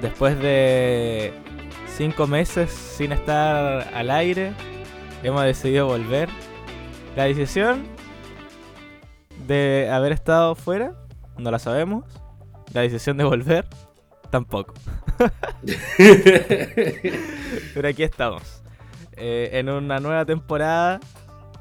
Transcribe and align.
después 0.00 0.38
de 0.40 1.32
cinco 1.96 2.26
meses 2.26 2.70
sin 2.70 3.12
estar 3.12 3.94
al 3.94 4.10
aire, 4.10 4.52
hemos 5.22 5.42
decidido 5.44 5.86
volver. 5.86 6.28
La 7.16 7.24
decisión 7.24 7.84
de 9.46 9.88
haber 9.90 10.12
estado 10.12 10.54
fuera, 10.54 10.92
no 11.38 11.50
la 11.50 11.58
sabemos. 11.58 12.04
La 12.72 12.82
decisión 12.82 13.16
de 13.16 13.24
volver, 13.24 13.66
tampoco. 14.30 14.74
Pero 17.74 17.88
aquí 17.88 18.02
estamos. 18.02 18.62
Eh, 19.16 19.50
en 19.54 19.70
una 19.70 19.98
nueva 19.98 20.26
temporada 20.26 21.00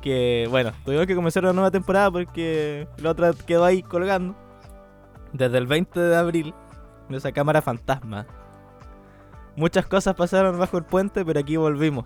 que, 0.01 0.47
bueno, 0.49 0.73
tuvimos 0.83 1.07
que 1.07 1.15
comenzar 1.15 1.43
una 1.43 1.53
nueva 1.53 1.71
temporada 1.71 2.11
porque 2.11 2.87
la 2.97 3.11
otra 3.11 3.31
quedó 3.33 3.63
ahí 3.63 3.81
colgando. 3.81 4.35
Desde 5.31 5.57
el 5.57 5.67
20 5.67 5.99
de 5.99 6.15
abril, 6.15 6.53
esa 7.09 7.31
cámara 7.31 7.61
fantasma. 7.61 8.25
Muchas 9.55 9.85
cosas 9.85 10.15
pasaron 10.15 10.59
bajo 10.59 10.77
el 10.77 10.83
puente, 10.83 11.23
pero 11.23 11.39
aquí 11.39 11.55
volvimos. 11.57 12.05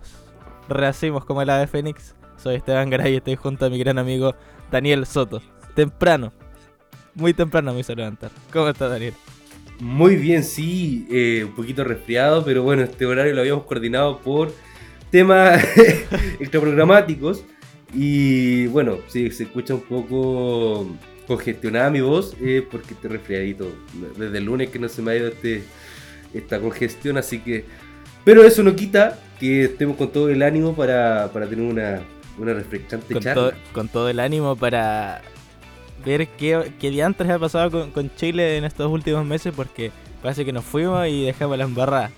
Rehacimos 0.68 1.24
como 1.24 1.42
el 1.42 1.50
ave 1.50 1.66
Fénix. 1.66 2.14
Soy 2.36 2.56
Esteban 2.56 2.90
Garay 2.90 3.14
y 3.14 3.16
estoy 3.16 3.36
junto 3.36 3.66
a 3.66 3.70
mi 3.70 3.78
gran 3.78 3.98
amigo 3.98 4.34
Daniel 4.70 5.04
Soto. 5.04 5.42
Temprano, 5.74 6.32
muy 7.14 7.34
temprano 7.34 7.74
me 7.74 7.80
hizo 7.80 7.94
levantar. 7.94 8.30
¿Cómo 8.52 8.68
está 8.68 8.88
Daniel? 8.88 9.14
Muy 9.80 10.16
bien, 10.16 10.44
sí, 10.44 11.06
eh, 11.10 11.44
un 11.44 11.54
poquito 11.54 11.84
resfriado, 11.84 12.44
pero 12.44 12.62
bueno, 12.62 12.82
este 12.82 13.06
horario 13.06 13.34
lo 13.34 13.40
habíamos 13.40 13.64
coordinado 13.64 14.20
por 14.20 14.52
temas 15.10 15.62
extraprogramáticos. 16.40 17.44
Y 17.92 18.66
bueno, 18.68 18.98
si 19.08 19.30
se 19.30 19.44
escucha 19.44 19.74
un 19.74 19.80
poco 19.80 20.86
congestionada 21.30 21.90
mi 21.90 22.00
voz, 22.00 22.34
eh, 22.42 22.66
porque 22.68 22.94
estoy 22.94 23.10
resfriadito. 23.10 23.72
Desde 24.18 24.38
el 24.38 24.44
lunes 24.44 24.70
que 24.70 24.80
no 24.80 24.88
se 24.88 25.00
me 25.00 25.12
ha 25.12 25.16
ido 25.16 25.28
este, 25.28 25.62
esta 26.34 26.58
congestión, 26.58 27.18
así 27.18 27.38
que. 27.38 27.64
Pero 28.24 28.42
eso 28.42 28.64
no 28.64 28.74
quita 28.74 29.16
que 29.38 29.66
estemos 29.66 29.96
con 29.96 30.10
todo 30.10 30.28
el 30.28 30.42
ánimo 30.42 30.74
para, 30.74 31.30
para 31.32 31.46
tener 31.46 31.64
una, 31.64 32.02
una 32.36 32.52
refrescante 32.52 33.14
con 33.14 33.22
charla. 33.22 33.54
con 33.72 33.86
todo 33.86 34.08
el 34.08 34.18
ánimo 34.18 34.56
para 34.56 35.22
ver 36.04 36.26
qué, 36.36 36.72
qué 36.80 36.90
diantres 36.90 37.30
ha 37.30 37.38
pasado 37.38 37.70
con, 37.70 37.92
con, 37.92 38.10
Chile 38.16 38.56
en 38.56 38.64
estos 38.64 38.90
últimos 38.90 39.24
meses, 39.24 39.54
porque 39.54 39.92
parece 40.22 40.44
que 40.44 40.52
nos 40.52 40.64
fuimos 40.64 41.06
y 41.06 41.26
dejamos 41.26 41.56
la 41.56 41.64
embarrada. 41.64 42.10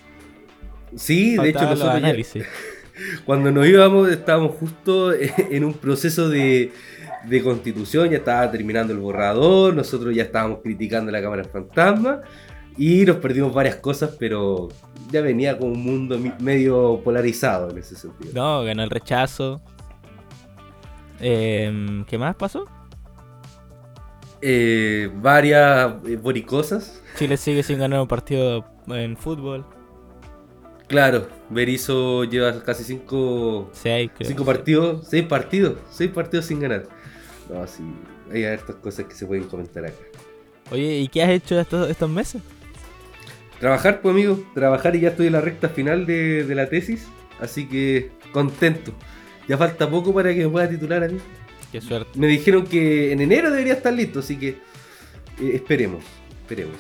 Sí, 0.97 1.36
de 1.36 1.50
hecho, 1.50 1.64
nosotros 1.64 2.00
ya, 2.00 2.44
cuando 3.26 3.50
nos 3.52 3.66
íbamos 3.66 4.08
estábamos 4.08 4.52
justo 4.56 5.12
en 5.14 5.64
un 5.64 5.74
proceso 5.74 6.30
de, 6.30 6.72
de, 7.25 7.42
constitución, 7.42 8.11
ya 8.11 8.19
estaba 8.19 8.51
terminando 8.51 8.92
el 8.92 8.98
borrador, 8.98 9.75
nosotros 9.75 10.15
ya 10.15 10.25
estábamos 10.25 10.61
criticando 10.62 11.11
la 11.11 11.20
Cámara 11.23 11.45
Fantasma 11.45 12.23
y 12.77 13.05
nos 13.05 13.17
perdimos 13.17 13.53
varias 13.53 13.77
cosas, 13.77 14.17
pero 14.19 14.69
ya 15.11 15.20
venía 15.20 15.59
con 15.59 15.70
un 15.70 15.83
mundo 15.83 16.19
medio 16.41 17.00
polarizado 17.05 17.70
en 17.70 17.78
ese 17.78 17.97
sentido. 17.97 18.33
No, 18.34 18.65
ganó 18.65 18.83
el 18.83 18.91
rechazo. 18.91 19.61
Eh, 21.20 22.05
¿Qué 22.09 22.19
más 22.19 22.34
pasó? 22.34 22.67
eh, 24.43 25.09
varias 25.15 25.95
eh, 26.06 26.17
boricosas. 26.17 27.00
Chile 27.17 27.37
sigue 27.37 27.62
sin 27.62 27.78
ganar 27.78 28.00
un 28.00 28.09
partido 28.09 28.67
en 28.89 29.17
fútbol. 29.17 29.65
Claro, 30.89 31.28
Berizzo 31.48 32.25
lleva 32.25 32.62
casi 32.62 32.84
cinco, 32.84 33.70
seis, 33.73 34.11
creo, 34.15 34.28
cinco 34.28 34.45
partidos, 34.45 35.06
seis 35.09 35.25
partidos, 35.25 35.78
seis 35.91 36.11
partidos 36.11 36.45
sin 36.45 36.61
ganar. 36.61 36.84
No, 37.53 37.67
sí, 37.67 37.83
hay 38.33 38.45
estas 38.45 38.77
cosas 38.77 39.05
que 39.05 39.14
se 39.14 39.27
pueden 39.27 39.45
comentar 39.45 39.84
acá. 39.84 39.97
Oye, 40.70 41.00
¿y 41.00 41.08
qué 41.08 41.22
has 41.22 41.31
hecho 41.31 41.61
estos, 41.61 41.91
estos 41.91 42.09
meses? 42.09 42.41
Trabajar, 43.61 44.00
pues 44.00 44.14
amigo, 44.14 44.43
trabajar 44.54 44.97
y 44.97 45.00
ya 45.00 45.10
estoy 45.10 45.26
en 45.26 45.34
la 45.34 45.41
recta 45.41 45.69
final 45.69 46.06
de, 46.06 46.44
de 46.44 46.54
la 46.54 46.69
tesis, 46.69 47.06
así 47.41 47.69
que 47.69 48.10
contento. 48.32 48.93
Ya 49.49 49.59
falta 49.59 49.91
poco 49.91 50.15
para 50.15 50.32
que 50.32 50.44
me 50.44 50.49
pueda 50.49 50.69
titular 50.69 51.04
a 51.04 51.09
mí. 51.09 51.19
Qué 51.71 51.81
suerte. 51.81 52.19
Me 52.19 52.26
dijeron 52.26 52.65
que 52.65 53.12
en 53.12 53.21
enero 53.21 53.50
debería 53.50 53.75
estar 53.75 53.93
listo, 53.93 54.21
así 54.21 54.38
que 54.38 54.49
eh, 54.49 55.53
esperemos, 55.55 56.03
esperemos. 56.41 56.76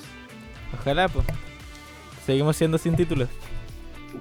Ojalá, 0.72 1.08
pues. 1.08 1.26
Seguimos 2.24 2.56
siendo 2.56 2.78
sin 2.78 2.96
títulos. 2.96 3.28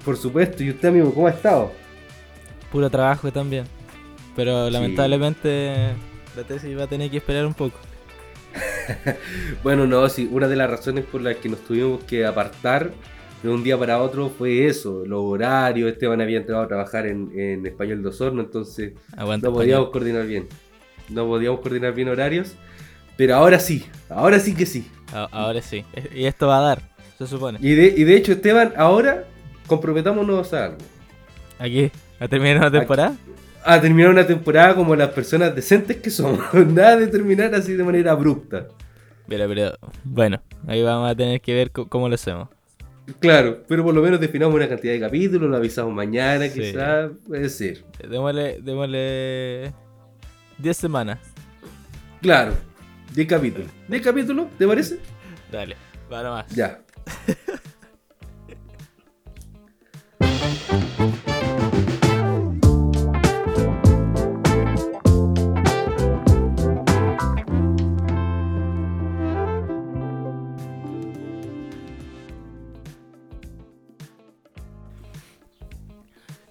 Por 0.04 0.16
supuesto, 0.16 0.62
¿y 0.62 0.70
usted, 0.70 0.88
amigo, 0.88 1.14
cómo 1.14 1.28
ha 1.28 1.30
estado? 1.30 1.72
Puro 2.70 2.90
trabajo 2.90 3.32
también. 3.32 3.64
Pero 4.36 4.70
sí. 4.70 4.76
La 6.36 6.44
tesis 6.44 6.76
va 6.78 6.84
a 6.84 6.86
tener 6.86 7.10
que 7.10 7.18
esperar 7.18 7.46
un 7.46 7.54
poco. 7.54 7.78
bueno, 9.62 9.86
no, 9.86 10.08
sí, 10.08 10.28
una 10.30 10.48
de 10.48 10.56
las 10.56 10.70
razones 10.70 11.04
por 11.04 11.20
las 11.22 11.36
que 11.36 11.48
nos 11.48 11.60
tuvimos 11.60 12.02
que 12.04 12.26
apartar 12.26 12.90
de 13.42 13.48
un 13.48 13.62
día 13.64 13.76
para 13.78 14.00
otro 14.00 14.30
fue 14.30 14.66
eso, 14.66 15.04
los 15.06 15.20
horarios, 15.22 15.90
Esteban 15.90 16.20
había 16.20 16.38
entrado 16.38 16.62
a 16.62 16.68
trabajar 16.68 17.06
en, 17.06 17.30
en 17.38 17.66
Español 17.66 18.02
de 18.02 18.08
Osorno, 18.10 18.40
entonces 18.40 18.92
Aguanta 19.16 19.48
no 19.48 19.54
podíamos 19.54 19.86
español. 19.86 19.92
coordinar 19.92 20.26
bien. 20.26 20.48
No 21.08 21.26
podíamos 21.26 21.60
coordinar 21.60 21.92
bien 21.92 22.08
horarios, 22.08 22.54
pero 23.16 23.34
ahora 23.34 23.58
sí, 23.58 23.86
ahora 24.08 24.38
sí 24.38 24.54
que 24.54 24.66
sí. 24.66 24.88
Ahora 25.12 25.60
sí, 25.60 25.84
y 26.14 26.24
esto 26.24 26.46
va 26.46 26.58
a 26.58 26.62
dar, 26.62 26.82
se 27.18 27.26
supone. 27.26 27.58
Y 27.60 27.74
de, 27.74 27.94
y 27.96 28.04
de 28.04 28.16
hecho, 28.16 28.32
Esteban, 28.32 28.72
ahora 28.76 29.24
comprometámonos 29.66 30.54
a 30.54 30.66
algo. 30.66 30.78
¿A 31.58 31.64
qué? 31.64 31.90
¿A 32.18 32.28
terminar 32.28 32.58
una 32.58 32.70
temporada? 32.70 33.14
A 33.64 33.80
terminar 33.80 34.10
una 34.10 34.26
temporada 34.26 34.74
como 34.74 34.94
las 34.94 35.10
personas 35.10 35.54
decentes 35.54 35.96
que 35.98 36.10
somos. 36.10 36.40
Nada 36.66 36.96
de 36.96 37.06
terminar 37.06 37.54
así 37.54 37.74
de 37.74 37.84
manera 37.84 38.12
abrupta. 38.12 38.68
Pero, 39.28 39.48
pero, 39.48 39.78
bueno, 40.04 40.42
ahí 40.66 40.82
vamos 40.82 41.10
a 41.10 41.14
tener 41.14 41.40
que 41.40 41.54
ver 41.54 41.70
cómo 41.70 42.08
lo 42.08 42.14
hacemos. 42.14 42.48
Claro, 43.18 43.62
pero 43.66 43.82
por 43.82 43.94
lo 43.94 44.02
menos 44.02 44.20
definamos 44.20 44.54
una 44.54 44.68
cantidad 44.68 44.92
de 44.92 45.00
capítulos, 45.00 45.50
lo 45.50 45.56
avisamos 45.56 45.92
mañana, 45.92 46.46
sí. 46.46 46.60
quizás, 46.60 47.10
puede 47.26 47.48
ser. 47.48 47.84
Démosle, 48.08 48.60
démosle 48.62 49.72
10 50.58 50.76
semanas. 50.76 51.18
Claro, 52.20 52.52
10 53.14 53.28
capítulos. 53.28 53.68
¿10 53.88 54.00
capítulos? 54.02 54.46
¿Te 54.56 54.66
parece? 54.66 54.98
Dale, 55.50 55.76
para 56.08 56.30
más. 56.30 56.48
Ya. 56.54 56.80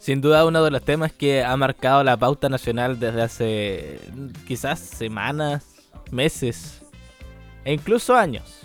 Sin 0.01 0.19
duda 0.19 0.47
uno 0.47 0.63
de 0.63 0.71
los 0.71 0.81
temas 0.83 1.13
que 1.13 1.43
ha 1.43 1.55
marcado 1.55 2.03
la 2.03 2.17
pauta 2.17 2.49
nacional 2.49 2.99
desde 2.99 3.21
hace 3.21 3.99
quizás 4.47 4.79
semanas, 4.79 5.63
meses 6.09 6.81
e 7.63 7.71
incluso 7.71 8.15
años 8.15 8.61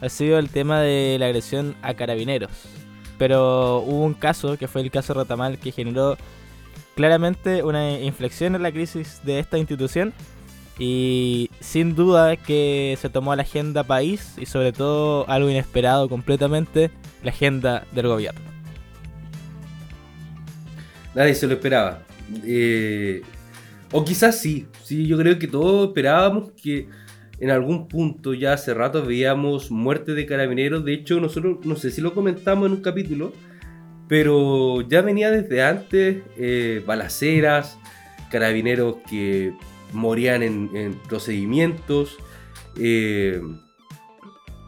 ha 0.00 0.08
sido 0.08 0.40
el 0.40 0.50
tema 0.50 0.80
de 0.80 1.16
la 1.20 1.26
agresión 1.26 1.76
a 1.80 1.94
carabineros. 1.94 2.50
Pero 3.18 3.84
hubo 3.86 4.04
un 4.04 4.14
caso, 4.14 4.58
que 4.58 4.66
fue 4.66 4.80
el 4.80 4.90
caso 4.90 5.14
Ratamal, 5.14 5.60
que 5.60 5.70
generó 5.70 6.16
claramente 6.96 7.62
una 7.62 8.00
inflexión 8.00 8.56
en 8.56 8.64
la 8.64 8.72
crisis 8.72 9.20
de 9.22 9.38
esta 9.38 9.58
institución 9.58 10.12
y 10.76 11.50
sin 11.60 11.94
duda 11.94 12.36
que 12.36 12.98
se 13.00 13.10
tomó 13.10 13.36
la 13.36 13.42
agenda 13.42 13.84
país 13.84 14.34
y 14.38 14.46
sobre 14.46 14.72
todo 14.72 15.24
algo 15.30 15.48
inesperado 15.48 16.08
completamente, 16.08 16.90
la 17.22 17.30
agenda 17.30 17.86
del 17.92 18.08
gobierno. 18.08 18.51
Nadie 21.14 21.34
se 21.34 21.46
lo 21.46 21.54
esperaba. 21.54 22.02
Eh, 22.44 23.22
o 23.90 24.04
quizás 24.04 24.40
sí, 24.40 24.66
sí, 24.82 25.06
yo 25.06 25.18
creo 25.18 25.38
que 25.38 25.46
todos 25.46 25.88
esperábamos 25.88 26.52
que 26.52 26.88
en 27.38 27.50
algún 27.50 27.88
punto 27.88 28.34
ya 28.34 28.54
hace 28.54 28.72
rato 28.72 29.04
veíamos 29.04 29.70
muerte 29.70 30.14
de 30.14 30.26
carabineros. 30.26 30.84
De 30.84 30.94
hecho, 30.94 31.20
nosotros 31.20 31.58
no 31.64 31.76
sé 31.76 31.90
si 31.90 32.00
lo 32.00 32.14
comentamos 32.14 32.66
en 32.66 32.72
un 32.74 32.82
capítulo, 32.82 33.32
pero 34.08 34.80
ya 34.82 35.02
venía 35.02 35.30
desde 35.30 35.62
antes 35.62 36.22
eh, 36.38 36.82
balaceras, 36.86 37.78
carabineros 38.30 38.96
que 39.08 39.52
morían 39.92 40.42
en, 40.42 40.70
en 40.74 40.94
procedimientos. 41.08 42.16
Eh, 42.78 43.42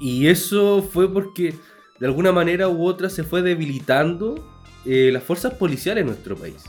y 0.01 0.27
eso 0.27 0.83
fue 0.83 1.11
porque 1.11 1.55
de 1.99 2.07
alguna 2.07 2.33
manera 2.33 2.69
u 2.69 2.85
otra 2.85 3.09
se 3.09 3.25
fue 3.25 3.41
debilitando 3.41 4.54
eh, 4.87 5.11
las 5.13 5.23
fuerzas 5.23 5.55
policiales 5.55 6.03
en 6.03 6.09
nuestro 6.09 6.37
país. 6.37 6.65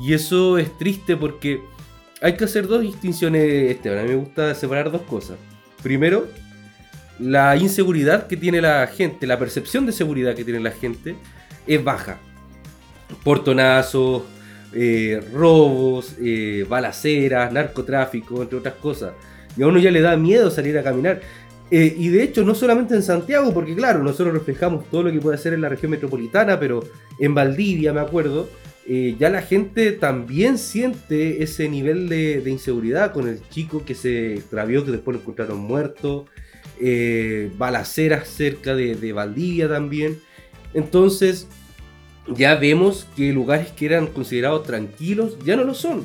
Y 0.00 0.14
eso 0.14 0.58
es 0.58 0.76
triste 0.78 1.16
porque 1.16 1.62
hay 2.20 2.36
que 2.36 2.44
hacer 2.44 2.66
dos 2.66 2.80
distinciones, 2.80 3.70
Esteban. 3.70 3.98
A 3.98 4.02
mí 4.02 4.08
me 4.10 4.16
gusta 4.16 4.54
separar 4.54 4.90
dos 4.90 5.02
cosas. 5.02 5.36
Primero, 5.82 6.28
la 7.18 7.56
inseguridad 7.56 8.26
que 8.26 8.36
tiene 8.36 8.60
la 8.60 8.86
gente, 8.86 9.26
la 9.26 9.38
percepción 9.38 9.86
de 9.86 9.92
seguridad 9.92 10.34
que 10.34 10.44
tiene 10.44 10.60
la 10.60 10.70
gente 10.70 11.16
es 11.66 11.82
baja. 11.82 12.18
Portonazos, 13.22 14.22
eh, 14.72 15.20
robos, 15.32 16.16
eh, 16.20 16.64
balaceras, 16.68 17.52
narcotráfico, 17.52 18.42
entre 18.42 18.58
otras 18.58 18.74
cosas. 18.74 19.12
Y 19.56 19.62
a 19.62 19.66
uno 19.66 19.78
ya 19.78 19.90
le 19.90 20.00
da 20.00 20.16
miedo 20.16 20.50
salir 20.50 20.78
a 20.78 20.82
caminar. 20.82 21.20
Eh, 21.74 21.96
y 21.96 22.10
de 22.10 22.22
hecho, 22.22 22.44
no 22.44 22.54
solamente 22.54 22.94
en 22.94 23.02
Santiago, 23.02 23.54
porque 23.54 23.74
claro, 23.74 24.02
nosotros 24.02 24.34
reflejamos 24.34 24.90
todo 24.90 25.04
lo 25.04 25.10
que 25.10 25.20
puede 25.20 25.36
hacer 25.36 25.54
en 25.54 25.62
la 25.62 25.70
región 25.70 25.90
metropolitana, 25.90 26.60
pero 26.60 26.84
en 27.18 27.34
Valdivia, 27.34 27.94
me 27.94 28.02
acuerdo, 28.02 28.50
eh, 28.86 29.16
ya 29.18 29.30
la 29.30 29.40
gente 29.40 29.92
también 29.92 30.58
siente 30.58 31.42
ese 31.42 31.70
nivel 31.70 32.10
de, 32.10 32.42
inseguridad 32.46 33.14
con 33.14 33.26
el 33.26 33.40
chico 33.48 33.86
que 33.86 33.94
se 33.94 34.34
extravió, 34.34 34.84
que 34.84 34.90
después 34.90 35.14
lo 35.14 35.22
encontraron 35.22 35.60
muerto, 35.60 36.26
eh, 36.78 37.50
balaceras 37.56 38.28
cerca 38.28 38.74
de, 38.74 38.94
de, 38.94 39.12
Valdivia 39.14 39.66
también. 39.66 40.20
Entonces, 40.74 41.48
ya 42.28 42.54
vemos 42.56 43.06
que 43.16 43.32
lugares 43.32 43.70
que 43.70 43.86
eran 43.86 44.08
considerados 44.08 44.64
tranquilos 44.64 45.38
ya 45.42 45.56
no 45.56 45.64
lo 45.64 45.72
son. 45.72 46.04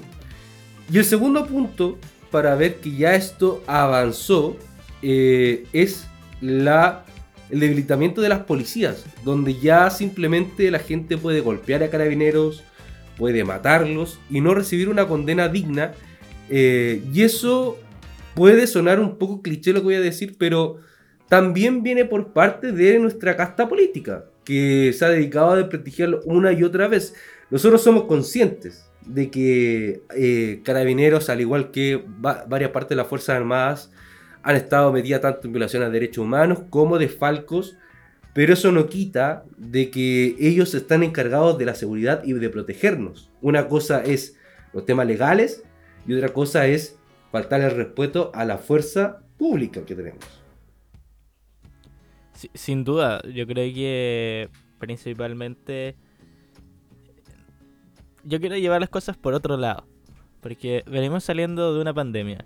Y 0.90 0.98
el 0.98 1.04
segundo 1.04 1.46
punto, 1.46 1.98
para 2.32 2.56
ver 2.56 2.76
que 2.76 2.96
ya 2.96 3.16
esto 3.16 3.62
avanzó, 3.68 4.56
eh, 5.02 5.66
es 5.74 6.08
la 6.42 7.06
el 7.50 7.60
debilitamiento 7.60 8.22
de 8.22 8.30
las 8.30 8.40
policías, 8.40 9.06
donde 9.24 9.56
ya 9.56 9.90
simplemente 9.90 10.70
la 10.70 10.80
gente 10.80 11.18
puede 11.18 11.40
golpear 11.40 11.84
a 11.84 11.90
carabineros, 11.90 12.64
puede 13.18 13.44
matarlos 13.44 14.20
y 14.30 14.42
no 14.42 14.54
recibir 14.54 14.90
una 14.90 15.08
condena 15.08 15.48
digna. 15.48 15.94
Eh, 16.50 17.02
y 17.14 17.24
eso 17.24 17.78
puede 18.36 18.68
sonar 18.68 19.00
un 19.00 19.18
poco 19.18 19.42
cliché 19.42 19.74
lo 19.74 19.80
que 19.80 19.86
voy 19.86 19.96
a 19.96 20.02
decir, 20.02 20.36
pero 20.38 20.78
también 21.30 21.84
viene 21.84 22.06
por 22.06 22.34
parte 22.34 22.72
de 22.72 23.00
nuestra 23.00 23.36
casta 23.36 23.68
política, 23.68 24.26
que 24.44 24.94
se 24.94 25.06
ha 25.06 25.10
dedicado 25.10 25.52
a 25.52 25.58
desprestigiarlo 25.58 26.22
una 26.26 26.52
y 26.52 26.64
otra 26.64 26.88
vez. 26.88 27.16
Nosotros 27.50 27.82
somos 27.82 28.04
conscientes 28.04 28.86
de 29.06 29.32
que 29.32 30.02
eh, 30.16 30.62
carabineros, 30.64 31.30
al 31.30 31.42
igual 31.42 31.72
que 31.72 32.04
varias 32.20 32.72
partes 32.72 32.90
de 32.90 32.96
las 32.98 33.08
Fuerzas 33.08 33.38
Armadas, 33.38 33.92
han 34.44 34.56
estado 34.56 34.92
metidas 34.92 35.22
tanto 35.22 35.48
en 35.48 35.54
violaciones 35.54 35.88
a 35.88 35.92
derechos 35.92 36.24
humanos 36.24 36.60
como 36.70 36.98
de 36.98 37.10
falcos 37.10 37.78
pero 38.38 38.54
eso 38.54 38.72
no 38.72 38.86
quita 38.86 39.46
de 39.58 39.90
que 39.90 40.36
ellos 40.40 40.76
están 40.76 41.02
encargados 41.02 41.58
de 41.58 41.66
la 41.66 41.74
seguridad 41.74 42.24
y 42.24 42.34
de 42.34 42.50
protegernos. 42.52 43.32
Una 43.42 43.68
cosa 43.68 44.04
es 44.04 44.38
los 44.74 44.86
temas 44.86 45.08
legales 45.08 45.64
y 46.08 46.14
otra 46.14 46.30
cosa 46.30 46.68
es 46.68 47.00
faltar 47.32 47.62
el 47.62 47.72
respeto 47.72 48.30
a 48.36 48.46
la 48.46 48.60
fuerza 48.60 49.24
pública 49.40 49.84
que 49.84 49.96
tenemos. 49.96 50.24
sin 52.54 52.84
duda, 52.84 53.24
yo 53.24 53.48
creo 53.48 53.74
que 53.74 54.50
principalmente 54.78 55.96
yo 58.24 58.40
quiero 58.40 58.56
llevar 58.56 58.82
las 58.82 58.92
cosas 58.92 59.18
por 59.18 59.34
otro 59.34 59.58
lado, 59.58 59.88
porque 60.42 60.84
venimos 60.86 61.24
saliendo 61.24 61.74
de 61.74 61.82
una 61.82 61.92
pandemia. 61.92 62.46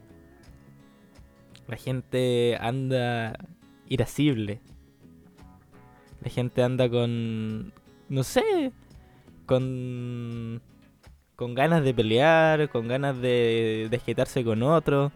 La 1.68 1.78
gente 1.78 2.58
anda 2.60 3.38
irascible, 3.88 4.62
la 6.22 6.30
gente 6.30 6.64
anda 6.64 6.90
con. 6.90 7.74
No 8.10 8.24
sé. 8.24 8.72
Con. 9.46 10.62
Con 11.36 11.56
ganas 11.56 11.84
de 11.84 11.94
pelear, 11.94 12.70
con 12.70 12.88
ganas 12.88 13.20
de 13.20 13.88
desquitarse 13.90 14.44
con 14.44 14.62
otro. 14.62 15.12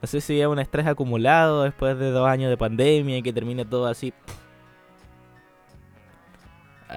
No 0.00 0.06
sé 0.06 0.20
si 0.20 0.34
hay 0.34 0.46
un 0.46 0.60
estrés 0.60 0.86
acumulado 0.86 1.64
después 1.64 1.98
de 1.98 2.10
dos 2.10 2.26
años 2.28 2.48
de 2.50 2.56
pandemia 2.56 3.18
y 3.18 3.22
que 3.22 3.32
termine 3.32 3.64
todo 3.64 3.86
así. 3.86 4.14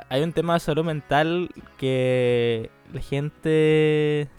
Hay 0.09 0.21
un 0.21 0.31
tema 0.31 0.53
de 0.53 0.59
salud 0.59 0.85
mental 0.85 1.49
que 1.77 2.69
la 2.93 3.01
gente... 3.01 4.29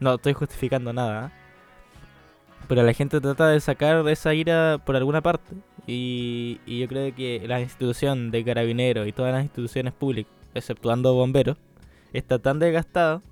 No 0.00 0.14
estoy 0.14 0.34
justificando 0.34 0.92
nada. 0.92 1.26
¿eh? 1.26 1.43
Pero 2.68 2.82
la 2.82 2.92
gente 2.92 3.20
trata 3.20 3.48
de 3.48 3.60
sacar 3.60 4.06
esa 4.08 4.34
ira 4.34 4.80
por 4.84 4.96
alguna 4.96 5.20
parte. 5.20 5.54
Y, 5.86 6.60
yo 6.66 6.88
creo 6.88 7.14
que 7.14 7.42
la 7.46 7.60
institución 7.60 8.30
de 8.30 8.44
carabineros 8.44 9.06
y 9.06 9.12
todas 9.12 9.32
las 9.32 9.42
instituciones 9.42 9.92
públicas, 9.92 10.32
exceptuando 10.54 11.14
bomberos, 11.14 11.58
está 12.12 12.38
tan 12.38 12.58
desgastada 12.58 13.22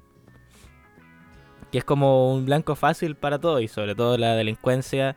que 1.70 1.78
es 1.78 1.84
como 1.84 2.34
un 2.34 2.44
blanco 2.44 2.74
fácil 2.76 3.14
para 3.16 3.38
todo 3.38 3.58
y 3.60 3.68
sobre 3.68 3.94
todo 3.94 4.18
la 4.18 4.34
delincuencia 4.34 5.16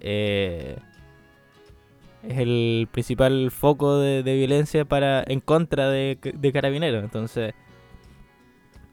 eh, 0.00 0.76
es 2.28 2.38
el 2.38 2.88
principal 2.92 3.50
foco 3.50 3.98
de, 3.98 4.22
violencia 4.22 4.84
para 4.84 5.24
en 5.26 5.40
contra 5.40 5.88
de, 5.88 6.18
carabineros. 6.52 7.02
Entonces 7.02 7.54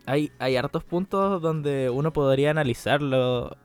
hay, 0.05 0.31
hay 0.39 0.55
hartos 0.55 0.85
puntos 0.85 1.41
donde 1.41 1.89
uno 1.89 2.13
podría 2.13 2.51
analizarlo 2.51 3.57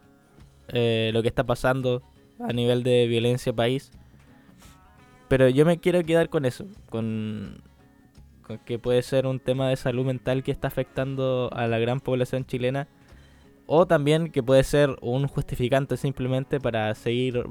eh, 0.68 1.10
lo 1.12 1.22
que 1.22 1.28
está 1.28 1.44
pasando 1.44 2.02
a 2.40 2.52
nivel 2.52 2.82
de 2.82 3.06
violencia 3.06 3.52
país. 3.52 3.90
Pero 5.28 5.48
yo 5.48 5.64
me 5.64 5.78
quiero 5.78 6.02
quedar 6.02 6.28
con 6.28 6.44
eso, 6.44 6.66
con, 6.90 7.62
que 8.64 8.78
puede 8.78 9.02
ser 9.02 9.26
un 9.26 9.40
tema 9.40 9.68
de 9.68 9.76
salud 9.76 10.04
mental 10.04 10.42
que 10.42 10.52
está 10.52 10.68
afectando 10.68 11.50
a 11.52 11.66
la 11.66 11.78
gran 11.78 12.00
población 12.00 12.44
chilena. 12.44 12.88
O 13.66 13.86
también 13.86 14.30
que 14.30 14.42
puede 14.42 14.62
ser 14.62 14.96
un 15.00 15.26
justificante 15.26 15.96
simplemente 15.96 16.60
para 16.60 16.94
seguir 16.94 17.44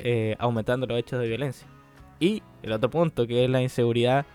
eh, 0.00 0.34
aumentando 0.38 0.86
los 0.86 0.98
hechos 0.98 1.20
de 1.20 1.28
violencia. 1.28 1.68
Y 2.18 2.42
el 2.62 2.72
otro 2.72 2.90
punto, 2.90 3.26
que 3.26 3.44
es 3.44 3.50
la 3.50 3.62
inseguridad, 3.62 4.26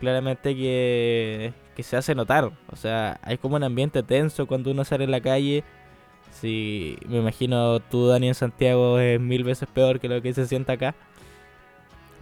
claramente 0.00 0.56
que, 0.56 1.52
que 1.76 1.82
se 1.84 1.96
hace 1.96 2.14
notar. 2.16 2.50
O 2.72 2.76
sea, 2.76 3.20
hay 3.22 3.38
como 3.38 3.54
un 3.54 3.62
ambiente 3.62 4.02
tenso 4.02 4.46
cuando 4.46 4.72
uno 4.72 4.84
sale 4.84 5.04
en 5.04 5.12
la 5.12 5.20
calle 5.20 5.62
Sí, 6.30 6.98
me 7.06 7.18
imagino 7.18 7.80
tú, 7.80 8.06
Dani, 8.06 8.28
en 8.28 8.34
Santiago 8.34 8.98
es 8.98 9.20
mil 9.20 9.44
veces 9.44 9.68
peor 9.72 10.00
que 10.00 10.08
lo 10.08 10.22
que 10.22 10.32
se 10.34 10.46
siente 10.46 10.72
acá. 10.72 10.94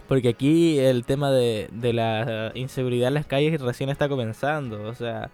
Porque 0.07 0.29
aquí 0.29 0.79
el 0.79 1.05
tema 1.05 1.31
de, 1.31 1.69
de 1.71 1.93
la 1.93 2.51
inseguridad 2.55 3.09
en 3.09 3.15
las 3.15 3.25
calles 3.25 3.59
recién 3.61 3.89
está 3.89 4.07
comenzando. 4.07 4.83
O 4.83 4.95
sea, 4.95 5.29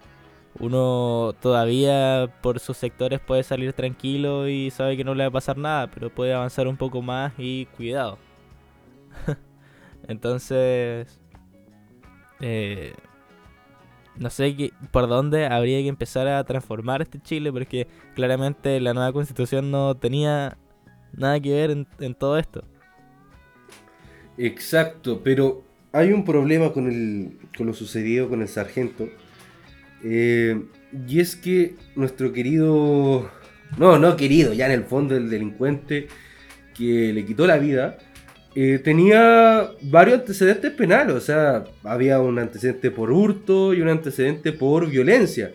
uno 0.58 1.34
todavía 1.40 2.28
por 2.42 2.60
sus 2.60 2.76
sectores 2.76 3.20
puede 3.20 3.42
salir 3.42 3.72
tranquilo 3.72 4.48
y 4.48 4.70
sabe 4.70 4.96
que 4.96 5.04
no 5.04 5.14
le 5.14 5.24
va 5.24 5.28
a 5.28 5.32
pasar 5.32 5.58
nada, 5.58 5.88
pero 5.88 6.10
puede 6.10 6.32
avanzar 6.32 6.68
un 6.68 6.76
poco 6.76 7.02
más 7.02 7.32
y 7.38 7.66
cuidado. 7.76 8.18
Entonces, 10.08 11.20
eh, 12.40 12.94
no 14.16 14.30
sé 14.30 14.56
qué, 14.56 14.72
por 14.90 15.08
dónde 15.08 15.46
habría 15.46 15.80
que 15.80 15.88
empezar 15.88 16.28
a 16.28 16.42
transformar 16.44 17.02
este 17.02 17.20
Chile, 17.20 17.52
porque 17.52 17.86
claramente 18.14 18.80
la 18.80 18.94
nueva 18.94 19.12
constitución 19.12 19.70
no 19.70 19.96
tenía 19.96 20.56
nada 21.12 21.40
que 21.40 21.52
ver 21.52 21.70
en, 21.70 22.14
todo 22.14 22.38
esto. 22.38 22.64
Exacto, 24.36 25.20
pero 25.22 25.62
hay 25.92 26.12
un 26.12 26.24
problema 26.24 26.72
con, 26.72 26.88
el, 26.90 27.38
con 27.56 27.66
lo 27.66 27.74
sucedido 27.74 28.28
con 28.28 28.42
el 28.42 28.48
sargento. 28.48 29.08
Eh, 30.02 30.62
y 31.08 31.20
es 31.20 31.34
que 31.34 31.76
nuestro 31.96 32.32
querido, 32.32 33.30
no, 33.78 33.98
no 33.98 34.16
querido, 34.16 34.52
ya 34.52 34.66
en 34.66 34.72
el 34.72 34.84
fondo 34.84 35.16
el 35.16 35.30
delincuente 35.30 36.08
que 36.74 37.12
le 37.12 37.24
quitó 37.24 37.46
la 37.46 37.58
vida, 37.58 37.98
eh, 38.56 38.78
tenía 38.78 39.70
varios 39.82 40.20
antecedentes 40.20 40.70
penales, 40.72 41.16
o 41.16 41.20
sea, 41.20 41.64
había 41.82 42.20
un 42.20 42.38
antecedente 42.38 42.90
por 42.92 43.10
hurto 43.10 43.74
y 43.74 43.80
un 43.80 43.88
antecedente 43.88 44.52
por 44.52 44.88
violencia. 44.88 45.52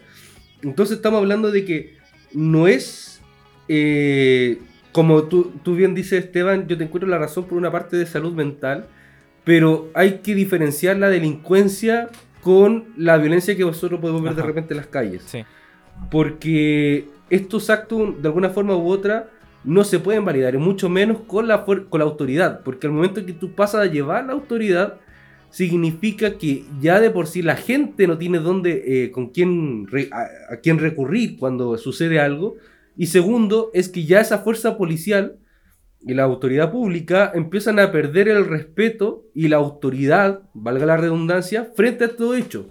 Entonces 0.61 0.97
estamos 0.97 1.19
hablando 1.19 1.49
de 1.49 1.63
que 1.63 1.97
no 2.33 2.67
es, 2.67 3.21
eh, 3.69 4.59
como 4.91 5.23
tú, 5.23 5.53
tú, 5.63 5.75
bien 5.75 5.95
dices 5.95 6.25
Esteban, 6.25 6.67
yo 6.67 6.77
te 6.77 6.83
encuentro 6.83 7.09
la 7.09 7.17
razón 7.17 7.45
por 7.45 7.57
una 7.57 7.71
parte 7.71 7.95
de 7.95 8.05
salud 8.05 8.33
mental, 8.33 8.87
pero 9.45 9.89
hay 9.93 10.19
que 10.19 10.35
diferenciar 10.35 10.97
la 10.97 11.09
delincuencia 11.09 12.09
con 12.41 12.85
la 12.97 13.17
violencia 13.17 13.55
que 13.55 13.63
vosotros 13.63 14.01
podemos 14.01 14.21
ver 14.21 14.35
de 14.35 14.43
repente 14.43 14.73
en 14.73 14.77
las 14.77 14.87
calles. 14.87 15.23
Porque 16.11 17.07
estos 17.29 17.69
actos, 17.69 18.21
de 18.21 18.27
alguna 18.27 18.49
forma 18.49 18.75
u 18.75 18.89
otra, 18.89 19.29
no 19.63 19.83
se 19.83 19.99
pueden 19.99 20.25
validar, 20.25 20.55
y 20.55 20.57
mucho 20.57 20.89
menos 20.89 21.21
con 21.27 21.47
la, 21.47 21.65
con 21.65 21.99
la 21.99 22.05
autoridad, 22.05 22.61
porque 22.63 22.87
al 22.87 22.93
momento 22.93 23.25
que 23.25 23.33
tú 23.33 23.53
pasas 23.53 23.81
a 23.81 23.91
llevar 23.91 24.25
la 24.25 24.33
autoridad, 24.33 24.99
significa 25.51 26.37
que 26.37 26.65
ya 26.79 26.99
de 26.99 27.09
por 27.09 27.27
sí 27.27 27.41
la 27.41 27.55
gente 27.55 28.07
no 28.07 28.17
tiene 28.17 28.39
dónde, 28.39 28.83
eh, 28.85 29.11
con 29.11 29.29
quién, 29.29 29.87
a, 30.11 30.57
quién 30.57 30.77
recurrir 30.77 31.37
cuando 31.37 31.77
sucede 31.77 32.19
algo, 32.19 32.55
y 32.95 33.07
segundo, 33.07 33.71
es 33.73 33.89
que 33.89 34.05
ya 34.05 34.19
esa 34.19 34.39
fuerza 34.39 34.77
policial 34.77 35.37
y 36.01 36.13
la 36.13 36.23
autoridad 36.23 36.71
pública 36.71 37.31
empiezan 37.33 37.79
a 37.79 37.91
perder 37.91 38.27
el 38.29 38.45
respeto 38.45 39.25
y 39.33 39.47
la 39.47 39.57
autoridad, 39.57 40.41
valga 40.53 40.85
la 40.85 40.97
redundancia, 40.97 41.71
frente 41.75 42.05
a 42.05 42.15
todo 42.15 42.35
hecho. 42.35 42.69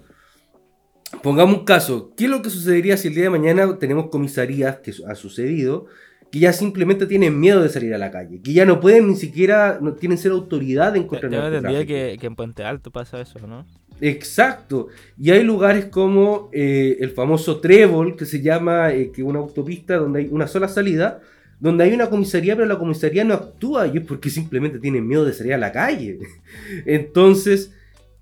Pongamos 1.23 1.59
un 1.59 1.65
caso, 1.65 2.13
¿qué 2.15 2.25
es 2.25 2.29
lo 2.29 2.41
que 2.41 2.49
sucedería 2.49 2.97
si 2.97 3.07
el 3.07 3.15
día 3.15 3.23
de 3.23 3.29
mañana 3.31 3.77
tenemos 3.79 4.09
comisarías, 4.09 4.77
que 4.79 4.93
ha 5.07 5.15
sucedido, 5.15 5.87
que 6.31 6.39
ya 6.39 6.53
simplemente 6.53 7.05
tienen 7.05 7.39
miedo 7.39 7.61
de 7.61 7.69
salir 7.69 7.93
a 7.93 7.97
la 7.97 8.11
calle, 8.11 8.41
que 8.41 8.53
ya 8.53 8.65
no 8.65 8.79
pueden 8.79 9.07
ni 9.07 9.15
siquiera, 9.15 9.79
no 9.81 9.93
tienen 9.93 10.17
ser 10.17 10.31
autoridad 10.31 10.95
en 10.95 11.07
contra 11.07 11.29
Yo 11.29 11.47
entendía 11.47 11.85
que, 11.85 12.17
que, 12.19 12.27
en 12.27 12.35
Puente 12.35 12.63
Alto 12.63 12.91
pasa 12.91 13.19
eso, 13.19 13.39
¿no? 13.47 13.65
Exacto. 14.01 14.87
Y 15.17 15.31
hay 15.31 15.43
lugares 15.43 15.85
como 15.85 16.49
eh, 16.53 16.97
el 16.99 17.11
famoso 17.11 17.59
Trébol, 17.59 18.15
que 18.15 18.25
se 18.25 18.41
llama, 18.41 18.91
eh, 18.91 19.11
que 19.11 19.23
una 19.23 19.39
autopista 19.39 19.97
donde 19.97 20.19
hay 20.19 20.29
una 20.31 20.47
sola 20.47 20.67
salida, 20.67 21.19
donde 21.59 21.83
hay 21.83 21.93
una 21.93 22.09
comisaría, 22.09 22.55
pero 22.55 22.67
la 22.67 22.79
comisaría 22.79 23.23
no 23.23 23.33
actúa 23.33 23.87
y 23.87 23.97
es 23.97 24.05
porque 24.05 24.29
simplemente 24.29 24.79
tienen 24.79 25.07
miedo 25.07 25.25
de 25.25 25.33
salir 25.33 25.53
a 25.53 25.57
la 25.57 25.71
calle. 25.71 26.19
Entonces, 26.85 27.73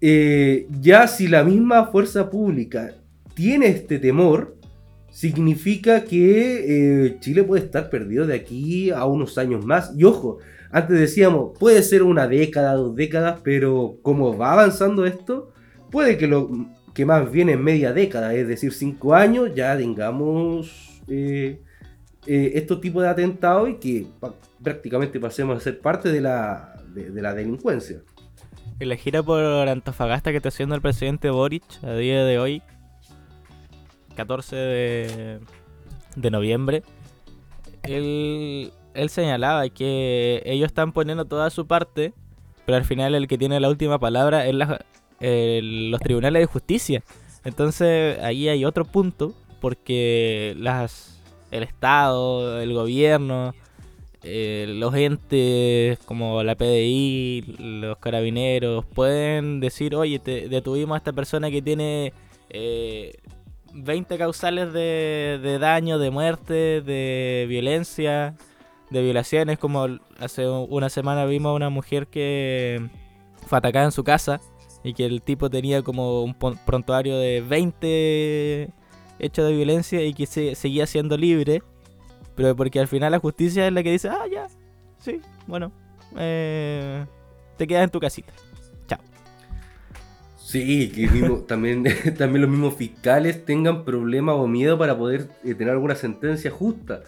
eh, 0.02 0.68
ya 0.82 1.08
si 1.08 1.28
la 1.28 1.44
misma 1.44 1.88
fuerza 1.88 2.30
pública 2.30 2.96
tiene 3.36 3.68
este 3.68 4.00
temor, 4.00 4.57
significa 5.18 6.04
que 6.04 7.06
eh, 7.08 7.18
Chile 7.22 7.44
puede 7.44 7.66
estar 7.66 7.90
perdido 7.90 8.28
de 8.28 8.36
aquí 8.36 8.92
a 8.92 9.06
unos 9.06 9.40
años 9.40 9.66
más. 9.66 9.92
Y 9.98 10.04
ojo, 10.04 10.38
antes 10.70 11.00
decíamos, 11.00 11.58
puede 11.58 11.82
ser 11.82 12.04
una 12.04 12.28
década, 12.28 12.74
dos 12.74 12.96
décadas, 12.96 13.40
pero 13.44 13.98
como 14.04 14.38
va 14.38 14.54
avanzando 14.54 15.08
esto, 15.08 15.52
puede 15.90 16.20
que 16.20 16.28
lo 16.28 16.68
que 16.94 17.04
más 17.04 17.32
viene 17.32 17.54
en 17.54 17.64
media 17.64 17.94
década, 17.94 18.32
es 18.36 18.48
decir, 18.48 18.72
cinco 18.72 19.16
años, 19.16 19.50
ya 19.56 19.76
tengamos 19.76 21.02
eh, 21.08 21.62
eh, 22.28 22.52
estos 22.54 22.80
tipos 22.80 23.02
de 23.02 23.10
atentados 23.10 23.72
y 23.72 23.74
que 23.78 24.06
prácticamente 24.62 25.20
pasemos 25.20 25.58
a 25.58 25.60
ser 25.60 25.80
parte 25.80 26.12
de 26.12 26.22
la, 26.22 26.80
de, 26.94 27.20
la 27.24 27.34
delincuencia. 27.34 28.04
En 28.80 28.90
la 28.90 28.96
gira 28.96 29.24
por 29.24 29.44
Antofagasta 29.68 30.30
que 30.30 30.38
está 30.38 30.50
haciendo 30.50 30.76
el 30.76 30.82
presidente 30.82 31.32
Boric 31.32 31.64
a 31.82 31.96
día 31.96 32.24
de 32.24 32.38
hoy, 32.38 32.62
14 34.18 34.56
de, 34.56 35.40
de 36.18 36.32
noviembre, 36.32 36.84
él 37.84 38.74
él 38.98 39.10
señalaba 39.10 39.70
que 39.70 40.42
ellos 40.46 40.68
están 40.68 40.92
poniendo 40.92 41.26
toda 41.26 41.50
su 41.52 41.68
parte, 41.68 42.14
pero 42.66 42.78
al 42.78 42.84
final 42.84 43.14
el 43.14 43.28
que 43.28 43.38
tiene 43.38 43.60
la 43.60 43.70
última 43.70 44.00
palabra 44.00 44.48
es 44.48 44.56
los 44.56 46.00
tribunales 46.02 46.42
de 46.42 46.46
justicia. 46.48 47.04
Entonces 47.46 48.20
ahí 48.20 48.50
hay 48.50 48.66
otro 48.66 48.86
punto, 48.86 49.34
porque 49.62 50.56
las, 50.58 51.22
el 51.52 51.62
Estado, 51.62 52.60
el 52.60 52.74
gobierno, 52.74 53.54
eh, 54.24 54.66
los 54.68 54.96
entes 54.96 56.00
como 56.00 56.42
la 56.42 56.56
PDI, 56.56 57.56
los 57.60 58.00
carabineros, 58.00 58.84
pueden 58.84 59.60
decir, 59.60 59.96
oye, 59.96 60.18
te 60.18 60.50
detuvimos 60.50 60.96
a 60.96 60.98
esta 60.98 61.14
persona 61.14 61.52
que 61.52 61.62
tiene... 61.62 62.14
20 63.74 64.14
eh, 64.14 64.18
causales 64.18 64.74
de, 64.74 65.40
de 65.42 65.60
daño, 65.60 66.00
de 66.00 66.12
muerte, 66.12 66.82
de 66.82 67.46
violencia, 67.48 68.36
de 68.90 69.02
violaciones, 69.02 69.60
como 69.60 69.88
hace 70.20 70.48
una 70.48 70.90
semana 70.90 71.26
vimos 71.26 71.52
a 71.52 71.54
una 71.54 71.70
mujer 71.70 72.08
que 72.08 72.90
fue 73.46 73.58
atacada 73.58 73.86
en 73.86 73.92
su 73.92 74.04
casa 74.04 74.40
y 74.84 74.94
que 74.94 75.06
el 75.06 75.22
tipo 75.22 75.50
tenía 75.50 75.82
como 75.82 76.24
un 76.24 76.34
prontuario 76.34 77.18
de 77.18 77.42
20 77.42 78.70
hechos 79.20 79.46
de 79.48 79.54
violencia 79.54 80.04
y 80.04 80.14
que 80.14 80.26
se, 80.26 80.56
seguía 80.56 80.86
siendo 80.86 81.18
libre, 81.18 81.62
pero 82.36 82.56
porque 82.56 82.80
al 82.80 82.88
final 82.88 83.12
la 83.12 83.20
justicia 83.20 83.68
es 83.68 83.74
la 83.74 83.84
que 83.84 83.92
dice, 83.92 84.10
ah, 84.10 84.26
ya, 84.32 84.48
sí, 85.00 85.22
bueno, 85.48 85.72
eh, 86.18 87.06
te 87.58 87.68
quedas 87.68 87.84
en 87.86 87.90
tu 87.90 88.00
casita. 88.00 88.34
Sí, 90.48 90.90
que 90.96 91.10
también, 91.46 91.84
también 92.18 92.44
los 92.44 92.50
mismos 92.50 92.76
fiscales 92.76 93.44
tengan 93.44 93.84
problemas 93.84 94.36
o 94.38 94.48
miedo 94.48 94.78
para 94.78 94.98
poder 94.98 95.28
eh, 95.44 95.54
tener 95.56 95.74
alguna 95.74 95.94
sentencia 95.94 96.50
justa. 96.50 97.04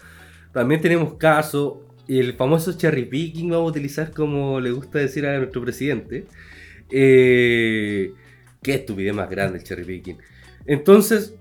También 0.52 0.82
tenemos 0.82 1.14
caso, 1.14 1.86
el 2.06 2.34
famoso 2.34 2.74
cherry 2.74 3.06
picking, 3.06 3.48
vamos 3.48 3.68
a 3.68 3.70
utilizar 3.70 4.10
como 4.10 4.60
le 4.60 4.72
gusta 4.72 4.98
decir 4.98 5.24
a 5.24 5.38
nuestro 5.38 5.62
presidente. 5.62 6.26
Eh, 6.90 8.12
qué 8.62 8.74
estupidez 8.74 9.14
más 9.14 9.30
grande 9.30 9.56
el 9.56 9.64
cherry 9.64 9.84
picking. 9.84 10.18
Entonces, 10.66 11.34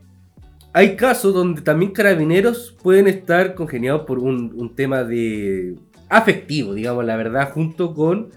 hay 0.72 0.96
casos 0.96 1.34
donde 1.34 1.64
también 1.64 1.92
carabineros 1.92 2.78
pueden 2.82 3.10
estar 3.10 3.56
congeniados 3.56 4.04
por 4.04 4.20
un, 4.20 4.74
tema 4.74 5.04
de 5.04 5.76
afectivo, 6.08 6.74
digamos 6.74 7.04
la 7.04 7.18
verdad, 7.18 7.52
junto 7.52 7.94
con 7.94 8.30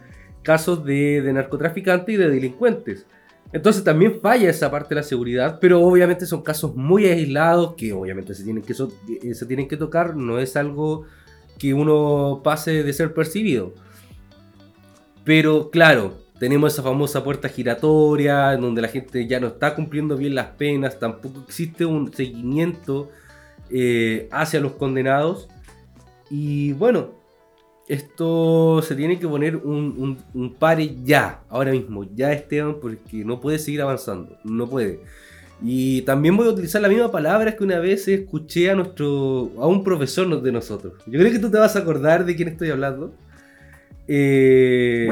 casos 0.42 0.84
de 0.84 1.30
narcotraficantes 1.32 2.12
y 2.12 2.18
de 2.18 2.28
delincuentes. 2.28 3.06
Entonces 3.52 3.84
también 3.84 4.20
falla 4.20 4.48
esa 4.48 4.70
parte 4.70 4.94
de 4.94 5.00
la 5.00 5.02
seguridad, 5.02 5.58
pero 5.60 5.80
obviamente 5.82 6.24
son 6.24 6.42
casos 6.42 6.74
muy 6.74 7.04
aislados 7.06 7.74
que 7.74 7.92
obviamente 7.92 8.34
se 8.34 8.44
tienen 8.44 8.62
que, 8.62 8.72
eh, 8.72 9.34
se 9.34 9.46
tienen 9.46 9.68
que 9.68 9.76
tocar, 9.76 10.16
no 10.16 10.38
es 10.38 10.56
algo 10.56 11.04
que 11.58 11.74
uno 11.74 12.40
pase 12.42 12.82
de 12.82 12.92
ser 12.92 13.12
percibido. 13.12 13.74
Pero 15.24 15.70
claro, 15.70 16.14
tenemos 16.38 16.72
esa 16.72 16.82
famosa 16.82 17.22
puerta 17.22 17.48
giratoria, 17.48 18.54
en 18.54 18.62
donde 18.62 18.82
la 18.82 18.88
gente 18.88 19.26
ya 19.26 19.38
no 19.38 19.48
está 19.48 19.74
cumpliendo 19.74 20.16
bien 20.16 20.34
las 20.34 20.48
penas, 20.48 20.98
tampoco 20.98 21.44
existe 21.46 21.84
un 21.84 22.12
seguimiento 22.12 23.10
eh, 23.70 24.28
hacia 24.32 24.60
los 24.60 24.72
condenados. 24.72 25.48
Y 26.30 26.72
bueno, 26.72 27.21
esto 27.92 28.80
se 28.80 28.94
tiene 28.94 29.18
que 29.18 29.28
poner 29.28 29.56
un, 29.56 30.18
un, 30.32 30.54
pare 30.54 30.96
ya, 31.04 31.42
ahora 31.50 31.72
mismo, 31.72 32.04
ya 32.14 32.32
Esteban, 32.32 32.76
porque 32.80 33.22
no 33.22 33.38
puede 33.38 33.58
seguir 33.58 33.82
avanzando, 33.82 34.38
no 34.44 34.66
puede. 34.66 35.00
Y 35.62 36.00
también 36.02 36.34
voy 36.36 36.48
a 36.48 36.52
utilizar 36.52 36.80
la 36.80 36.88
misma 36.88 37.12
palabra 37.12 37.54
que 37.54 37.62
una 37.62 37.78
vez 37.80 38.08
escuché 38.08 38.70
a 38.70 38.74
nuestro 38.74 39.52
a 39.58 39.66
un 39.66 39.84
profesor 39.84 40.40
de 40.40 40.52
nosotros. 40.52 40.94
Yo 41.06 41.20
creo 41.20 41.30
que 41.30 41.38
tú 41.38 41.50
te 41.50 41.58
vas 41.58 41.76
a 41.76 41.80
acordar 41.80 42.24
de 42.24 42.34
quién 42.34 42.48
estoy 42.48 42.70
hablando. 42.70 43.12
Eh, 44.08 45.08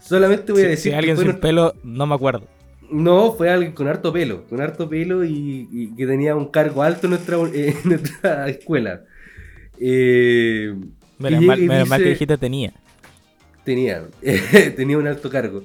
solamente 0.00 0.52
voy 0.52 0.62
a 0.62 0.68
decir. 0.68 0.92
Si 0.92 0.96
alguien 0.98 1.18
sin 1.18 1.34
pelo, 1.34 1.74
no 1.84 2.06
me 2.06 2.14
acuerdo. 2.14 2.46
No, 2.90 3.32
fue 3.34 3.50
alguien 3.50 3.72
con 3.72 3.86
harto 3.88 4.10
pelo, 4.10 4.44
con 4.48 4.60
harto 4.62 4.88
pelo 4.88 5.22
y, 5.22 5.92
que 5.96 6.06
tenía 6.06 6.34
un 6.34 6.46
cargo 6.46 6.82
alto 6.82 7.06
en 7.06 7.10
nuestra, 7.10 7.36
en 7.54 7.76
nuestra 7.84 8.48
escuela. 8.48 9.02
Eh, 9.78 10.74
Menos, 11.20 11.42
mal, 11.88 12.02
que 12.02 12.08
dijiste 12.08 12.38
tenía. 12.38 12.72
Tenía, 13.64 14.04
tenía 14.76 14.98
un 14.98 15.06
alto 15.06 15.28
cargo. 15.28 15.62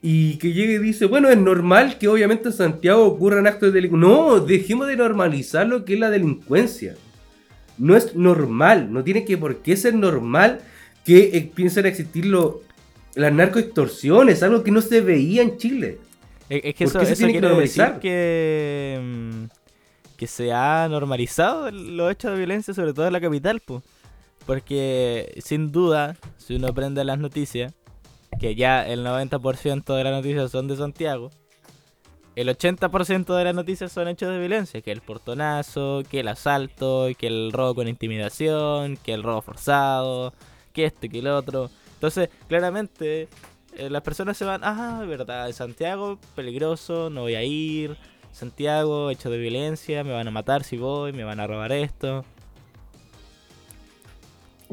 Y 0.00 0.36
que 0.36 0.52
llegue 0.52 0.74
y 0.74 0.78
dice, 0.78 1.06
bueno, 1.06 1.28
es 1.30 1.38
normal 1.38 1.98
que 1.98 2.08
obviamente 2.08 2.48
en 2.48 2.54
Santiago 2.54 3.04
ocurran 3.04 3.46
actos 3.46 3.72
de 3.72 3.80
delincuencia. 3.80 4.08
No, 4.08 4.40
dejemos 4.40 4.86
de 4.86 4.96
normalizar 4.96 5.66
lo 5.66 5.84
que 5.84 5.94
es 5.94 6.00
la 6.00 6.10
delincuencia. 6.10 6.94
No 7.76 7.96
es 7.96 8.14
normal, 8.14 8.92
no 8.92 9.02
tiene 9.02 9.24
que 9.24 9.36
por 9.36 9.62
qué 9.62 9.76
ser 9.76 9.94
normal 9.94 10.60
que 11.04 11.36
empiecen 11.36 11.86
a 11.86 11.88
existir 11.88 12.26
lo, 12.26 12.62
las 13.14 13.32
narcoextorsiones, 13.32 14.42
algo 14.42 14.62
que 14.62 14.70
no 14.70 14.80
se 14.80 15.00
veía 15.00 15.42
en 15.42 15.56
Chile. 15.56 15.98
Es, 16.48 16.74
que 16.74 16.84
eso, 16.84 17.04
se 17.04 17.16
tiene 17.16 17.32
que 17.32 17.40
normalizar? 17.40 17.98
que, 17.98 19.00
mm, 19.02 19.44
que 20.16 20.26
se 20.26 20.52
ha 20.52 20.86
normalizado 20.88 21.70
los 21.70 22.12
hechos 22.12 22.32
de 22.32 22.38
violencia, 22.38 22.74
sobre 22.74 22.92
todo 22.92 23.06
en 23.06 23.12
la 23.12 23.20
capital, 23.20 23.60
pues. 23.64 23.82
Porque 24.46 25.40
sin 25.42 25.72
duda, 25.72 26.16
si 26.36 26.56
uno 26.56 26.72
prende 26.74 27.04
las 27.04 27.18
noticias, 27.18 27.74
que 28.38 28.54
ya 28.54 28.86
el 28.86 29.04
90% 29.04 29.94
de 29.94 30.04
las 30.04 30.12
noticias 30.12 30.50
son 30.50 30.68
de 30.68 30.76
Santiago, 30.76 31.30
el 32.36 32.48
80% 32.48 33.36
de 33.36 33.44
las 33.44 33.54
noticias 33.54 33.92
son 33.92 34.08
hechos 34.08 34.30
de 34.30 34.40
violencia, 34.40 34.82
que 34.82 34.90
el 34.90 35.00
portonazo, 35.00 36.02
que 36.10 36.20
el 36.20 36.28
asalto, 36.28 37.08
que 37.16 37.28
el 37.28 37.52
robo 37.52 37.76
con 37.76 37.88
intimidación, 37.88 38.96
que 38.96 39.14
el 39.14 39.22
robo 39.22 39.40
forzado, 39.40 40.34
que 40.72 40.84
este, 40.86 41.08
que 41.08 41.20
el 41.20 41.28
otro. 41.28 41.70
Entonces, 41.94 42.28
claramente, 42.48 43.28
eh, 43.76 43.88
las 43.88 44.02
personas 44.02 44.36
se 44.36 44.44
van, 44.44 44.62
ah, 44.64 45.04
verdad, 45.06 45.50
Santiago, 45.52 46.18
peligroso, 46.34 47.08
no 47.08 47.22
voy 47.22 47.36
a 47.36 47.44
ir. 47.44 47.96
Santiago, 48.32 49.10
hecho 49.10 49.30
de 49.30 49.38
violencia, 49.38 50.02
me 50.02 50.12
van 50.12 50.26
a 50.26 50.32
matar 50.32 50.64
si 50.64 50.76
voy, 50.76 51.12
me 51.12 51.22
van 51.22 51.38
a 51.38 51.46
robar 51.46 51.70
esto. 51.70 52.24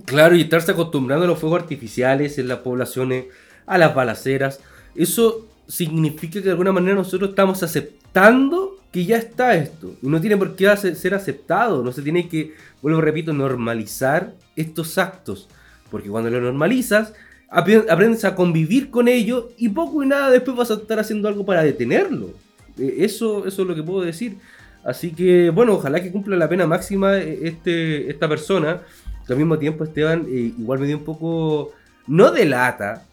Claro, 0.05 0.35
y 0.35 0.41
estarse 0.41 0.71
acostumbrando 0.71 1.25
a 1.25 1.27
los 1.27 1.39
fuegos 1.39 1.61
artificiales 1.61 2.37
en 2.37 2.47
las 2.47 2.59
poblaciones, 2.59 3.25
a 3.65 3.77
las 3.77 3.93
balaceras. 3.93 4.59
Eso 4.95 5.47
significa 5.67 6.33
que 6.33 6.45
de 6.45 6.51
alguna 6.51 6.71
manera 6.71 6.95
nosotros 6.95 7.29
estamos 7.29 7.63
aceptando 7.63 8.77
que 8.91 9.05
ya 9.05 9.17
está 9.17 9.55
esto. 9.55 9.95
Y 10.01 10.07
no 10.07 10.19
tiene 10.19 10.37
por 10.37 10.55
qué 10.55 10.75
ser 10.75 11.13
aceptado. 11.13 11.83
No 11.83 11.91
se 11.91 12.01
tiene 12.01 12.27
que, 12.27 12.53
vuelvo 12.81 13.01
repito, 13.01 13.33
normalizar 13.33 14.33
estos 14.55 14.97
actos. 14.97 15.47
Porque 15.89 16.09
cuando 16.09 16.29
lo 16.29 16.41
normalizas, 16.41 17.13
aprendes 17.49 18.23
a 18.25 18.35
convivir 18.35 18.89
con 18.89 19.07
ello 19.07 19.51
y 19.57 19.69
poco 19.69 20.03
y 20.03 20.07
nada 20.07 20.29
después 20.29 20.55
vas 20.55 20.71
a 20.71 20.75
estar 20.75 20.99
haciendo 20.99 21.27
algo 21.27 21.45
para 21.45 21.63
detenerlo. 21.63 22.33
E, 22.77 23.03
eso, 23.05 23.45
eso 23.45 23.61
es 23.61 23.67
lo 23.67 23.75
que 23.75 23.83
puedo 23.83 24.01
decir. 24.01 24.37
Así 24.83 25.11
que, 25.11 25.49
bueno, 25.51 25.73
ojalá 25.73 26.01
que 26.01 26.11
cumpla 26.11 26.35
la 26.35 26.49
pena 26.49 26.65
máxima 26.65 27.17
eh, 27.17 27.39
este, 27.43 28.09
esta 28.09 28.27
persona 28.27 28.81
al 29.29 29.37
mismo 29.37 29.57
tiempo 29.57 29.83
Esteban 29.83 30.25
eh, 30.27 30.53
igual 30.57 30.79
me 30.79 30.87
dio 30.87 30.97
un 30.97 31.03
poco, 31.03 31.71
no 32.07 32.31
de 32.31 32.45
lata 32.45 33.05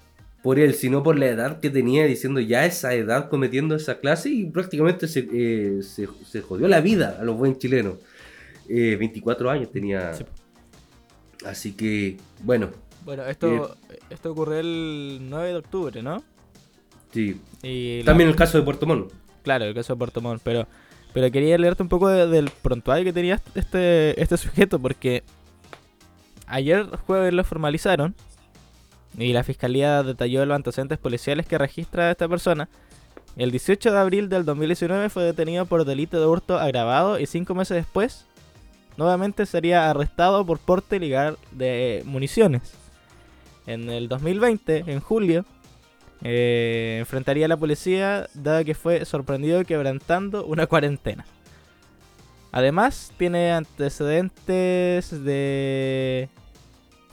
por 0.43 0.59
él, 0.59 0.75
sino 0.75 1.03
por 1.03 1.19
la 1.19 1.27
edad 1.27 1.61
que 1.61 1.71
tenía, 1.71 2.05
diciendo 2.05 2.41
ya 2.41 2.65
esa 2.65 2.95
edad 2.95 3.29
cometiendo 3.29 3.75
esa 3.75 3.99
clase 3.99 4.31
y 4.31 4.45
prácticamente 4.47 5.09
se, 5.09 5.29
eh, 5.33 5.81
se, 5.83 6.41
jodió 6.41 6.69
la 6.69 6.81
vida 6.81 7.19
a 7.21 7.25
los 7.25 7.37
buen 7.37 7.59
chilenos. 7.59 7.97
24 8.69 9.49
eh, 9.49 9.53
años 9.53 9.73
tenía. 9.73 10.13
Así 11.45 11.73
que, 11.73 12.19
bueno. 12.43 12.71
Bueno, 13.05 13.25
esto, 13.25 13.77
esto 14.11 14.33
ocurrió 14.33 14.59
el 14.61 15.19
9 15.23 15.49
de 15.49 15.57
octubre, 15.57 16.03
¿no? 16.03 16.23
Sí. 17.13 17.41
También 18.05 18.29
el 18.29 18.37
caso 18.37 18.59
de 18.59 18.65
Puerto 18.65 18.87
Montt. 18.87 19.13
Claro, 19.43 19.65
el 19.65 19.75
caso 19.75 19.95
de 19.95 19.99
Puerto 19.99 20.21
Montt, 20.21 20.43
pero, 20.45 20.67
pero 21.15 21.31
quería 21.31 21.57
leerte 21.57 21.83
un 21.83 21.89
poco 21.89 22.09
del 22.09 22.51
prontuario 22.63 23.05
que 23.05 23.13
tenía 23.13 23.41
este, 23.55 24.21
este 24.21 24.37
sujeto, 24.37 24.79
porque 24.79 25.23
ayer 26.49 26.87
jueves 27.07 27.33
lo 27.33 27.45
formalizaron 27.45 28.15
y 29.17 29.33
la 29.33 29.43
fiscalía 29.43 30.03
detalló 30.03 30.45
los 30.47 30.57
antecedentes 30.57 30.99
policiales 30.99 31.47
que 31.47 31.59
registra 31.59 32.11
esta 32.11 32.29
persona. 32.29 32.69
El 33.37 33.51
18 33.51 33.93
de 33.93 33.99
abril 33.99 34.29
del 34.29 34.45
2019 34.45 35.09
fue 35.11 35.23
detenido 35.23 35.67
por 35.67 35.85
delito 35.85 36.19
de 36.21 36.27
hurto 36.27 36.59
agravado 36.59 37.19
y 37.19 37.27
cinco 37.27 37.55
meses 37.55 37.77
después 37.77 38.27
nuevamente 38.97 39.47
sería 39.47 39.89
arrestado 39.89 40.45
por 40.45 40.59
porte 40.59 40.97
ilegal 40.97 41.39
de 41.53 42.03
municiones. 42.05 42.75
En 43.67 43.89
el 43.91 44.09
2020, 44.09 44.85
en 44.87 45.01
julio, 45.01 45.45
eh, 46.23 46.97
enfrentaría 46.99 47.47
a 47.47 47.49
la 47.49 47.57
policía 47.57 48.29
dado 48.35 48.65
que 48.65 48.75
fue 48.75 49.05
sorprendido 49.05 49.65
quebrantando 49.65 50.45
una 50.45 50.67
cuarentena. 50.67 51.25
Además, 52.53 53.13
tiene 53.19 53.53
antecedentes 53.53 55.25
de 55.25 56.29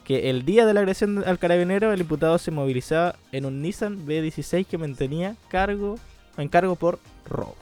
que 0.05 0.29
el 0.29 0.45
día 0.45 0.65
de 0.65 0.73
la 0.73 0.81
agresión 0.81 1.23
al 1.25 1.39
carabinero 1.39 1.91
el 1.91 2.01
imputado 2.01 2.37
se 2.37 2.51
movilizaba 2.51 3.15
en 3.31 3.45
un 3.45 3.61
Nissan 3.61 4.05
B16 4.05 4.65
que 4.65 4.77
mantenía 4.77 5.35
cargo, 5.49 5.95
en 6.37 6.47
cargo 6.47 6.75
por 6.75 6.99
robo. 7.27 7.55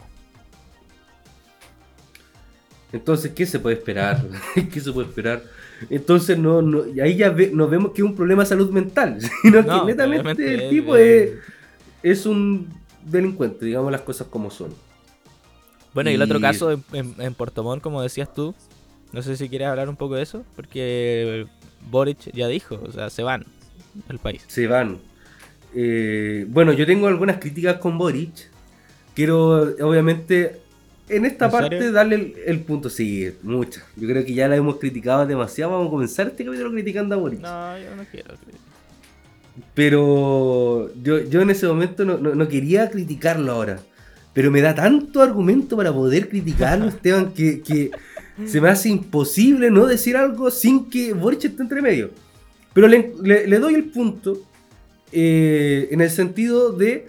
Entonces, 2.91 3.31
¿qué 3.31 3.45
se 3.45 3.59
puede 3.59 3.77
esperar? 3.77 4.23
¿Qué 4.71 4.79
se 4.79 4.91
puede 4.91 5.07
esperar? 5.07 5.41
Entonces, 5.89 6.37
no, 6.37 6.61
no 6.61 6.83
ahí 7.01 7.15
ya 7.15 7.31
nos 7.31 7.69
vemos 7.69 7.91
que 7.91 8.01
es 8.01 8.07
un 8.07 8.15
problema 8.15 8.43
de 8.43 8.49
salud 8.49 8.69
mental, 8.69 9.17
sino 9.41 9.63
que 9.63 9.85
netamente 9.85 10.53
el 10.53 10.69
tipo 10.69 10.95
es, 10.95 11.31
es, 12.03 12.25
un 12.25 12.69
delincuente, 13.03 13.65
digamos 13.65 13.91
las 13.91 14.01
cosas 14.01 14.27
como 14.27 14.51
son. 14.51 14.69
Bueno, 15.93 16.09
y, 16.09 16.15
el 16.15 16.21
otro 16.21 16.39
caso 16.39 16.71
en, 16.71 17.15
en, 17.17 17.33
Puerto 17.33 17.63
Montt, 17.63 17.83
como 17.83 18.01
decías 18.01 18.33
tú, 18.33 18.55
no 19.11 19.21
sé 19.21 19.37
si 19.37 19.49
quieres 19.49 19.67
hablar 19.67 19.89
un 19.89 19.95
poco 19.95 20.15
de 20.15 20.23
eso, 20.23 20.43
porque 20.55 21.45
Boric 21.89 22.31
ya 22.33 22.47
dijo, 22.47 22.79
o 22.83 22.91
sea, 22.91 23.09
se 23.09 23.23
van 23.23 23.45
del 24.07 24.19
país. 24.19 24.43
Se 24.47 24.67
van. 24.67 24.99
Eh, 25.75 26.45
bueno, 26.49 26.73
yo 26.73 26.85
tengo 26.85 27.07
algunas 27.07 27.37
críticas 27.37 27.77
con 27.77 27.97
Boric. 27.97 28.49
Quiero, 29.13 29.75
obviamente, 29.85 30.61
en 31.09 31.25
esta 31.25 31.49
parte 31.49 31.91
darle 31.91 32.35
el, 32.45 32.59
punto. 32.61 32.89
Sí, 32.89 33.31
muchas. 33.43 33.83
Yo 33.95 34.07
creo 34.07 34.25
que 34.25 34.33
ya 34.33 34.47
la 34.47 34.55
hemos 34.55 34.77
criticado 34.77 35.25
demasiado. 35.25 35.71
Vamos 35.71 35.87
a 35.87 35.91
comenzar 35.91 36.27
este 36.27 36.45
capítulo 36.45 36.71
criticando 36.71 37.15
a 37.15 37.17
Boric. 37.17 37.39
No, 37.39 37.77
yo 37.77 37.95
no 37.95 38.03
quiero. 38.09 38.33
Pero 39.75 40.91
yo, 40.95 41.19
yo 41.19 41.41
en 41.41 41.51
ese 41.51 41.67
momento 41.67 42.05
no, 42.05 42.47
quería 42.47 42.89
criticarlo 42.89 43.51
ahora. 43.51 43.79
Pero 44.33 44.49
me 44.49 44.61
da 44.61 44.73
tanto 44.73 45.21
argumento 45.21 45.77
para 45.77 45.93
poder 45.93 46.29
criticarlo, 46.29 46.87
Esteban, 46.89 47.33
que, 47.33 47.61
que 47.61 47.91
se 48.45 48.59
me 48.59 48.69
hace 48.69 48.89
imposible 48.89 49.69
no 49.69 49.85
decir 49.85 50.17
algo 50.17 50.49
sin 50.49 50.89
que 50.89 51.13
Boric 51.13 51.45
esté 51.45 51.61
entre 51.61 51.81
medio. 51.81 52.11
Pero 52.73 52.87
le, 52.87 53.13
le, 53.21 53.59
doy 53.59 53.75
el 53.75 53.85
punto 53.85 54.41
eh, 55.11 55.87
en 55.91 56.01
el 56.01 56.09
sentido 56.09 56.71
de, 56.71 57.07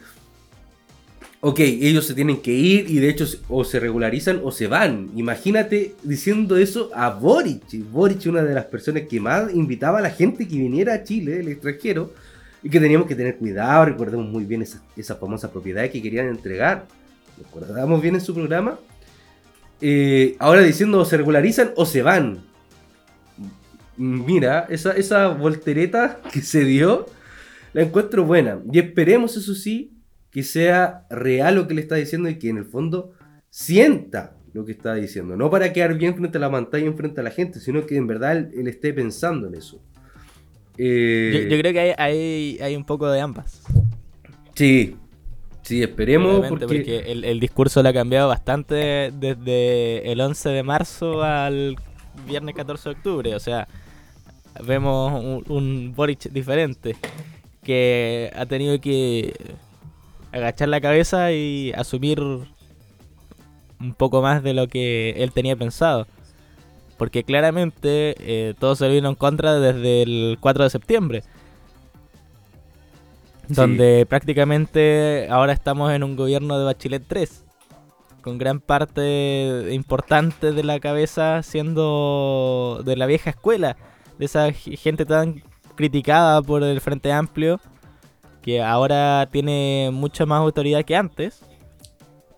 ok, 1.40 1.60
ellos 1.60 2.06
se 2.06 2.12
tienen 2.12 2.42
que 2.42 2.52
ir 2.52 2.90
y 2.90 2.98
de 2.98 3.08
hecho 3.08 3.26
o 3.48 3.64
se 3.64 3.80
regularizan 3.80 4.42
o 4.44 4.52
se 4.52 4.66
van. 4.66 5.10
Imagínate 5.16 5.94
diciendo 6.02 6.58
eso 6.58 6.90
a 6.94 7.08
Boric. 7.08 7.62
Boric, 7.90 8.26
una 8.26 8.42
de 8.42 8.54
las 8.54 8.66
personas 8.66 9.04
que 9.08 9.18
más 9.18 9.54
invitaba 9.54 10.00
a 10.00 10.02
la 10.02 10.10
gente 10.10 10.46
que 10.46 10.56
viniera 10.56 10.92
a 10.92 11.02
Chile, 11.02 11.40
el 11.40 11.48
extranjero, 11.48 12.12
y 12.62 12.68
que 12.68 12.80
teníamos 12.80 13.08
que 13.08 13.14
tener 13.14 13.36
cuidado. 13.36 13.86
Recordemos 13.86 14.26
muy 14.26 14.44
bien 14.44 14.60
esa, 14.60 14.82
esa 14.94 15.14
famosa 15.16 15.50
propiedad 15.50 15.88
que 15.90 16.02
querían 16.02 16.28
entregar. 16.28 16.86
Recordamos 17.38 18.00
bien 18.00 18.14
en 18.14 18.20
su 18.20 18.34
programa. 18.34 18.78
Eh, 19.80 20.36
ahora 20.38 20.62
diciendo 20.62 21.00
o 21.00 21.04
se 21.04 21.16
regularizan 21.16 21.72
o 21.76 21.86
se 21.86 22.02
van. 22.02 22.44
Mira, 23.96 24.66
esa, 24.70 24.92
esa 24.92 25.28
voltereta 25.28 26.20
que 26.32 26.42
se 26.42 26.64
dio, 26.64 27.06
la 27.72 27.82
encuentro 27.82 28.24
buena. 28.24 28.60
Y 28.72 28.78
esperemos, 28.78 29.36
eso 29.36 29.54
sí, 29.54 29.92
que 30.30 30.42
sea 30.42 31.06
real 31.10 31.56
lo 31.56 31.68
que 31.68 31.74
le 31.74 31.80
está 31.80 31.96
diciendo 31.96 32.28
y 32.28 32.38
que 32.38 32.48
en 32.48 32.58
el 32.58 32.64
fondo 32.64 33.12
sienta 33.50 34.36
lo 34.52 34.64
que 34.64 34.72
está 34.72 34.94
diciendo. 34.94 35.36
No 35.36 35.50
para 35.50 35.72
quedar 35.72 35.96
bien 35.96 36.14
frente 36.16 36.38
a 36.38 36.40
la 36.40 36.50
pantalla 36.50 36.88
y 36.88 36.92
frente 36.92 37.20
a 37.20 37.24
la 37.24 37.30
gente, 37.30 37.60
sino 37.60 37.86
que 37.86 37.96
en 37.96 38.06
verdad 38.06 38.36
él, 38.36 38.68
esté 38.68 38.92
pensando 38.92 39.48
en 39.48 39.54
eso. 39.56 39.82
Eh, 40.76 41.46
yo, 41.48 41.58
creo 41.58 41.72
que 41.72 41.94
hay, 41.96 42.58
hay 42.60 42.76
un 42.76 42.84
poco 42.84 43.10
de 43.10 43.20
ambas. 43.20 43.62
Sí, 44.54 44.96
Sí, 45.64 45.82
esperemos. 45.82 46.46
Porque, 46.46 47.04
el, 47.06 47.40
discurso 47.40 47.82
le 47.82 47.88
ha 47.88 47.92
cambiado 47.94 48.28
bastante 48.28 49.10
desde 49.14 50.12
el 50.12 50.20
11 50.20 50.50
de 50.50 50.62
marzo 50.62 51.22
al 51.22 51.76
viernes 52.26 52.54
14 52.54 52.90
de 52.90 52.94
octubre. 52.94 53.34
O 53.34 53.40
sea, 53.40 53.66
vemos 54.62 55.42
un, 55.48 55.94
Boric 55.96 56.30
diferente 56.30 56.96
que 57.62 58.30
ha 58.36 58.44
tenido 58.44 58.78
que 58.78 59.32
agachar 60.32 60.68
la 60.68 60.82
cabeza 60.82 61.32
y 61.32 61.72
asumir 61.72 62.20
un 62.20 63.94
poco 63.96 64.20
más 64.20 64.42
de 64.42 64.52
lo 64.52 64.68
que 64.68 65.14
él 65.16 65.32
tenía 65.32 65.56
pensado. 65.56 66.06
Porque 66.98 67.24
claramente 67.24 68.16
eh, 68.18 68.54
todo 68.58 68.76
se 68.76 68.86
vino 68.90 69.08
en 69.08 69.14
contra 69.14 69.58
desde 69.58 70.02
el 70.02 70.36
4 70.40 70.64
de 70.64 70.70
septiembre 70.70 71.22
donde 73.48 74.06
prácticamente 74.06 75.28
ahora 75.30 75.52
estamos 75.52 75.92
en 75.92 76.02
un 76.02 76.16
gobierno 76.16 76.58
de 76.58 76.64
Bachelet 76.64 77.04
3, 77.06 77.44
con 78.22 78.38
gran 78.38 78.60
parte 78.60 79.68
importante 79.72 80.52
de 80.52 80.64
la 80.64 80.80
cabeza 80.80 81.42
siendo 81.42 82.82
de 82.84 82.96
la 82.96 83.06
vieja 83.06 83.30
escuela, 83.30 83.76
de 84.18 84.24
esa 84.24 84.52
gente 84.52 85.04
tan 85.04 85.42
criticada 85.74 86.40
por 86.42 86.62
el 86.62 86.80
Frente 86.80 87.12
Amplio, 87.12 87.60
que 88.42 88.62
ahora 88.62 89.28
tiene 89.30 89.90
mucha 89.92 90.26
más 90.26 90.40
autoridad 90.40 90.84
que 90.84 90.96
antes, 90.96 91.42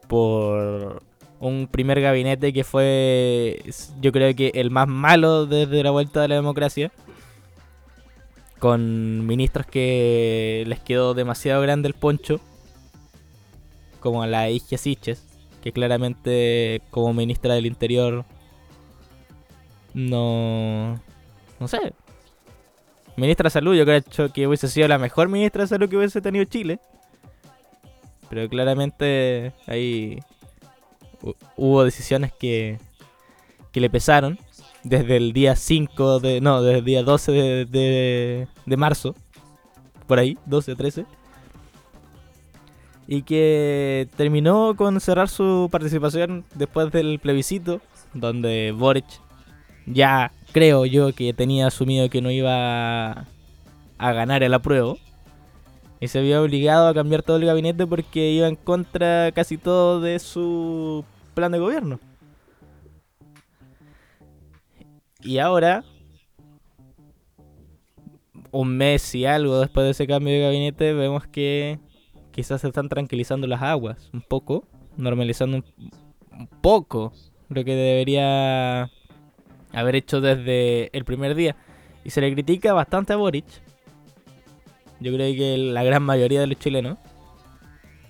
por 0.08 1.02
un 1.38 1.68
primer 1.70 2.00
gabinete 2.00 2.52
que 2.52 2.64
fue 2.64 3.62
yo 4.00 4.10
creo 4.12 4.34
que 4.34 4.52
el 4.54 4.70
más 4.70 4.88
malo 4.88 5.46
desde 5.46 5.82
la 5.82 5.90
vuelta 5.90 6.22
de 6.22 6.28
la 6.28 6.36
democracia 6.36 6.90
con 8.58 9.26
ministros 9.26 9.66
que 9.66 10.64
les 10.66 10.80
quedó 10.80 11.14
demasiado 11.14 11.62
grande 11.62 11.88
el 11.88 11.94
poncho, 11.94 12.40
como 14.00 14.24
la 14.26 14.50
Isquia 14.50 14.78
Siches, 14.78 15.26
que 15.62 15.72
claramente 15.72 16.82
como 16.90 17.12
ministra 17.12 17.54
del 17.54 17.66
Interior 17.66 18.24
no... 19.94 21.00
no 21.58 21.68
sé. 21.68 21.94
Ministra 23.16 23.44
de 23.44 23.50
Salud, 23.50 23.74
yo 23.74 23.84
creo 23.84 24.32
que 24.32 24.46
hubiese 24.46 24.68
sido 24.68 24.88
la 24.88 24.98
mejor 24.98 25.28
ministra 25.28 25.62
de 25.62 25.68
Salud 25.68 25.88
que 25.88 25.96
hubiese 25.96 26.20
tenido 26.20 26.44
Chile. 26.44 26.78
Pero 28.28 28.48
claramente 28.48 29.52
ahí 29.66 30.18
hubo 31.56 31.84
decisiones 31.84 32.32
que, 32.32 32.78
que 33.72 33.80
le 33.80 33.88
pesaron 33.88 34.38
desde 34.86 35.16
el 35.16 35.32
día 35.32 35.56
5 35.56 36.20
de. 36.20 36.40
No, 36.40 36.62
desde 36.62 36.78
el 36.78 36.84
día 36.84 37.02
12 37.02 37.32
de, 37.32 38.46
de, 38.64 38.76
marzo. 38.76 39.14
Por 40.06 40.18
ahí, 40.18 40.38
12 40.46 40.72
o 40.72 40.76
13. 40.76 41.06
Y 43.08 43.22
que 43.22 44.08
terminó 44.16 44.74
con 44.76 45.00
cerrar 45.00 45.28
su 45.28 45.68
participación 45.70 46.44
después 46.54 46.90
del 46.92 47.18
plebiscito, 47.18 47.80
donde 48.14 48.72
Boric 48.76 49.06
ya 49.86 50.32
creo 50.52 50.86
yo 50.86 51.12
que 51.12 51.32
tenía 51.32 51.68
asumido 51.68 52.08
que 52.08 52.20
no 52.20 52.30
iba 52.30 53.26
a 53.98 54.12
ganar 54.12 54.42
el 54.42 54.54
apruebo. 54.54 54.98
Y 55.98 56.08
se 56.08 56.20
vio 56.20 56.42
obligado 56.42 56.88
a 56.88 56.94
cambiar 56.94 57.22
todo 57.22 57.38
el 57.38 57.46
gabinete 57.46 57.86
porque 57.86 58.30
iba 58.30 58.46
en 58.46 58.56
contra 58.56 59.32
casi 59.32 59.56
todo 59.56 60.00
de 60.00 60.18
su 60.18 61.04
plan 61.34 61.50
de 61.52 61.58
gobierno. 61.58 61.98
Y 65.26 65.38
ahora, 65.38 65.82
un 68.52 68.76
mes 68.76 69.12
y 69.16 69.26
algo 69.26 69.58
después 69.58 69.84
de 69.84 69.90
ese 69.90 70.06
cambio 70.06 70.32
de 70.32 70.40
gabinete, 70.40 70.92
vemos 70.92 71.26
que 71.26 71.80
quizás 72.30 72.60
se 72.60 72.68
están 72.68 72.88
tranquilizando 72.88 73.48
las 73.48 73.60
aguas 73.60 74.08
un 74.12 74.22
poco, 74.22 74.68
normalizando 74.96 75.64
un, 76.30 76.46
poco 76.60 77.12
lo 77.48 77.64
que 77.64 77.74
debería 77.74 78.88
haber 79.72 79.96
hecho 79.96 80.20
desde 80.20 80.96
el 80.96 81.04
primer 81.04 81.34
día. 81.34 81.56
Y 82.04 82.10
se 82.10 82.20
le 82.20 82.32
critica 82.32 82.72
bastante 82.72 83.12
a 83.12 83.16
Boric. 83.16 83.46
Yo 85.00 85.12
creo 85.12 85.34
que 85.34 85.58
la 85.58 85.82
gran 85.82 86.04
mayoría 86.04 86.38
de 86.38 86.46
los 86.46 86.58
chilenos, 86.60 86.98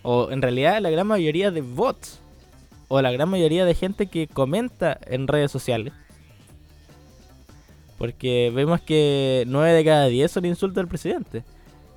o 0.02 0.30
en 0.30 0.42
realidad 0.42 0.82
la 0.82 0.90
gran 0.90 1.06
mayoría 1.06 1.50
de 1.50 1.62
bots, 1.62 2.20
o 2.88 3.00
la 3.00 3.10
gran 3.10 3.30
mayoría 3.30 3.64
de 3.64 3.74
gente 3.74 4.06
que 4.06 4.28
comenta 4.28 4.98
en 5.06 5.26
redes 5.26 5.50
sociales, 5.50 5.94
porque 7.98 8.52
vemos 8.54 8.80
que 8.80 9.44
9 9.46 9.72
de 9.72 9.84
cada 9.84 10.06
10 10.06 10.30
son 10.30 10.44
insultos 10.44 10.82
al 10.82 10.88
presidente. 10.88 11.44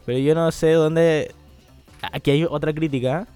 Pero 0.06 0.20
yo 0.20 0.36
no 0.36 0.52
sé 0.52 0.72
dónde... 0.72 1.34
Aquí 2.14 2.32
hay 2.32 2.46
otra 2.46 2.74
crítica. 2.74 3.28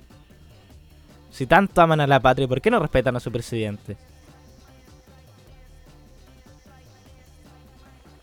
Si 1.29 1.45
tanto 1.45 1.81
aman 1.81 1.99
a 1.99 2.07
la 2.07 2.19
patria, 2.19 2.47
¿por 2.47 2.61
qué 2.61 2.71
no 2.71 2.79
respetan 2.79 3.15
a 3.15 3.19
su 3.19 3.31
presidente? 3.31 3.97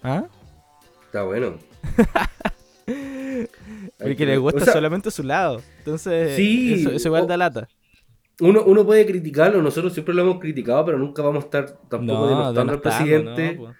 ¿Ah? 0.03 0.25
Está 1.07 1.25
bueno. 1.25 1.55
Porque 3.99 4.27
le 4.27 4.39
gusta 4.39 4.73
solamente 4.73 5.11
su 5.11 5.23
lado. 5.23 5.61
Entonces, 5.79 6.37
sí, 6.37 6.87
eso, 6.91 7.09
igual 7.09 7.27
da 7.27 7.37
lata. 7.37 7.69
Uno, 8.41 8.63
uno 8.65 8.87
puede 8.87 9.05
criticarlo, 9.05 9.61
nosotros 9.61 9.93
siempre 9.93 10.15
lo 10.15 10.23
hemos 10.23 10.41
criticado, 10.41 10.85
pero 10.87 10.99
nunca 10.99 11.23
vamos 11.23 11.45
a 11.45 11.47
estar 11.47 11.67
tampoco 11.89 12.29
denostando 12.29 12.73
al 12.73 12.81
presidente, 12.81 13.57
pues. 13.59 13.77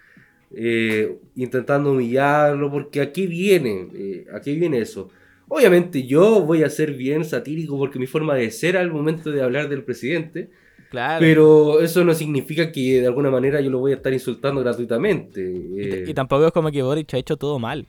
Eh, 0.55 1.17
intentando 1.35 1.91
humillarlo, 1.91 2.71
porque 2.71 3.01
aquí 3.01 3.27
viene, 3.27 3.87
eh, 3.93 4.25
aquí 4.33 4.55
viene 4.55 4.79
eso. 4.79 5.09
Obviamente 5.47 6.03
yo 6.03 6.41
voy 6.41 6.63
a 6.63 6.69
ser 6.69 6.93
bien 6.93 7.25
satírico 7.25 7.77
porque 7.77 7.99
mi 7.99 8.07
forma 8.07 8.35
de 8.35 8.51
ser 8.51 8.77
al 8.77 8.91
momento 8.91 9.31
de 9.31 9.41
hablar 9.41 9.67
del 9.67 9.83
presidente, 9.83 10.49
claro. 10.89 11.19
pero 11.19 11.81
eso 11.81 12.05
no 12.05 12.13
significa 12.13 12.71
que 12.71 13.01
de 13.01 13.07
alguna 13.07 13.29
manera 13.29 13.59
yo 13.59 13.69
lo 13.69 13.79
voy 13.79 13.91
a 13.91 13.95
estar 13.95 14.13
insultando 14.13 14.61
gratuitamente. 14.61 15.41
y, 15.41 16.09
eh. 16.09 16.13
tampoco 16.13 16.47
es 16.47 16.53
como 16.53 16.71
que 16.71 16.81
Boric 16.81 17.13
ha 17.13 17.17
hecho 17.17 17.35
todo 17.35 17.59
mal. 17.59 17.85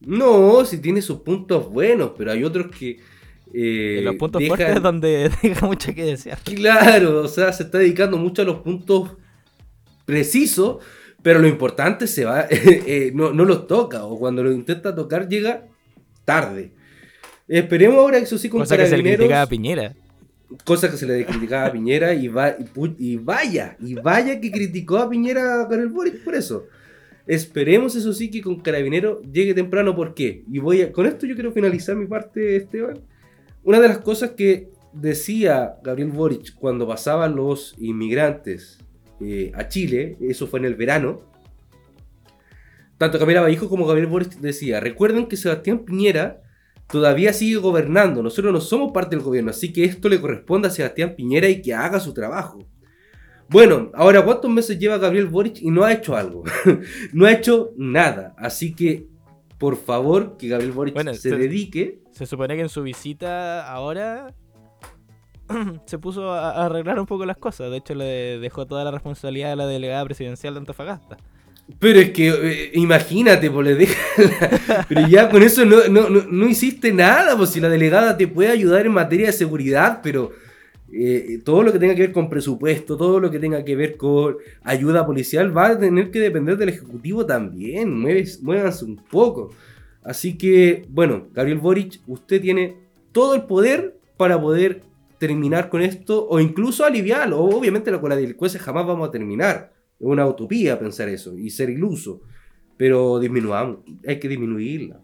No, 0.00 0.64
si 0.64 0.78
tiene 0.78 1.02
sus 1.02 1.18
puntos 1.18 1.70
buenos, 1.70 2.12
pero 2.16 2.32
hay 2.32 2.42
otros 2.42 2.74
que... 2.74 2.98
Eh, 3.52 4.00
los 4.04 4.14
puntos 4.14 4.42
fuertes 4.46 4.76
es 4.76 4.82
donde 4.82 5.30
deja 5.42 5.66
mucho 5.66 5.92
que 5.92 6.04
desear. 6.04 6.38
Claro, 6.44 7.22
o 7.22 7.28
sea, 7.28 7.52
se 7.52 7.64
está 7.64 7.78
dedicando 7.78 8.16
mucho 8.16 8.42
a 8.42 8.44
los 8.44 8.60
puntos 8.60 9.10
precisos, 10.06 10.78
pero 11.22 11.38
lo 11.38 11.48
importante 11.48 12.06
se 12.06 12.24
va, 12.24 12.46
eh, 12.50 13.12
no, 13.14 13.32
no 13.32 13.44
los 13.44 13.66
toca, 13.66 14.04
o 14.04 14.18
cuando 14.18 14.42
lo 14.42 14.52
intenta 14.52 14.94
tocar 14.94 15.28
llega 15.28 15.66
tarde. 16.24 16.72
Esperemos 17.48 17.98
ahora, 17.98 18.18
eso 18.18 18.38
sí, 18.38 18.48
con 18.48 18.60
Cosa 18.60 18.76
que 18.76 18.86
se 18.86 18.96
le 18.96 19.02
criticaba 19.02 19.42
a 19.42 19.48
Piñera. 19.48 19.94
Cosa 20.64 20.90
que 20.90 20.96
se 20.96 21.06
le 21.06 21.26
criticaba 21.26 21.66
a 21.66 21.72
Piñera 21.72 22.14
y, 22.14 22.28
va, 22.28 22.54
y, 22.98 23.16
vaya, 23.16 23.76
y 23.80 23.94
vaya 23.94 24.40
que 24.40 24.50
criticó 24.50 24.98
a 24.98 25.10
Piñera 25.10 25.68
el 25.70 25.88
Boris 25.88 26.14
por 26.24 26.34
eso. 26.34 26.66
Esperemos, 27.26 27.94
eso 27.96 28.12
sí, 28.12 28.30
que 28.30 28.40
con 28.40 28.60
Carabinero 28.60 29.20
llegue 29.22 29.54
temprano. 29.54 29.94
¿Por 29.94 30.14
qué? 30.14 30.44
Y 30.50 30.58
voy 30.58 30.82
a, 30.82 30.92
con 30.92 31.06
esto 31.06 31.26
yo 31.26 31.34
quiero 31.34 31.52
finalizar 31.52 31.94
mi 31.96 32.06
parte, 32.06 32.56
Esteban. 32.56 32.98
Una 33.62 33.80
de 33.80 33.88
las 33.88 33.98
cosas 33.98 34.30
que 34.30 34.70
decía 34.92 35.76
Gabriel 35.82 36.10
Boric 36.10 36.54
cuando 36.54 36.86
pasaban 36.88 37.36
los 37.36 37.74
inmigrantes 37.78 38.78
eh, 39.20 39.52
a 39.54 39.68
Chile, 39.68 40.16
eso 40.20 40.46
fue 40.46 40.60
en 40.60 40.66
el 40.66 40.74
verano, 40.74 41.20
tanto 42.98 43.18
Camila 43.18 43.40
Vallejo 43.40 43.68
como 43.68 43.86
Gabriel 43.86 44.08
Boric 44.08 44.34
decía, 44.40 44.78
recuerden 44.80 45.26
que 45.26 45.36
Sebastián 45.36 45.80
Piñera 45.80 46.42
todavía 46.86 47.32
sigue 47.32 47.56
gobernando, 47.56 48.22
nosotros 48.22 48.52
no 48.52 48.60
somos 48.60 48.92
parte 48.92 49.16
del 49.16 49.24
gobierno, 49.24 49.50
así 49.50 49.72
que 49.72 49.84
esto 49.84 50.08
le 50.08 50.20
corresponde 50.20 50.68
a 50.68 50.70
Sebastián 50.70 51.14
Piñera 51.16 51.48
y 51.48 51.62
que 51.62 51.72
haga 51.72 51.98
su 51.98 52.12
trabajo. 52.12 52.66
Bueno, 53.48 53.90
ahora, 53.94 54.24
¿cuántos 54.24 54.48
meses 54.48 54.78
lleva 54.78 54.98
Gabriel 54.98 55.26
Boric 55.26 55.60
y 55.60 55.70
no 55.70 55.82
ha 55.82 55.92
hecho 55.92 56.16
algo? 56.16 56.44
no 57.12 57.26
ha 57.26 57.32
hecho 57.32 57.72
nada. 57.76 58.32
Así 58.38 58.76
que, 58.76 59.08
por 59.58 59.76
favor, 59.76 60.36
que 60.36 60.46
Gabriel 60.46 60.70
Boric 60.70 61.14
se, 61.14 61.36
dedique. 61.36 62.00
Se 62.12 62.26
supone 62.26 62.54
que 62.54 62.62
en 62.62 62.68
su 62.68 62.84
visita 62.84 63.68
ahora 63.68 64.32
se 65.86 65.98
puso 65.98 66.32
a 66.32 66.66
arreglar 66.66 66.98
un 66.98 67.06
poco 67.06 67.26
las 67.26 67.36
cosas. 67.36 67.70
De 67.70 67.78
hecho, 67.78 67.94
le 67.94 68.38
dejó 68.38 68.66
toda 68.66 68.84
la 68.84 68.90
responsabilidad 68.90 69.52
a 69.52 69.56
la 69.56 69.66
delegada 69.66 70.04
presidencial 70.04 70.54
de 70.54 70.60
Antofagasta. 70.60 71.16
Pero 71.78 72.00
es 72.00 72.10
que, 72.10 72.28
eh, 72.28 72.70
imagínate, 72.74 73.50
pues 73.50 73.66
le 73.66 73.74
deja. 73.76 74.00
Pero 74.88 75.06
ya 75.06 75.28
con 75.28 75.42
eso 75.42 75.64
no, 75.64 75.86
no, 75.88 76.08
no, 76.08 76.48
hiciste 76.48 76.92
nada, 76.92 77.36
pues 77.36 77.50
si 77.50 77.60
la 77.60 77.68
delegada 77.68 78.16
te 78.16 78.26
puede 78.26 78.50
ayudar 78.50 78.86
en 78.86 78.92
materia 78.92 79.26
de 79.26 79.32
seguridad, 79.32 80.00
pero 80.02 80.32
eh, 80.92 81.40
todo 81.44 81.62
lo 81.62 81.72
que 81.72 81.78
tenga 81.78 81.94
que 81.94 82.02
ver 82.02 82.12
con 82.12 82.28
presupuesto, 82.28 82.96
todo 82.96 83.20
lo 83.20 83.30
que 83.30 83.38
tenga 83.38 83.64
que 83.64 83.76
ver 83.76 83.96
con 83.96 84.36
ayuda 84.64 85.06
policial, 85.06 85.56
va 85.56 85.68
a 85.68 85.78
tener 85.78 86.10
que 86.10 86.18
depender 86.18 86.56
del 86.56 86.70
Ejecutivo 86.70 87.24
también. 87.24 88.00
Muévanse 88.00 88.84
un 88.84 88.96
poco. 88.96 89.50
Así 90.02 90.36
que, 90.36 90.86
bueno, 90.88 91.28
Gabriel 91.32 91.58
Boric, 91.58 92.00
usted 92.06 92.40
tiene 92.40 92.76
todo 93.12 93.34
el 93.34 93.42
poder 93.42 93.96
para 94.16 94.40
poder 94.40 94.82
terminar 95.20 95.68
con 95.68 95.82
esto 95.82 96.26
o 96.26 96.40
incluso 96.40 96.84
aliviarlo. 96.84 97.38
Obviamente 97.38 97.92
con 98.00 98.10
la 98.10 98.16
delincuencia 98.16 98.58
jamás 98.58 98.86
vamos 98.86 99.08
a 99.08 99.12
terminar. 99.12 99.72
Es 100.00 100.06
una 100.06 100.26
utopía 100.26 100.78
pensar 100.78 101.08
eso 101.08 101.38
y 101.38 101.50
ser 101.50 101.70
iluso. 101.70 102.22
Pero 102.76 103.20
disminuamos, 103.20 103.80
hay 104.08 104.18
que 104.18 104.28
disminuirla. 104.28 105.00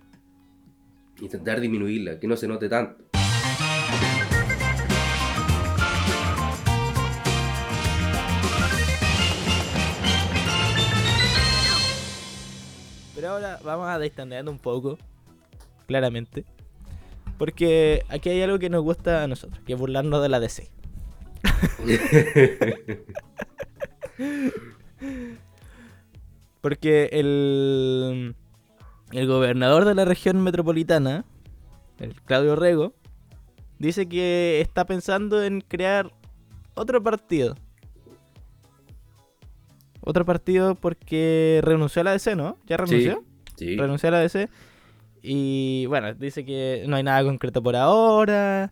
Intentar 1.21 1.61
disminuirla, 1.61 2.19
que 2.19 2.27
no 2.27 2.37
se 2.37 2.49
note 2.49 2.69
tanto. 2.69 3.05
ahora 13.27 13.59
vamos 13.65 13.89
a 13.89 13.99
distendiendo 13.99 14.51
un 14.51 14.59
poco, 14.59 14.99
claramente. 15.87 16.45
Porque 17.39 18.03
aquí 18.09 18.31
hay 18.31 18.43
algo 18.43 18.59
que 18.59 18.71
nos 18.71 18.83
gusta 18.83 19.23
a 19.23 19.29
nosotros, 19.29 19.63
que 19.67 19.75
es 19.75 19.79
burlarnos 19.79 20.23
de 20.23 20.29
la 20.29 20.41
DC. 20.41 20.71
Porque 26.61 27.11
el, 27.13 28.35
el 29.13 29.27
gobernador 29.27 29.85
de 29.85 29.95
la 29.95 30.05
región 30.05 30.43
metropolitana, 30.43 31.25
el 32.01 32.15
Claudio 32.23 32.57
Rego, 32.57 32.95
dice 33.79 34.09
que 34.09 34.61
está 34.61 34.87
pensando 34.87 35.45
en 35.45 35.61
crear 35.61 36.11
otro 36.75 37.03
partido. 37.03 37.57
Otro 40.01 40.25
partido 40.25 40.75
porque 40.77 41.61
renunció 41.63 42.01
a 42.01 42.05
la 42.05 42.13
DC, 42.13 42.37
¿no? 42.37 42.59
¿Ya 42.67 42.77
renunció? 42.77 43.25
Sí. 43.57 43.77
Renunció 43.77 44.09
a 44.09 44.13
la 44.13 44.21
DC. 44.21 44.49
Y 45.29 45.87
bueno, 45.87 46.15
dice 46.15 46.45
que 46.45 46.85
no 46.87 46.95
hay 46.95 47.03
nada 47.03 47.25
concreto 47.25 47.61
por 47.61 47.75
ahora, 47.75 48.71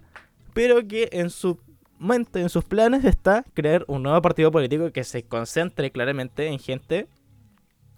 pero 0.53 0.87
que 0.87 1.09
en 1.11 1.29
su 1.31 1.59
mente, 1.99 2.41
en 2.41 2.49
sus 2.49 2.63
planes 2.63 3.05
está 3.05 3.45
crear 3.55 3.85
un 3.89 4.05
nuevo 4.05 4.23
partido 4.23 4.53
político 4.53 4.93
que 4.93 5.03
se 5.03 5.25
concentre 5.25 5.91
claramente 5.91 6.47
en 6.47 6.61
gente 6.61 7.09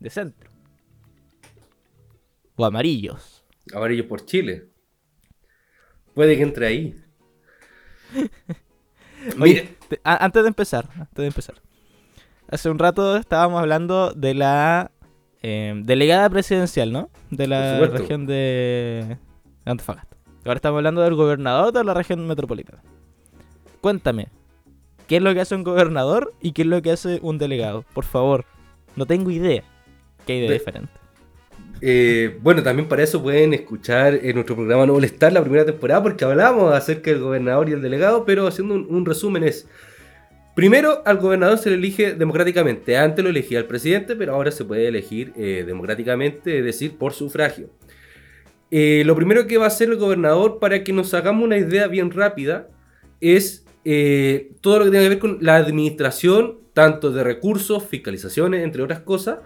de 0.01 0.09
centro. 0.09 0.51
O 2.57 2.65
amarillos. 2.65 3.45
Amarillos 3.75 4.07
por 4.07 4.25
Chile. 4.25 4.71
Puede 6.15 6.39
que 6.39 6.43
entre 6.43 6.67
ahí. 6.67 7.05
Oye, 9.39 9.77
antes 10.03 10.43
de 10.43 10.49
empezar, 10.49 10.89
antes 10.95 11.17
de 11.17 11.27
empezar. 11.27 11.57
Hace 12.49 12.71
un 12.71 12.79
rato 12.79 13.19
estábamos 13.19 13.61
hablando 13.61 14.15
de 14.15 14.33
la 14.33 14.93
eh, 15.49 15.81
delegada 15.85 16.29
presidencial, 16.29 16.91
¿no? 16.91 17.09
De 17.31 17.47
la 17.47 17.79
región 17.79 18.27
de 18.27 19.17
Antofagasta. 19.65 20.17
Ahora 20.45 20.57
estamos 20.57 20.79
hablando 20.79 21.03
del 21.03 21.15
gobernador 21.15 21.73
de 21.73 21.85
la 21.85 21.95
región 21.95 22.27
metropolitana. 22.27 22.83
Cuéntame, 23.81 24.27
¿qué 25.07 25.19
es 25.19 25.23
lo 25.23 25.33
que 25.35 25.41
hace 25.43 25.55
un 25.55 25.63
gobernador 25.63 26.35
y 26.43 26.51
qué 26.51 26.63
es 26.63 26.69
lo 26.69 26.83
que 26.83 26.91
hace 26.91 27.21
un 27.23 27.39
delegado? 27.39 27.85
Por 27.95 28.03
favor, 28.03 28.45
no 28.97 29.07
tengo 29.07 29.31
idea. 29.31 29.63
¿Qué 30.27 30.33
hay 30.33 30.41
de 30.49 30.53
diferente? 30.55 30.93
Eh, 31.81 32.41
bueno, 32.43 32.65
también 32.65 32.89
para 32.89 33.05
eso 33.05 33.23
pueden 33.23 33.55
escuchar 33.55 34.15
en 34.15 34.35
nuestro 34.35 34.57
programa 34.57 34.85
No 34.85 34.95
Molestar 34.95 35.33
la 35.33 35.43
primera 35.43 35.65
temporada 35.65 36.03
porque 36.03 36.25
hablamos 36.25 36.75
acerca 36.75 37.13
del 37.13 37.21
gobernador 37.21 37.69
y 37.69 37.73
el 37.73 37.83
delegado, 37.83 38.25
pero 38.25 38.49
haciendo 38.49 38.75
un 38.75 39.07
resumen 39.07 39.45
es 39.45 39.69
Primero, 40.57 41.03
al 41.05 41.19
gobernador 41.19 41.59
se 41.59 41.69
le 41.69 41.77
elige 41.77 42.15
democráticamente. 42.15 42.97
Antes 42.97 43.23
lo 43.23 43.29
elegía 43.29 43.59
el 43.59 43.67
presidente, 43.67 44.17
pero 44.17 44.33
ahora 44.33 44.51
se 44.51 44.65
puede 44.65 44.89
elegir 44.89 45.35
eh, 45.37 45.65
democráticamente, 45.67 46.61
es 46.61 46.65
decir, 46.65 46.97
por 46.97 47.13
sufragio. 47.13 47.69
Eh, 48.71 49.03
lo 49.05 49.15
primero 49.15 49.47
que 49.47 49.59
va 49.59 49.65
a 49.65 49.69
hacer 49.69 49.91
el 49.91 49.97
gobernador, 49.97 50.59
para 50.59 50.83
que 50.83 50.95
nos 50.95 51.13
hagamos 51.13 51.45
una 51.45 51.59
idea 51.59 51.89
bien 51.89 52.11
rápida, 52.11 52.71
es 53.21 53.67
eh, 53.85 54.53
todo 54.63 54.79
lo 54.79 54.85
que 54.87 54.93
tiene 54.93 55.05
que 55.05 55.09
ver 55.11 55.19
con 55.19 55.37
la 55.43 55.57
administración, 55.57 56.61
tanto 56.73 57.11
de 57.11 57.23
recursos, 57.23 57.85
fiscalizaciones, 57.85 58.65
entre 58.65 58.83
otras 58.83 59.01
cosas, 59.01 59.41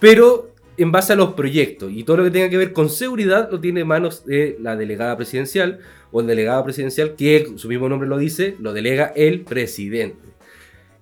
pero 0.00 0.52
en 0.76 0.90
base 0.90 1.12
a 1.12 1.16
los 1.16 1.34
proyectos. 1.34 1.92
Y 1.92 2.02
todo 2.02 2.16
lo 2.16 2.24
que 2.24 2.32
tenga 2.32 2.50
que 2.50 2.56
ver 2.56 2.72
con 2.72 2.90
seguridad 2.90 3.50
lo 3.52 3.60
tiene 3.60 3.82
en 3.82 3.86
manos 3.86 4.26
de 4.26 4.56
la 4.60 4.74
delegada 4.74 5.16
presidencial 5.16 5.78
o 6.16 6.20
el 6.20 6.28
delegado 6.28 6.62
presidencial, 6.62 7.16
que 7.16 7.54
su 7.56 7.66
mismo 7.66 7.88
nombre 7.88 8.08
lo 8.08 8.16
dice, 8.16 8.54
lo 8.60 8.72
delega 8.72 9.06
el 9.16 9.40
presidente. 9.40 10.28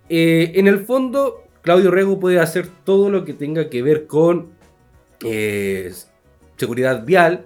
Eh, 0.09 0.53
en 0.55 0.69
el 0.69 0.79
fondo, 0.87 1.45
Claudio 1.61 1.91
Rego 1.91 2.19
puede 2.19 2.41
hacer 2.41 2.67
todo 2.83 3.11
lo 3.11 3.23
que 3.27 3.35
tenga 3.35 3.69
que 3.69 3.83
ver 3.83 4.07
con 4.07 4.53
eh, 5.23 5.93
seguridad 6.57 7.05
vial, 7.05 7.45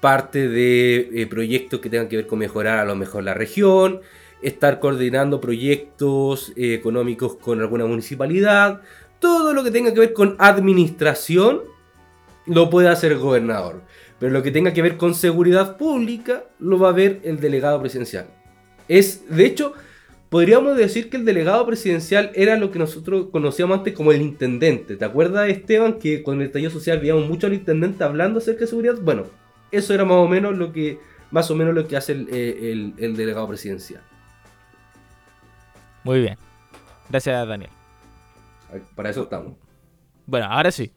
parte 0.00 0.48
de 0.48 1.10
eh, 1.12 1.26
proyectos 1.26 1.80
que 1.80 1.90
tengan 1.90 2.08
que 2.08 2.16
ver 2.16 2.26
con 2.26 2.38
mejorar 2.38 2.78
a 2.78 2.86
lo 2.86 2.96
mejor 2.96 3.24
la 3.24 3.34
región, 3.34 4.00
estar 4.40 4.80
coordinando 4.80 5.38
proyectos 5.38 6.54
económicos 6.56 7.36
con 7.36 7.60
alguna 7.60 7.84
municipalidad, 7.84 8.80
todo 9.20 9.52
lo 9.52 9.62
que 9.62 9.70
tenga 9.70 9.92
que 9.92 10.00
ver 10.00 10.12
con 10.14 10.34
administración 10.38 11.60
lo 12.46 12.70
puede 12.70 12.88
hacer 12.88 13.12
el 13.12 13.18
gobernador. 13.18 13.82
Pero 14.22 14.34
lo 14.34 14.44
que 14.44 14.52
tenga 14.52 14.72
que 14.72 14.82
ver 14.82 14.96
con 14.96 15.16
seguridad 15.16 15.76
pública 15.76 16.44
lo 16.60 16.78
va 16.78 16.90
a 16.90 16.92
ver 16.92 17.20
el 17.24 17.40
delegado 17.40 17.80
presidencial. 17.80 18.26
Es, 18.86 19.28
de 19.28 19.44
hecho, 19.44 19.72
podríamos 20.28 20.76
decir 20.76 21.10
que 21.10 21.16
el 21.16 21.24
delegado 21.24 21.66
presidencial 21.66 22.30
era 22.36 22.56
lo 22.56 22.70
que 22.70 22.78
nosotros 22.78 23.30
conocíamos 23.32 23.78
antes 23.78 23.94
como 23.94 24.12
el 24.12 24.22
intendente. 24.22 24.94
¿Te 24.94 25.04
acuerdas, 25.04 25.48
Esteban, 25.48 25.98
que 25.98 26.22
con 26.22 26.40
el 26.40 26.46
estallido 26.46 26.70
social 26.70 27.00
veíamos 27.00 27.28
mucho 27.28 27.48
al 27.48 27.54
intendente 27.54 28.04
hablando 28.04 28.38
acerca 28.38 28.60
de 28.60 28.68
seguridad? 28.68 28.94
Bueno, 29.02 29.24
eso 29.72 29.92
era 29.92 30.04
más 30.04 30.18
o 30.18 30.28
menos 30.28 30.56
lo 30.56 30.72
que, 30.72 31.00
más 31.32 31.50
o 31.50 31.56
menos 31.56 31.74
lo 31.74 31.88
que 31.88 31.96
hace 31.96 32.12
el, 32.12 32.28
eh, 32.30 32.92
el 32.98 33.16
delegado 33.16 33.48
presidencial. 33.48 34.02
Muy 36.04 36.20
bien. 36.20 36.38
Gracias, 37.10 37.48
Daniel. 37.48 37.70
Para 38.94 39.10
eso 39.10 39.24
estamos. 39.24 39.54
Bueno, 40.26 40.46
ahora 40.48 40.70
sí. 40.70 40.92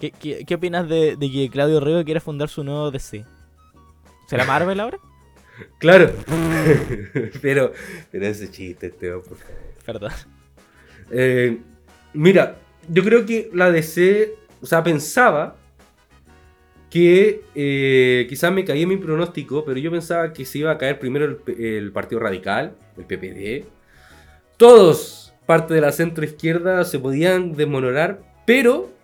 ¿Qué, 0.00 0.12
qué, 0.46 0.54
opinas 0.54 0.88
de, 0.88 1.18
que 1.20 1.50
Claudio 1.52 1.78
Rego 1.78 2.02
quiere 2.04 2.20
fundar 2.20 2.48
su 2.48 2.64
nuevo 2.64 2.90
DC? 2.90 3.22
¿Será 4.26 4.44
Marvel 4.44 4.80
ahora? 4.80 4.98
Claro. 5.78 6.10
pero, 7.42 7.74
pero 8.10 8.26
ese 8.26 8.50
chiste, 8.50 8.86
este, 8.86 9.12
por 9.12 9.36
Perdón. 9.84 10.10
Eh, 11.10 11.58
mira, 12.14 12.56
yo 12.88 13.04
creo 13.04 13.26
que 13.26 13.50
la 13.52 13.70
DC, 13.70 14.36
o 14.62 14.64
sea, 14.64 14.82
pensaba 14.82 15.56
que 16.88 17.42
eh, 17.54 18.24
quizás 18.26 18.50
me 18.50 18.64
caí 18.64 18.84
en 18.84 18.88
mi 18.88 18.96
pronóstico, 18.96 19.62
pero 19.62 19.78
yo 19.78 19.90
pensaba 19.90 20.32
que 20.32 20.46
se 20.46 20.60
iba 20.60 20.70
a 20.70 20.78
caer 20.78 20.98
primero 20.98 21.26
el, 21.26 21.62
el 21.62 21.92
Partido 21.92 22.22
Radical, 22.22 22.74
el 22.96 23.04
PPD. 23.04 23.68
Todos, 24.56 25.34
parte 25.44 25.74
de 25.74 25.82
la 25.82 25.92
centro 25.92 26.24
izquierda, 26.24 26.84
se 26.84 26.98
podían 26.98 27.52
desmonorar, 27.52 28.22
pero 28.46 28.98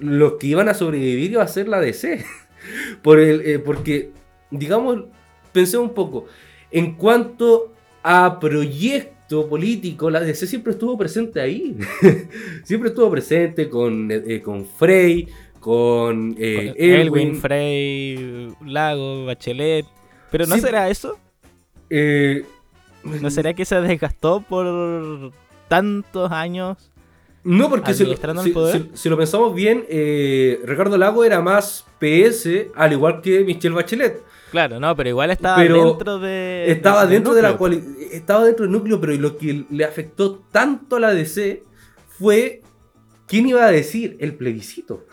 los 0.00 0.34
que 0.34 0.48
iban 0.48 0.68
a 0.68 0.74
sobrevivir 0.74 1.32
iba 1.32 1.42
a 1.42 1.48
ser 1.48 1.68
la 1.68 1.80
DC. 1.80 2.24
Por 3.02 3.20
el, 3.20 3.40
eh, 3.42 3.58
porque, 3.58 4.10
digamos, 4.50 5.04
pensé 5.52 5.78
un 5.78 5.94
poco, 5.94 6.26
en 6.70 6.94
cuanto 6.94 7.72
a 8.02 8.38
proyecto 8.40 9.48
político, 9.48 10.10
la 10.10 10.20
DC 10.20 10.46
siempre 10.46 10.72
estuvo 10.72 10.98
presente 10.98 11.40
ahí. 11.40 11.76
siempre 12.64 12.90
estuvo 12.90 13.10
presente 13.10 13.68
con, 13.68 14.10
eh, 14.10 14.42
con 14.42 14.66
Frey, 14.66 15.28
con 15.60 16.34
eh, 16.38 16.74
Elwin, 16.76 17.36
Frey, 17.36 18.48
Lago, 18.66 19.24
Bachelet. 19.26 19.86
Pero 20.30 20.46
¿no 20.46 20.58
será 20.58 20.90
eso? 20.90 21.18
¿No 21.90 23.30
será 23.30 23.54
que 23.54 23.64
se 23.64 23.80
desgastó 23.80 24.42
por 24.42 25.32
tantos 25.68 26.30
años 26.32 26.90
no, 27.48 27.70
porque 27.70 27.94
si, 27.94 28.04
lo 28.04 29.16
pensamos 29.16 29.54
bien, 29.54 29.86
eh, 29.88 30.60
Ricardo 30.66 30.98
Lago 30.98 31.24
era 31.24 31.40
más 31.40 31.86
PS, 31.98 32.66
al 32.74 32.92
igual 32.92 33.22
que 33.22 33.42
Michelle 33.42 33.74
Bachelet. 33.74 34.22
Claro, 34.50 34.78
no, 34.78 34.94
pero 34.94 35.08
igual 35.08 35.30
estaba 35.30 35.62
dentro 35.62 36.18
de. 36.18 36.70
Estaba 36.70 37.06
dentro 37.06 37.32
de 37.32 37.40
la 37.40 37.58
Estaba 38.12 38.44
dentro 38.44 38.64
del 38.64 38.72
núcleo, 38.72 39.00
pero 39.00 39.14
lo 39.14 39.38
que 39.38 39.64
le 39.70 39.84
afectó 39.84 40.44
tanto 40.52 40.96
a 40.96 41.00
la 41.00 41.14
DC 41.14 41.62
fue. 42.18 42.60
¿Quién 43.26 43.48
iba 43.48 43.64
a 43.64 43.70
decir? 43.70 44.18
El 44.20 44.34
plebiscito. 44.34 45.06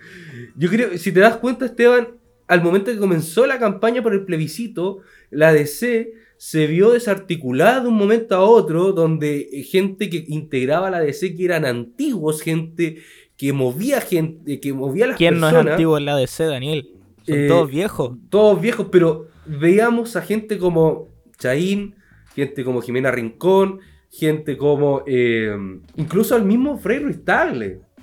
Yo 0.56 0.68
creo, 0.68 0.98
si 0.98 1.10
te 1.10 1.20
das 1.20 1.36
cuenta, 1.36 1.64
Esteban, 1.64 2.08
al 2.46 2.62
momento 2.62 2.90
que 2.90 2.98
comenzó 2.98 3.46
la 3.46 3.58
campaña 3.58 4.02
por 4.02 4.12
el 4.12 4.26
plebiscito, 4.26 4.98
la 5.30 5.54
DC 5.54 6.12
se 6.38 6.68
vio 6.68 6.92
desarticulada 6.92 7.80
de 7.80 7.88
un 7.88 7.96
momento 7.96 8.36
a 8.36 8.40
otro, 8.40 8.92
donde 8.92 9.64
gente 9.68 10.08
que 10.08 10.24
integraba 10.28 10.88
la 10.88 11.00
DC 11.00 11.34
que 11.34 11.44
eran 11.44 11.64
antiguos, 11.64 12.40
gente 12.40 12.98
que 13.36 13.52
movía 13.52 14.00
gente, 14.00 14.60
que 14.60 14.72
movía 14.72 15.08
las 15.08 15.16
¿Quién 15.16 15.40
no 15.40 15.48
es 15.48 15.54
antiguo 15.54 15.98
en 15.98 16.04
la 16.04 16.16
DC, 16.16 16.44
Daniel? 16.44 16.90
Son 17.26 17.38
eh, 17.38 17.48
todos 17.48 17.68
viejos. 17.68 18.16
Todos 18.30 18.60
viejos, 18.60 18.86
pero 18.90 19.26
veíamos 19.46 20.14
a 20.16 20.22
gente 20.22 20.58
como 20.58 21.08
Chaín, 21.38 21.96
gente 22.34 22.64
como 22.64 22.82
Jimena 22.82 23.10
Rincón, 23.10 23.80
gente 24.10 24.56
como 24.56 25.02
eh, 25.06 25.56
incluso 25.96 26.36
al 26.36 26.44
mismo 26.44 26.78
Frey 26.78 27.00
Ruiz 27.00 27.20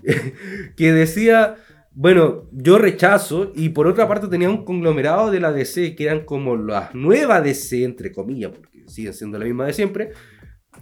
que 0.75 0.91
decía 0.91 1.55
bueno, 1.95 2.43
yo 2.51 2.77
rechazo, 2.77 3.53
y 3.55 3.69
por 3.69 3.87
otra 3.87 4.05
parte 4.05 4.27
tenía 4.27 4.49
un 4.49 4.65
conglomerado 4.65 5.31
de 5.31 5.39
la 5.39 5.53
DC 5.53 5.95
que 5.95 6.03
eran 6.03 6.25
como 6.25 6.57
las 6.57 6.93
nuevas 6.93 7.41
DC, 7.41 7.85
entre 7.85 8.11
comillas, 8.11 8.51
porque 8.51 8.83
siguen 8.85 9.13
siendo 9.13 9.39
la 9.39 9.45
misma 9.45 9.65
de 9.65 9.73
siempre, 9.73 10.11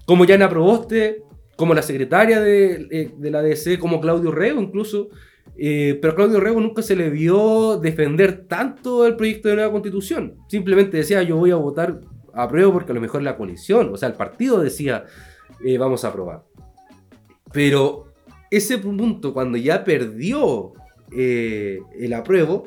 como 0.05 0.25
Yana 0.25 0.49
Proboste, 0.49 1.23
como 1.55 1.75
la 1.75 1.83
secretaria 1.83 2.41
de, 2.41 2.87
eh, 2.89 3.13
la 3.19 3.43
DC, 3.43 3.77
como 3.77 4.01
Claudio 4.01 4.31
Rego 4.31 4.59
incluso, 4.59 5.09
eh, 5.55 5.99
pero 6.01 6.15
Claudio 6.15 6.39
Rego 6.39 6.59
nunca 6.59 6.81
se 6.81 6.95
le 6.95 7.11
vio 7.11 7.77
defender 7.77 8.47
tanto 8.47 9.05
el 9.05 9.15
proyecto 9.15 9.49
de 9.49 9.55
nueva 9.55 9.71
constitución, 9.71 10.37
simplemente 10.49 10.97
decía 10.97 11.21
yo 11.21 11.37
voy 11.37 11.51
a 11.51 11.57
votar 11.57 12.01
a 12.33 12.47
porque 12.47 12.91
a 12.91 12.95
lo 12.95 13.01
mejor 13.01 13.21
la 13.21 13.37
coalición, 13.37 13.93
o 13.93 13.97
sea, 13.97 14.09
el 14.09 14.15
partido 14.15 14.59
decía 14.59 15.05
eh, 15.63 15.77
vamos 15.77 16.03
a 16.03 16.07
aprobar. 16.07 16.43
Pero 17.51 18.07
ese 18.49 18.79
punto, 18.79 19.31
cuando 19.31 19.59
ya 19.59 19.83
perdió 19.83 20.73
eh, 21.15 21.79
el 21.99 22.13
apruebo, 22.13 22.65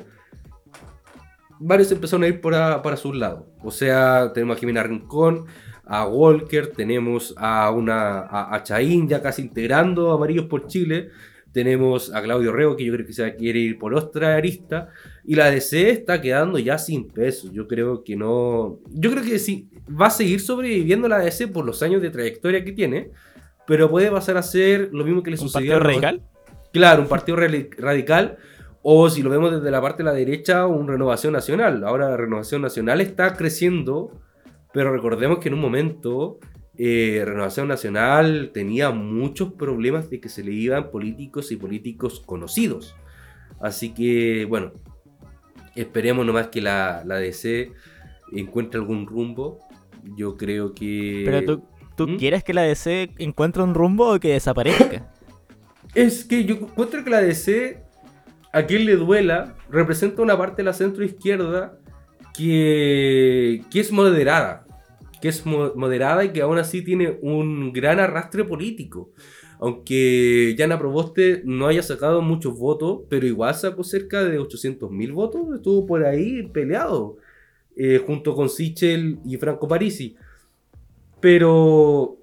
varios 1.59 1.91
empezaron 1.91 2.23
a 2.23 2.27
ir 2.27 2.41
para, 2.41 2.81
para 2.81 2.97
su 2.97 3.13
lado. 3.13 3.47
O 3.63 3.71
sea, 3.71 4.31
tenemos 4.33 4.57
a 4.57 4.59
Jimena 4.59 4.83
Rincón, 4.83 5.45
a 5.87 6.05
Walker, 6.05 6.67
tenemos 6.67 7.33
a 7.37 7.71
una 7.71 8.27
a, 8.53 8.61
Chaín 8.63 9.07
ya 9.07 9.21
casi 9.21 9.43
integrando 9.43 10.11
Amarillos 10.11 10.45
por 10.45 10.67
Chile, 10.67 11.09
tenemos 11.53 12.13
a 12.13 12.21
Claudio 12.21 12.51
Rego 12.51 12.75
que 12.75 12.85
yo 12.85 12.93
creo 12.93 13.05
que 13.05 13.13
se 13.13 13.35
quiere 13.35 13.59
ir 13.59 13.79
por 13.79 13.93
otra 13.95 14.35
arista 14.35 14.89
y 15.23 15.35
la 15.35 15.49
DC 15.49 15.89
está 15.89 16.21
quedando 16.21 16.59
ya 16.59 16.77
sin 16.77 17.07
peso. 17.07 17.49
Yo 17.51 17.67
creo 17.67 18.03
que 18.03 18.15
no, 18.15 18.79
yo 18.89 19.11
creo 19.11 19.23
que 19.23 19.39
sí 19.39 19.69
va 19.89 20.07
a 20.07 20.11
seguir 20.11 20.41
sobreviviendo 20.41 21.07
la 21.07 21.19
DC 21.19 21.47
por 21.47 21.65
los 21.65 21.81
años 21.81 22.01
de 22.01 22.11
trayectoria 22.11 22.63
que 22.63 22.73
tiene, 22.73 23.11
pero 23.65 23.89
puede 23.89 24.11
pasar 24.11 24.37
a 24.37 24.43
ser 24.43 24.89
lo 24.91 25.03
mismo 25.03 25.23
que 25.23 25.31
le 25.31 25.37
sucedió 25.37 25.77
a 25.77 25.79
Radical. 25.79 26.21
Claro, 26.77 27.01
un 27.01 27.07
partido 27.07 27.37
radical. 27.37 28.37
O 28.83 29.09
si 29.09 29.21
lo 29.21 29.29
vemos 29.29 29.51
desde 29.51 29.71
la 29.71 29.81
parte 29.81 30.03
de 30.03 30.09
la 30.09 30.13
derecha, 30.13 30.67
un 30.67 30.87
renovación 30.87 31.33
nacional. 31.33 31.83
Ahora 31.83 32.09
la 32.09 32.17
renovación 32.17 32.61
nacional 32.61 33.01
está 33.01 33.33
creciendo, 33.33 34.11
pero 34.71 34.93
recordemos 34.93 35.39
que 35.39 35.49
en 35.49 35.55
un 35.55 35.59
momento 35.59 36.39
eh, 36.77 37.23
Renovación 37.25 37.67
Nacional 37.67 38.51
tenía 38.53 38.91
muchos 38.91 39.53
problemas 39.53 40.11
de 40.11 40.19
que 40.19 40.29
se 40.29 40.43
le 40.43 40.51
iban 40.51 40.91
políticos 40.91 41.51
y 41.51 41.55
políticos 41.55 42.21
conocidos. 42.23 42.95
Así 43.59 43.93
que, 43.93 44.45
bueno, 44.45 44.73
esperemos 45.75 46.25
nomás 46.25 46.49
que 46.49 46.61
la, 46.61 47.03
la 47.05 47.15
DC 47.15 47.71
encuentre 48.31 48.79
algún 48.79 49.07
rumbo. 49.07 49.59
Yo 50.15 50.37
creo 50.37 50.73
que... 50.73 51.23
Pero 51.25 51.43
tú, 51.43 51.63
¿tú 51.95 52.07
¿Mm? 52.07 52.17
quieres 52.17 52.43
que 52.43 52.53
la 52.53 52.61
DC 52.61 53.09
encuentre 53.17 53.63
un 53.63 53.73
rumbo 53.73 54.13
o 54.13 54.19
que 54.19 54.33
desaparezca? 54.33 54.96
Es 55.97 56.23
que 56.23 56.45
yo 56.45 56.53
encuentro 56.53 57.03
que 57.03 57.09
la 57.09 57.23
DC, 57.23 57.81
a 58.53 58.67
quien 58.67 58.85
le 58.85 58.97
duela, 58.97 59.55
representa 59.67 60.21
una 60.21 60.37
parte 60.37 60.57
de 60.57 60.65
la 60.65 60.73
centro 60.73 61.03
izquierda 61.03 61.79
que, 62.35 63.63
que 63.71 63.79
es 63.79 63.91
moderada. 63.91 64.67
Que 65.19 65.29
es 65.29 65.43
moderada 65.43 66.23
y 66.23 66.29
que 66.29 66.43
aún 66.43 66.59
así 66.59 66.83
tiene 66.83 67.17
un 67.23 67.73
gran 67.73 67.99
arrastre 67.99 68.43
político. 68.43 69.09
Aunque 69.59 70.53
Yana 70.55 70.77
Proboste 70.77 71.41
no 71.45 71.65
haya 71.65 71.81
sacado 71.81 72.21
muchos 72.21 72.59
votos, 72.59 73.01
pero 73.09 73.25
igual 73.25 73.55
sacó 73.55 73.83
cerca 73.83 74.23
de 74.23 74.39
800.000 74.39 75.13
votos. 75.13 75.55
Estuvo 75.55 75.87
por 75.87 76.05
ahí 76.05 76.43
peleado. 76.43 77.17
Eh, 77.75 78.03
junto 78.05 78.35
con 78.35 78.49
Sichel 78.49 79.17
y 79.25 79.37
Franco 79.37 79.67
Parisi. 79.67 80.15
Pero 81.19 82.19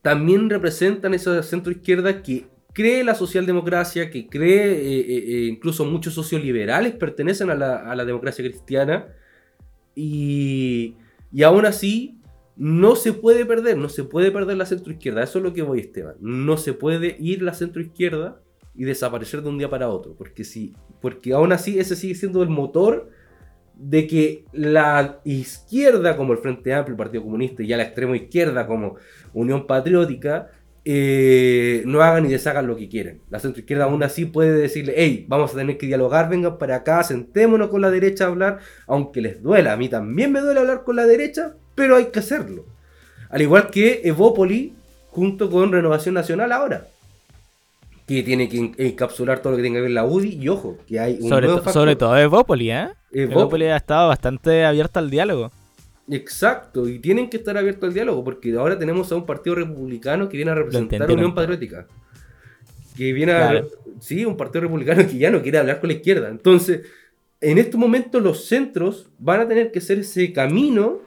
también 0.00 0.48
representan 0.48 1.12
esa 1.12 1.42
centro 1.42 1.72
izquierda 1.72 2.22
que 2.22 2.51
cree 2.72 3.04
la 3.04 3.14
socialdemocracia, 3.14 4.10
que 4.10 4.28
cree 4.28 4.72
eh, 4.72 5.00
eh, 5.00 5.24
eh, 5.26 5.46
incluso 5.46 5.84
muchos 5.84 6.14
socioliberales 6.14 6.94
pertenecen 6.94 7.50
a 7.50 7.54
la, 7.54 8.04
democracia 8.04 8.44
cristiana 8.44 9.08
y, 9.94 10.96
y, 11.32 11.42
aún 11.42 11.66
así 11.66 12.18
no 12.56 12.96
se 12.96 13.12
puede 13.12 13.44
perder, 13.44 13.76
no 13.76 13.88
se 13.88 14.04
puede 14.04 14.30
perder 14.30 14.56
la 14.56 14.66
centroizquierda, 14.66 15.22
eso 15.22 15.38
es 15.38 15.44
lo 15.44 15.52
que 15.52 15.62
voy 15.62 15.80
Esteban, 15.80 16.16
no 16.20 16.56
se 16.56 16.72
puede 16.72 17.16
ir 17.20 17.42
la 17.42 17.54
centroizquierda 17.54 18.40
y 18.74 18.84
desaparecer 18.84 19.42
de 19.42 19.50
un 19.50 19.58
día 19.58 19.68
para 19.68 19.88
otro, 19.88 20.14
porque, 20.16 20.44
si, 20.44 20.74
porque 21.00 21.34
aún 21.34 21.52
así 21.52 21.78
ese 21.78 21.96
sigue 21.96 22.14
siendo 22.14 22.42
el 22.42 22.48
motor 22.48 23.10
de 23.74 24.06
que 24.06 24.44
la 24.52 25.20
izquierda 25.24 26.16
como 26.16 26.32
el 26.32 26.38
Frente 26.38 26.72
Amplio, 26.72 26.92
el 26.92 26.98
Partido 26.98 27.24
Comunista 27.24 27.62
y 27.62 27.66
ya 27.66 27.76
la 27.76 27.82
extrema 27.84 28.16
izquierda 28.16 28.66
como 28.66 28.96
Unión 29.34 29.66
Patriótica 29.66 30.50
eh, 30.84 31.82
no 31.86 32.02
hagan 32.02 32.26
y 32.26 32.30
deshagan 32.30 32.66
lo 32.66 32.76
que 32.76 32.88
quieren. 32.88 33.20
La 33.30 33.38
centroizquierda 33.38 33.84
aún 33.84 34.02
así 34.02 34.24
puede 34.24 34.52
decirle, 34.52 34.94
hey, 34.96 35.24
vamos 35.28 35.52
a 35.52 35.56
tener 35.56 35.78
que 35.78 35.86
dialogar, 35.86 36.28
vengan 36.28 36.58
para 36.58 36.76
acá, 36.76 37.02
sentémonos 37.04 37.68
con 37.68 37.80
la 37.80 37.90
derecha 37.90 38.24
a 38.24 38.28
hablar, 38.28 38.58
aunque 38.86 39.20
les 39.20 39.42
duela. 39.42 39.72
A 39.72 39.76
mí 39.76 39.88
también 39.88 40.32
me 40.32 40.40
duele 40.40 40.60
hablar 40.60 40.82
con 40.84 40.96
la 40.96 41.06
derecha, 41.06 41.54
pero 41.74 41.96
hay 41.96 42.06
que 42.06 42.18
hacerlo. 42.18 42.64
Al 43.30 43.42
igual 43.42 43.70
que 43.70 44.02
Evópoli 44.04 44.74
junto 45.10 45.50
con 45.50 45.72
Renovación 45.72 46.14
Nacional 46.14 46.50
ahora. 46.52 46.88
Que 48.06 48.22
tiene 48.22 48.48
que 48.48 48.72
encapsular 48.76 49.40
todo 49.40 49.52
lo 49.52 49.56
que 49.56 49.62
tenga 49.62 49.78
que 49.78 49.82
ver 49.82 49.90
la 49.92 50.04
UDI 50.04 50.38
y 50.40 50.48
ojo, 50.48 50.78
que 50.88 50.98
hay 50.98 51.18
un 51.20 51.28
sobre, 51.28 51.48
sobre 51.72 51.96
todo 51.96 52.18
Evópoli, 52.18 52.72
¿eh? 52.72 52.88
Evópoli 53.12 53.66
ha 53.66 53.76
estado 53.76 54.08
bastante 54.08 54.64
abierta 54.64 54.98
al 54.98 55.10
diálogo. 55.10 55.52
Exacto, 56.10 56.88
y 56.88 56.98
tienen 56.98 57.30
que 57.30 57.36
estar 57.36 57.56
abiertos 57.56 57.88
al 57.88 57.94
diálogo, 57.94 58.24
porque 58.24 58.52
ahora 58.54 58.78
tenemos 58.78 59.10
a 59.12 59.16
un 59.16 59.24
partido 59.24 59.56
republicano 59.56 60.28
que 60.28 60.36
viene 60.36 60.50
a 60.50 60.54
representar 60.54 61.08
a 61.08 61.12
Unión 61.12 61.34
Patriótica. 61.34 61.86
Que 62.96 63.12
viene 63.12 63.32
a. 63.32 63.64
Sí, 64.00 64.24
un 64.24 64.36
partido 64.36 64.62
republicano 64.62 65.06
que 65.06 65.16
ya 65.16 65.30
no 65.30 65.42
quiere 65.42 65.58
hablar 65.58 65.80
con 65.80 65.88
la 65.88 65.94
izquierda. 65.94 66.28
Entonces, 66.28 66.82
en 67.40 67.58
estos 67.58 67.78
momentos, 67.78 68.22
los 68.22 68.46
centros 68.46 69.08
van 69.18 69.40
a 69.40 69.48
tener 69.48 69.70
que 69.70 69.78
hacer 69.78 70.00
ese 70.00 70.32
camino, 70.32 71.00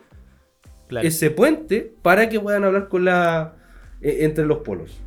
ese 1.02 1.30
puente, 1.30 1.94
para 2.02 2.30
que 2.30 2.40
puedan 2.40 2.64
hablar 2.64 2.88
con 2.88 3.06
la. 3.06 3.56
E, 4.02 4.24
entre 4.26 4.46
los 4.46 4.60
polos. 4.60 5.02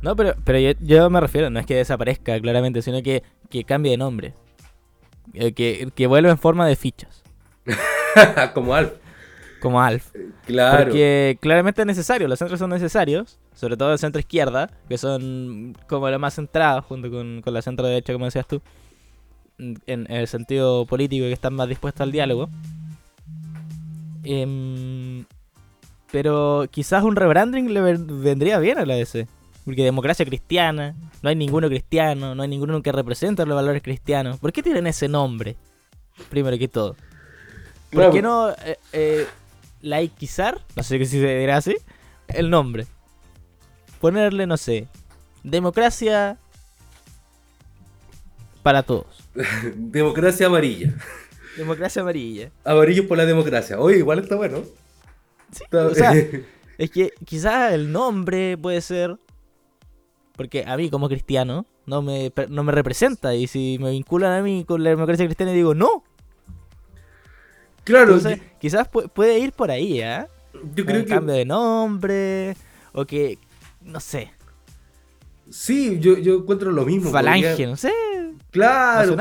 No, 0.00 0.14
pero, 0.16 0.34
pero 0.44 0.58
yo, 0.80 1.10
me 1.10 1.20
refiero, 1.20 1.50
no 1.50 1.58
es 1.58 1.66
que 1.66 1.74
desaparezca 1.74 2.38
claramente, 2.40 2.82
sino 2.82 3.02
que, 3.02 3.22
que 3.50 3.64
cambie 3.64 3.92
de 3.92 3.96
nombre. 3.98 4.34
Eh, 5.32 5.52
que, 5.52 5.88
que 5.94 6.06
vuelva 6.06 6.30
en 6.30 6.38
forma 6.38 6.68
de 6.68 6.76
fichas. 6.76 7.22
Como 8.54 8.74
Alf. 8.74 9.03
Como 9.64 9.80
Alf. 9.80 10.14
Claro. 10.44 10.84
Porque 10.84 11.38
claramente 11.40 11.80
es 11.80 11.86
necesario, 11.86 12.28
los 12.28 12.38
centros 12.38 12.60
son 12.60 12.68
necesarios, 12.68 13.38
sobre 13.54 13.78
todo 13.78 13.94
el 13.94 13.98
centro 13.98 14.20
izquierda, 14.20 14.68
que 14.90 14.98
son 14.98 15.74
como 15.88 16.10
la 16.10 16.18
más 16.18 16.34
centrada 16.34 16.82
junto 16.82 17.10
con, 17.10 17.42
la 17.46 17.62
centro 17.62 17.86
derecha, 17.86 18.12
como 18.12 18.26
decías 18.26 18.46
tú, 18.46 18.60
en, 19.58 20.06
el 20.10 20.28
sentido 20.28 20.84
político 20.84 21.24
que 21.24 21.32
están 21.32 21.54
más 21.54 21.66
dispuestos 21.66 22.02
al 22.02 22.12
diálogo. 22.12 22.50
Em, 24.22 25.24
pero 26.12 26.66
quizás 26.70 27.02
un 27.02 27.16
rebranding 27.16 27.72
le 27.72 27.80
vendría 27.80 28.58
bien 28.58 28.76
a 28.76 28.84
la 28.84 28.96
DC. 28.96 29.26
Porque 29.64 29.82
democracia 29.82 30.26
cristiana, 30.26 30.94
no 31.22 31.30
hay 31.30 31.36
ninguno 31.36 31.68
cristiano, 31.68 32.34
no 32.34 32.42
hay 32.42 32.50
ninguno 32.50 32.82
que 32.82 32.92
represente 32.92 33.46
los 33.46 33.54
valores 33.56 33.82
cristianos. 33.82 34.38
¿Por 34.40 34.52
qué 34.52 34.62
tienen 34.62 34.86
ese 34.86 35.08
nombre? 35.08 35.56
Primero 36.28 36.58
que 36.58 36.68
todo. 36.68 36.96
¿Por 37.90 38.12
qué 38.12 38.20
no 38.20 38.50
eh, 38.50 38.78
eh, 38.92 39.26
laikizar? 39.84 40.60
No 40.76 40.82
sé 40.82 40.98
si 41.04 41.20
se 41.20 41.38
dirá 41.38 41.58
así. 41.58 41.76
El 42.28 42.50
nombre. 42.50 42.86
Ponerle, 44.00 44.46
no 44.46 44.56
sé, 44.56 44.88
democracia 45.42 46.38
para 48.62 48.82
todos. 48.82 49.28
democracia 49.76 50.46
amarilla. 50.46 50.94
Democracia 51.56 52.02
amarilla. 52.02 52.50
Amarillo 52.64 53.06
por 53.06 53.16
la 53.16 53.26
democracia. 53.26 53.78
Oye, 53.78 53.98
igual 53.98 54.18
está 54.18 54.36
bueno. 54.36 54.62
Sí, 55.52 55.64
o 55.70 55.94
sea, 55.94 56.12
es 56.78 56.90
que 56.90 57.12
quizás 57.24 57.72
el 57.72 57.92
nombre 57.92 58.58
puede 58.58 58.80
ser 58.80 59.18
porque 60.36 60.64
a 60.66 60.76
mí, 60.76 60.90
como 60.90 61.08
cristiano, 61.08 61.66
no 61.86 62.02
me, 62.02 62.32
no 62.48 62.64
me 62.64 62.72
representa. 62.72 63.34
Y 63.34 63.46
si 63.46 63.78
me 63.80 63.90
vinculan 63.90 64.32
a 64.32 64.42
mí 64.42 64.64
con 64.66 64.82
la 64.82 64.90
democracia 64.90 65.26
cristiana, 65.26 65.52
digo, 65.52 65.74
no. 65.74 66.02
Claro. 67.84 68.18
quizás 68.58 68.88
puede 68.88 69.38
ir 69.38 69.52
por 69.52 69.70
ahí, 69.70 70.00
¿eh? 70.00 70.26
Yo 70.74 70.84
creo 70.84 71.02
Un 71.02 71.08
cambio 71.08 71.34
de 71.34 71.44
nombre. 71.44 72.56
O 72.92 73.04
que. 73.04 73.38
No 73.82 74.00
sé. 74.00 74.30
Sí, 75.50 75.98
yo, 76.00 76.16
yo 76.18 76.36
encuentro 76.36 76.72
lo 76.72 76.84
mismo. 76.84 77.10
Falange, 77.10 77.66
no 77.66 77.76
sé. 77.76 77.92
Claro, 78.50 79.16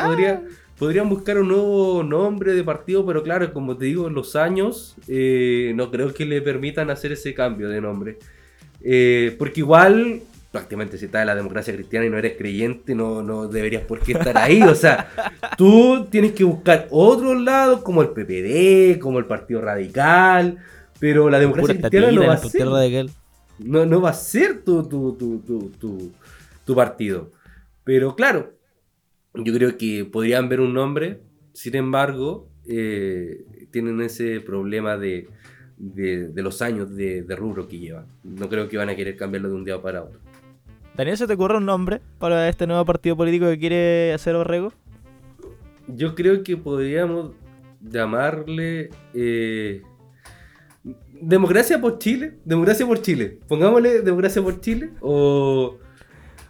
podrían 0.77 1.09
buscar 1.09 1.37
un 1.37 1.49
nuevo 1.49 2.03
nombre 2.03 2.53
de 2.53 2.63
partido, 2.63 3.05
pero 3.05 3.23
claro, 3.23 3.51
como 3.53 3.77
te 3.77 3.85
digo, 3.85 4.09
los 4.09 4.35
años 4.35 4.95
eh, 5.07 5.71
no 5.75 5.91
creo 5.91 6.13
que 6.13 6.25
le 6.25 6.41
permitan 6.41 6.89
hacer 6.89 7.11
ese 7.11 7.33
cambio 7.33 7.69
de 7.69 7.81
nombre. 7.81 8.19
Eh, 8.81 9.35
porque 9.39 9.61
igual 9.61 10.21
prácticamente 10.53 10.99
si 10.99 11.05
estás 11.05 11.21
en 11.21 11.27
la 11.27 11.35
democracia 11.35 11.73
cristiana 11.73 12.05
y 12.05 12.11
no 12.11 12.17
eres 12.19 12.37
creyente, 12.37 12.93
no, 12.93 13.23
no 13.23 13.47
deberías 13.47 13.81
por 13.81 13.99
qué 14.01 14.11
estar 14.11 14.37
ahí. 14.37 14.61
O 14.61 14.75
sea, 14.75 15.09
tú 15.57 16.05
tienes 16.11 16.33
que 16.33 16.43
buscar 16.43 16.87
otros 16.91 17.41
lados 17.41 17.81
como 17.81 18.03
el 18.03 18.09
PPD, 18.09 18.99
como 18.99 19.17
el 19.17 19.25
Partido 19.25 19.61
Radical, 19.61 20.59
pero 20.99 21.27
la 21.31 21.39
democracia 21.39 21.75
cristiana 21.75 22.11
no 22.11 22.27
va 22.27 22.33
a 22.33 22.37
ser. 22.37 22.67
No, 23.57 23.85
no 23.87 23.99
va 23.99 24.11
a 24.11 24.13
ser 24.13 24.63
tu, 24.63 24.87
tu, 24.87 25.15
tu, 25.15 26.11
tu, 26.63 26.75
partido. 26.75 27.31
Pero 27.83 28.15
claro, 28.15 28.53
yo 29.33 29.53
creo 29.55 29.75
que 29.75 30.05
podrían 30.05 30.49
ver 30.49 30.59
un 30.59 30.75
nombre, 30.75 31.21
sin 31.53 31.75
embargo, 31.75 32.47
eh, 32.67 33.43
tienen 33.71 34.01
ese 34.01 34.39
problema 34.39 34.97
de, 34.97 35.29
de, 35.77 36.31
los 36.43 36.61
años 36.61 36.95
de, 36.95 37.23
de, 37.23 37.35
rubro 37.35 37.67
que 37.67 37.79
llevan. 37.79 38.05
No 38.23 38.49
creo 38.49 38.69
que 38.69 38.77
van 38.77 38.89
a 38.89 38.95
querer 38.95 39.17
cambiarlo 39.17 39.49
de 39.49 39.55
un 39.55 39.65
día 39.65 39.81
para 39.81 40.03
otro. 40.03 40.22
Daniel, 40.95 41.17
¿se 41.17 41.25
te 41.25 41.33
ocurre 41.33 41.57
un 41.57 41.65
nombre 41.65 42.01
para 42.19 42.47
este 42.47 42.67
nuevo 42.67 42.85
partido 42.85 43.17
político 43.17 43.47
que 43.47 43.57
quiere 43.57 44.13
hacer 44.13 44.35
Orrego? 44.35 44.71
Yo 45.87 46.13
creo 46.13 46.43
que 46.43 46.55
podríamos 46.55 47.31
llamarle 47.81 48.91
eh, 49.13 49.81
Democracia 51.19 51.81
por 51.81 51.97
Chile. 51.97 52.37
Democracia 52.45 52.85
por 52.85 53.01
Chile. 53.01 53.39
Pongámosle 53.47 54.01
Democracia 54.01 54.41
por 54.41 54.61
Chile 54.61 54.91
o, 55.01 55.77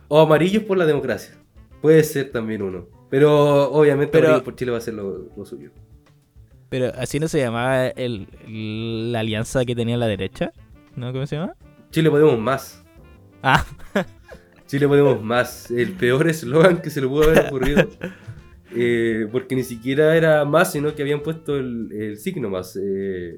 o 0.10 0.20
Amarillos 0.20 0.64
por 0.64 0.78
la 0.78 0.86
Democracia. 0.86 1.36
Puede 1.82 2.04
ser 2.04 2.32
también 2.32 2.62
uno. 2.62 2.88
Pero 3.10 3.72
obviamente 3.72 4.20
Pero, 4.20 4.44
por 4.44 4.56
Chile 4.56 4.72
va 4.72 4.80
a 4.80 4.82
ser 4.82 4.96
lo, 4.96 5.46
suyo. 5.46 5.72
Pero 6.70 6.92
así 6.98 7.20
no 7.20 7.28
se 7.28 7.40
llamaba 7.40 7.88
el, 7.88 8.28
la 9.12 9.20
alianza 9.20 9.64
que 9.64 9.76
tenía 9.76 9.96
la 9.96 10.08
derecha. 10.08 10.52
¿No? 10.96 11.14
¿Cómo 11.14 11.26
se 11.28 11.38
llama? 11.38 11.56
Chile 11.92 12.10
Podemos 12.10 12.38
Más. 12.40 12.84
Ah. 13.42 13.66
Sí 14.74 14.80
le 14.80 14.88
ponemos 14.88 15.22
más. 15.22 15.70
El 15.70 15.92
peor 15.92 16.28
eslogan 16.28 16.82
que 16.82 16.90
se 16.90 17.00
le 17.00 17.08
pudo 17.08 17.26
haber 17.26 17.46
ocurrido. 17.46 17.88
Eh, 18.76 19.28
porque 19.32 19.56
ni 19.56 19.62
siquiera 19.62 20.18
era 20.18 20.46
más, 20.46 20.72
sino 20.72 20.96
que 20.96 21.04
habían 21.04 21.22
puesto 21.22 21.56
el, 21.56 22.18
signo 22.18 22.50
más. 22.50 22.76
Eh. 22.82 23.36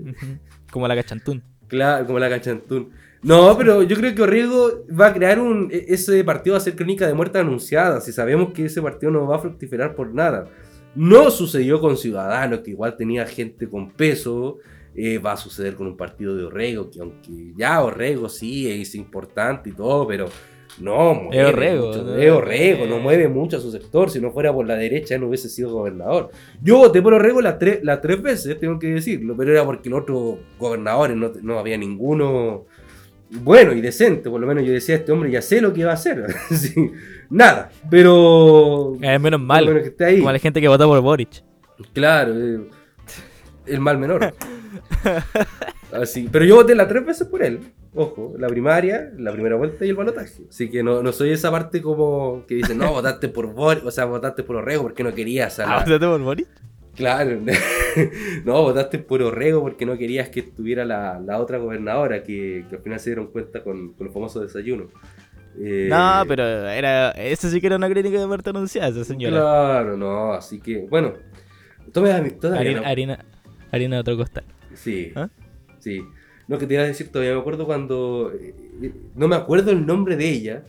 Como 0.71 0.88
la 0.88 0.95
cachantún. 0.95 1.43
Claro, 1.67 2.06
como 2.06 2.19
la 2.19 2.30
cachantún. 2.30 2.91
No, 3.21 3.58
pero 3.58 3.84
yo 3.84 3.98
creo 3.98 4.15
que 4.15 4.21
Orrego 4.21 4.86
va 4.98 5.08
a 5.08 5.13
crear 5.13 5.41
un. 5.41 5.67
E, 5.74 5.88
ese 5.89 6.24
partido 6.24 6.54
va 6.54 6.60
a 6.60 6.62
ser 6.62 6.78
crónica 6.78 7.06
de 7.06 7.13
muerte 7.13 7.38
anunciada. 7.38 8.00
Si 8.00 8.13
sabemos 8.13 8.54
que 8.54 8.67
ese 8.67 8.82
partido 8.82 9.12
no 9.12 9.28
va 9.28 9.36
a 9.36 9.39
fructificar 9.39 9.93
por 9.93 10.13
nada. 10.13 10.48
No 10.95 11.30
sucedió 11.30 11.82
con 11.82 11.98
Ciudadanos, 11.98 12.62
que 12.62 12.71
igual 12.71 12.95
tenía 12.95 13.26
gente 13.26 13.67
con 13.67 13.91
peso. 13.91 14.60
Eh, 14.95 15.17
va 15.17 15.34
a 15.34 15.38
suceder 15.38 15.76
con 15.76 15.88
un 15.88 15.98
partido 15.98 16.34
de 16.38 16.45
Orrego, 16.45 16.89
que 16.89 17.02
aunque 17.02 17.52
ya 17.58 17.84
Orrego 17.84 18.30
sí 18.30 18.71
es 18.71 18.95
importante 18.95 19.71
y 19.71 19.74
todo, 19.74 20.08
pero 20.08 20.30
no, 20.79 21.13
mueve 21.15 21.41
es 21.41 22.31
Orrego. 22.31 22.85
¿no? 22.85 22.99
mueve 22.99 23.27
mucho 23.27 23.57
a 23.57 23.59
su 23.59 23.71
sector. 23.71 24.09
Si 24.09 24.19
no 24.19 24.31
fuera 24.31 24.53
por 24.53 24.67
la 24.67 24.75
derecha, 24.75 25.17
no 25.17 25.27
hubiese 25.27 25.49
sido 25.49 25.71
gobernador. 25.71 26.31
Yo 26.61 26.77
voté 26.77 27.01
por 27.01 27.13
Orrego 27.13 27.41
las, 27.41 27.55
las 27.81 28.01
tres 28.01 28.21
veces, 28.21 28.59
tengo 28.59 28.77
que 28.77 28.88
decirlo, 28.88 29.35
pero 29.38 29.51
era 29.51 29.63
porque 29.63 29.89
los 29.89 30.01
otros 30.01 30.38
gobernadores 30.59 31.17
no, 31.41 31.59
había 31.59 31.77
ninguno 31.77 32.65
bueno 33.29 33.73
y 33.73 33.81
decente. 33.81 34.29
Por 34.29 34.41
lo 34.41 34.47
menos 34.47 34.65
yo 34.65 34.73
decía, 34.73 34.95
este 34.95 35.11
hombre 35.11 35.31
ya 35.31 35.41
sé 35.41 35.61
lo 35.61 35.73
que 35.73 35.85
va 35.85 35.91
a 35.91 35.95
hacer. 35.95 36.25
nada, 37.29 37.71
pero. 37.89 38.97
Es 39.01 39.21
menos 39.21 39.39
mal. 39.39 39.93
Como 39.97 40.31
la 40.31 40.39
gente 40.39 40.59
que 40.59 40.67
vota 40.67 40.85
por 40.85 41.01
Boric. 41.01 41.43
Claro, 41.93 42.33
eh, 42.33 42.59
el 43.65 43.79
mal 43.79 43.97
menor. 43.97 44.33
Así, 45.91 46.27
pero 46.29 46.43
yo 46.43 46.55
voté 46.55 46.75
las 46.75 46.88
tres 46.88 47.05
veces 47.05 47.27
por 47.27 47.43
él. 47.43 47.59
Ojo, 47.97 48.36
la 48.38 48.47
primaria, 48.49 49.13
la 49.17 49.31
primera 49.31 49.55
vuelta 49.55 49.86
y 49.86 49.89
el 49.89 49.95
balotaje. 49.95 50.43
Así 50.49 50.69
que 50.69 50.84
no, 50.84 51.01
no 51.01 51.13
soy 51.13 51.31
esa 51.31 51.49
parte 51.49 51.81
como 51.81 52.45
que 52.45 52.55
dice, 52.55 52.75
no, 52.75 52.91
votaste 52.91 53.29
por 53.29 53.53
Boris, 53.53 53.84
o 53.86 53.91
sea, 53.91 54.03
votaste 54.03 54.43
por 54.43 54.58
Orrego 54.58 54.84
porque 54.84 55.03
no 55.03 55.13
querías. 55.13 55.60
A 55.60 55.79
¿Votaste 55.79 56.05
por 56.05 56.21
Boris? 56.21 56.47
Claro, 56.93 57.39
no, 58.45 58.62
votaste 58.63 58.99
por 58.99 59.21
Orrego 59.21 59.62
porque 59.62 59.86
no 59.86 59.97
querías 59.97 60.29
que 60.29 60.41
estuviera 60.41 60.84
la, 60.86 61.21
la 61.25 61.39
otra 61.39 61.58
gobernadora 61.58 62.23
que, 62.23 62.65
que, 62.69 62.75
al 62.75 62.81
final 62.81 62.99
se 62.99 63.10
dieron 63.12 63.27
cuenta 63.27 63.63
con, 63.63 63.93
con 63.93 64.08
los 64.08 64.13
famosos 64.13 64.41
desayunos. 64.41 64.88
Eh, 65.58 65.88
no, 65.89 66.23
pero 66.27 66.43
era, 66.43 67.12
eso 67.12 67.49
sí 67.49 67.62
que 67.62 67.67
era 67.67 67.77
una 67.77 67.89
crítica 67.89 68.19
de 68.19 68.27
muerte 68.27 68.49
anunciada, 68.49 68.89
esa 68.89 69.05
señora. 69.05 69.38
Claro, 69.38 69.97
no, 69.97 70.34
así 70.34 70.60
que, 70.60 70.86
bueno, 70.89 71.13
tome 71.93 72.12
harina, 72.12 72.81
harina, 72.86 73.25
harina 73.71 73.95
de 73.95 73.99
otro 74.01 74.17
costal. 74.17 74.43
Sí, 74.74 75.13
¿Ah? 75.15 75.30
sí. 75.80 76.01
No, 76.48 76.58
que 76.58 76.68
te 76.68 76.76
iba 76.76 76.84
a 76.84 76.88
decir 76.88 77.10
todavía, 77.10 77.34
me 77.34 77.39
acuerdo 77.39 77.66
cuando... 77.66 78.32
Eh, 78.34 78.93
no 79.16 79.28
me 79.28 79.36
acuerdo 79.36 79.72
el 79.72 79.86
nombre 79.86 80.16
de 80.16 80.30
ella, 80.30 80.64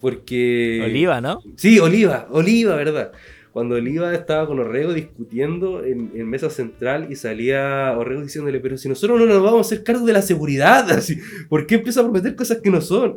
porque... 0.00 0.80
Oliva, 0.84 1.20
¿no? 1.20 1.42
Sí, 1.56 1.78
Oliva, 1.78 2.26
Oliva, 2.30 2.74
¿verdad? 2.76 3.12
Cuando 3.52 3.74
Oliva 3.74 4.14
estaba 4.14 4.46
con 4.46 4.60
Orrego 4.60 4.94
discutiendo 4.94 5.84
en, 5.84 6.28
mesa 6.28 6.50
central 6.50 7.08
y 7.10 7.16
salía 7.16 7.94
Orrego 7.98 8.22
diciéndole, 8.22 8.60
pero 8.60 8.78
si 8.78 8.88
nosotros 8.88 9.18
no 9.18 9.26
nos 9.26 9.42
vamos 9.42 9.58
a 9.58 9.60
hacer 9.60 9.82
cargo 9.84 10.06
de 10.06 10.12
la 10.12 10.22
seguridad, 10.22 10.88
así, 10.90 11.18
¿por 11.48 11.66
qué 11.66 11.76
empieza 11.76 12.00
a 12.00 12.04
prometer 12.04 12.36
cosas 12.36 12.58
que 12.58 12.70
no 12.70 12.80
son? 12.80 13.16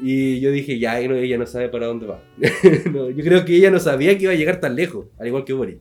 Y 0.00 0.40
yo 0.40 0.50
dije, 0.50 0.78
ya, 0.78 0.98
ella 1.00 1.38
no 1.38 1.46
sabe 1.46 1.68
para 1.68 1.86
dónde 1.86 2.06
va. 2.06 2.22
yo 2.38 3.24
creo 3.24 3.44
que 3.44 3.56
ella 3.56 3.70
no 3.70 3.78
sabía 3.78 4.16
que 4.16 4.24
iba 4.24 4.32
a 4.32 4.36
llegar 4.36 4.60
tan 4.60 4.76
lejos, 4.76 5.06
al 5.18 5.26
igual 5.26 5.44
que 5.44 5.52
Boric. 5.52 5.80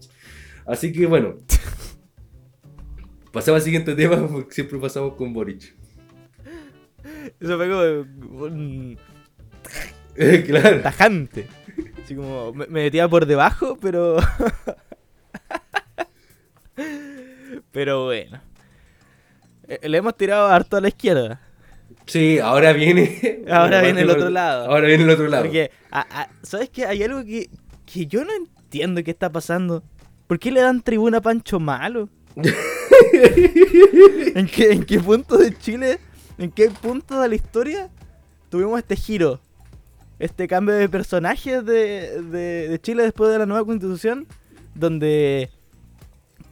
Así 0.66 0.91
que 0.91 1.05
bueno, 1.05 1.36
Pasamos 3.36 3.59
al 3.59 3.65
siguiente 3.65 3.93
tema 3.95 4.25
porque 4.31 4.53
siempre 4.53 4.79
pasamos 4.79 5.15
con 5.15 5.33
Boric. 5.33 5.75
Eso 7.38 7.57
fue 7.57 7.69
como 7.69 8.45
un... 8.45 8.97
claro. 10.45 10.81
Tajante. 10.81 11.45
Así 12.01 12.15
como 12.15 12.53
me, 12.53 12.65
metía 12.67 13.09
por 13.09 13.25
debajo, 13.25 13.77
pero... 13.81 14.15
pero 17.73 18.05
bueno. 18.05 18.41
eh, 19.67 19.81
le 19.83 19.97
hemos 19.97 20.15
tirado 20.15 20.47
harto 20.47 20.77
a 20.77 20.81
la 20.81 20.88
izquierda. 20.88 21.41
Sí, 22.05 22.39
ahora 22.39 22.71
viene. 22.71 23.43
Ahora 23.49 23.81
viene 23.81 23.99
el 23.99 24.11
otro 24.11 24.29
lado. 24.29 24.71
Ahora 24.71 24.88
viene 24.88 25.03
el 25.03 25.09
otro 25.09 25.27
lado. 25.27 25.43
Porque, 25.43 25.71
¿sabes 26.41 26.69
qué? 26.69 26.86
Hay 26.86 27.03
algo 27.03 27.25
que, 27.25 27.49
que 27.86 28.05
yo 28.05 28.23
no 28.23 28.31
entiendo 28.33 29.03
qué 29.03 29.11
está 29.11 29.29
pasando. 29.29 29.83
¿Por 30.25 30.39
qué 30.39 30.51
le 30.51 30.61
dan 30.61 30.81
tribuna 30.81 31.17
a 31.17 31.21
Pancho 31.21 31.59
Malo? 31.59 32.07
¿En, 34.36 34.47
qué, 34.47 34.72
¿En 34.72 34.84
qué 34.84 34.99
punto 34.99 35.38
de 35.38 35.57
Chile, 35.57 35.99
en 36.38 36.51
qué 36.51 36.70
punto 36.70 37.20
de 37.20 37.30
la 37.30 37.36
historia 37.36 37.89
tuvimos 38.49 38.80
este 38.80 38.95
giro? 38.95 39.39
Este 40.20 40.47
cambio 40.47 40.76
de 40.76 40.88
personajes 40.88 41.66
de, 41.66 42.22
de, 42.22 42.70
de 42.70 42.82
Chile 42.82 43.03
después 43.03 43.32
de 43.32 43.39
la 43.39 43.45
nueva 43.45 43.66
constitución, 43.66 44.28
donde 44.74 45.49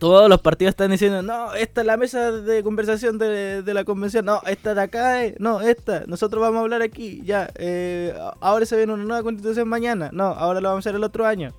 todos 0.03 0.27
los 0.27 0.41
partidos 0.41 0.71
están 0.71 0.91
diciendo, 0.91 1.21
no, 1.21 1.53
esta 1.53 1.79
es 1.79 1.87
la 1.87 1.95
mesa 1.95 2.29
de 2.31 2.61
conversación 2.61 3.17
de, 3.17 3.63
la 3.65 3.85
convención, 3.85 4.25
no, 4.25 4.41
esta 4.45 4.73
de 4.73 4.81
acá, 4.81 5.23
es, 5.23 5.39
no, 5.39 5.61
esta, 5.61 6.03
nosotros 6.07 6.41
vamos 6.41 6.57
a 6.57 6.61
hablar 6.63 6.81
aquí, 6.81 7.21
ya, 7.23 7.49
eh, 7.55 8.13
ahora 8.41 8.65
se 8.65 8.75
viene 8.75 8.91
una 8.91 9.05
nueva 9.05 9.23
constitución 9.23 9.69
mañana, 9.69 10.09
no, 10.11 10.25
ahora 10.25 10.59
lo 10.59 10.67
vamos 10.67 10.85
a 10.85 10.89
hacer 10.89 10.97
el 10.97 11.05
otro 11.05 11.25
año. 11.25 11.53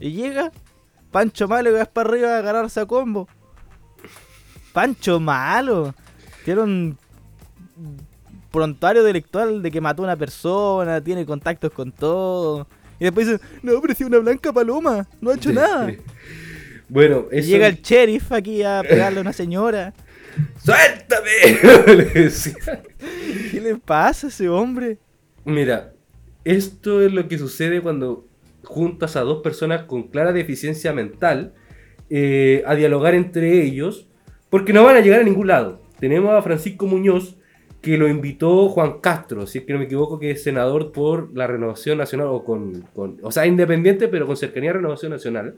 Y 0.00 0.10
llega 0.10 0.50
Pancho 1.12 1.46
Malo 1.46 1.70
y 1.70 1.84
para 1.86 2.08
arriba 2.08 2.34
a 2.34 2.38
agarrarse 2.38 2.80
a 2.80 2.86
combo. 2.86 3.28
Pancho 4.78 5.18
Malo, 5.18 5.92
era 6.46 6.62
un 6.62 6.96
prontuario 8.52 9.02
intelectual 9.02 9.60
de 9.60 9.72
que 9.72 9.80
mató 9.80 10.02
a 10.02 10.04
una 10.04 10.16
persona, 10.16 11.00
tiene 11.02 11.26
contactos 11.26 11.72
con 11.72 11.90
todo. 11.90 12.68
Y 13.00 13.04
después 13.06 13.26
dice, 13.26 13.40
no, 13.60 13.80
pero 13.80 13.92
si 13.96 14.04
una 14.04 14.18
blanca 14.18 14.52
paloma, 14.52 15.04
no 15.20 15.30
ha 15.30 15.34
hecho 15.34 15.52
nada. 15.52 15.92
Bueno, 16.88 17.28
Llega 17.30 17.66
el 17.66 17.82
sheriff 17.82 18.30
aquí 18.30 18.62
a 18.62 18.84
pegarle 18.88 19.18
a 19.18 19.22
una 19.22 19.32
señora. 19.32 19.92
¡Suéltame! 20.62 21.58
¿Qué 23.50 23.60
le 23.60 23.74
pasa 23.78 24.28
a 24.28 24.30
ese 24.30 24.48
hombre? 24.48 24.98
Mira, 25.44 25.92
esto 26.44 27.02
es 27.02 27.12
lo 27.12 27.26
que 27.26 27.36
sucede 27.36 27.80
cuando 27.80 28.28
juntas 28.62 29.16
a 29.16 29.22
dos 29.22 29.42
personas 29.42 29.86
con 29.86 30.04
clara 30.04 30.32
deficiencia 30.32 30.92
mental 30.92 31.52
eh, 32.10 32.62
a 32.64 32.76
dialogar 32.76 33.16
entre 33.16 33.60
ellos, 33.64 34.07
porque 34.50 34.72
no 34.72 34.84
van 34.84 34.96
a 34.96 35.00
llegar 35.00 35.20
a 35.20 35.24
ningún 35.24 35.46
lado. 35.46 35.80
Tenemos 35.98 36.32
a 36.34 36.42
Francisco 36.42 36.86
Muñoz, 36.86 37.36
que 37.80 37.96
lo 37.96 38.08
invitó 38.08 38.68
Juan 38.68 39.00
Castro, 39.00 39.46
si 39.46 39.58
es 39.58 39.64
que 39.64 39.72
no 39.72 39.78
me 39.78 39.84
equivoco, 39.84 40.18
que 40.18 40.32
es 40.32 40.42
senador 40.42 40.92
por 40.92 41.34
la 41.36 41.46
Renovación 41.46 41.98
Nacional, 41.98 42.28
o 42.28 42.44
con, 42.44 42.82
con 42.94 43.18
o 43.22 43.30
sea, 43.30 43.46
independiente, 43.46 44.08
pero 44.08 44.26
con 44.26 44.36
cercanía 44.36 44.70
a 44.70 44.74
Renovación 44.74 45.12
Nacional 45.12 45.54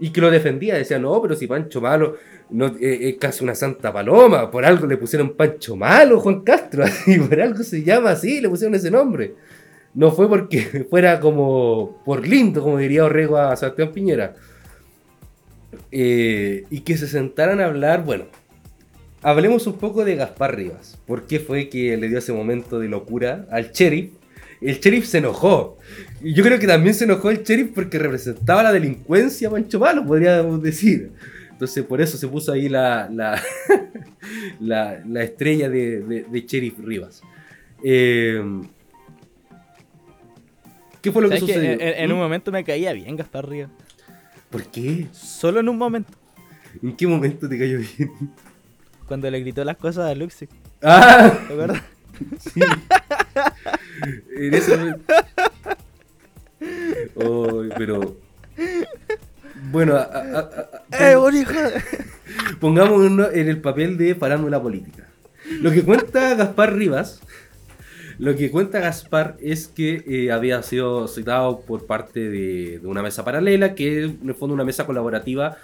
y 0.00 0.10
que 0.10 0.20
lo 0.20 0.30
defendía, 0.30 0.74
decía, 0.74 0.98
no, 0.98 1.20
pero 1.20 1.36
si 1.36 1.46
Pancho 1.46 1.80
Malo 1.80 2.16
no, 2.48 2.66
eh, 2.80 3.10
es 3.10 3.16
casi 3.18 3.44
una 3.44 3.54
santa 3.54 3.92
paloma, 3.92 4.50
por 4.50 4.64
algo 4.64 4.86
le 4.86 4.96
pusieron 4.96 5.34
Pancho 5.34 5.76
Malo, 5.76 6.20
Juan 6.20 6.40
Castro, 6.40 6.84
y 7.06 7.18
por 7.18 7.40
algo 7.40 7.62
se 7.62 7.84
llama 7.84 8.10
así, 8.10 8.40
le 8.40 8.48
pusieron 8.48 8.74
ese 8.74 8.90
nombre. 8.90 9.34
No 9.92 10.10
fue 10.10 10.28
porque 10.28 10.86
fuera 10.90 11.20
como 11.20 12.02
por 12.04 12.26
lindo, 12.26 12.62
como 12.62 12.78
diría 12.78 13.04
Orrego 13.04 13.36
a 13.36 13.54
Sebastián 13.56 13.92
Piñera. 13.92 14.34
Eh, 15.92 16.64
y 16.70 16.80
que 16.80 16.96
se 16.96 17.06
sentaran 17.06 17.60
a 17.60 17.66
hablar, 17.66 18.04
bueno, 18.04 18.24
hablemos 19.22 19.66
un 19.66 19.74
poco 19.78 20.04
de 20.04 20.16
Gaspar 20.16 20.56
Rivas. 20.56 20.98
¿Por 21.06 21.26
qué 21.26 21.40
fue 21.40 21.68
que 21.68 21.96
le 21.96 22.08
dio 22.08 22.18
ese 22.18 22.32
momento 22.32 22.78
de 22.78 22.88
locura 22.88 23.46
al 23.50 23.72
sheriff? 23.72 24.12
el 24.60 24.78
sheriff 24.78 25.06
se 25.06 25.18
enojó. 25.18 25.78
Y 26.22 26.34
yo 26.34 26.44
creo 26.44 26.58
que 26.58 26.66
también 26.66 26.94
se 26.94 27.04
enojó 27.04 27.30
el 27.30 27.42
sheriff 27.42 27.70
porque 27.74 27.98
representaba 27.98 28.62
la 28.62 28.72
delincuencia 28.72 29.50
Pancho 29.50 29.80
Malo, 29.80 30.04
podríamos 30.04 30.62
decir. 30.62 31.12
Entonces 31.50 31.84
por 31.84 32.00
eso 32.00 32.16
se 32.16 32.26
puso 32.28 32.52
ahí 32.52 32.68
la, 32.68 33.08
la, 33.12 33.42
la, 35.06 35.22
estrella 35.22 35.68
de, 35.68 36.00
de, 36.00 36.40
Sheriff 36.42 36.78
Rivas. 36.78 37.22
Eh, 37.82 38.42
¿Qué 41.02 41.12
fue 41.12 41.22
lo 41.22 41.30
que 41.30 41.38
sucedió? 41.38 41.76
en, 41.78 42.12
un 42.12 42.18
¿Mm? 42.18 42.20
momento 42.20 42.52
me 42.52 42.64
caía 42.64 42.92
bien 42.92 43.16
Gaspar 43.16 43.48
Rivas. 43.48 43.70
¿Por 44.50 44.64
qué? 44.64 45.06
Solo 45.12 45.60
en 45.60 45.68
un 45.68 45.78
momento. 45.78 46.12
¿En 46.82 46.96
qué 46.96 47.06
momento 47.06 47.48
te 47.48 47.58
cayó 47.58 47.78
bien? 47.78 48.12
Cuando 49.06 49.30
le 49.30 49.40
gritó 49.40 49.64
las 49.64 49.76
cosas 49.76 50.10
a 50.10 50.14
Luxi. 50.14 50.48
Ah. 50.82 51.38
¿Te 51.46 51.52
acuerdas? 51.52 51.82
Sí. 52.38 52.60
en 54.36 54.54
ese 54.54 54.94
pero. 57.76 58.16
Bueno, 59.70 59.98
eh, 60.98 61.16
pongámonos 62.60 63.32
en 63.32 63.48
el 63.48 63.60
papel 63.60 63.96
de 63.96 64.16
la 64.20 64.60
política. 64.60 65.06
Lo 65.60 65.70
que 65.70 65.82
cuenta 65.82 66.34
Gaspar 66.34 66.74
Rivas, 66.74 67.20
lo 68.20 68.36
que 68.36 68.50
cuenta 68.50 68.80
Gaspar 68.80 69.38
es 69.40 69.66
que 69.66 70.04
eh, 70.06 70.30
había 70.30 70.62
sido 70.62 71.08
citado 71.08 71.60
por 71.60 71.86
parte 71.86 72.28
de, 72.28 72.78
una 72.84 73.02
mesa 73.02 73.24
paralela, 73.24 73.74
que 73.74 74.04
es 74.04 74.10
en 74.10 74.28
el 74.28 74.34
fondo 74.34 74.52
una 74.54 74.62
mesa 74.62 74.84
colaborativa 74.84 75.56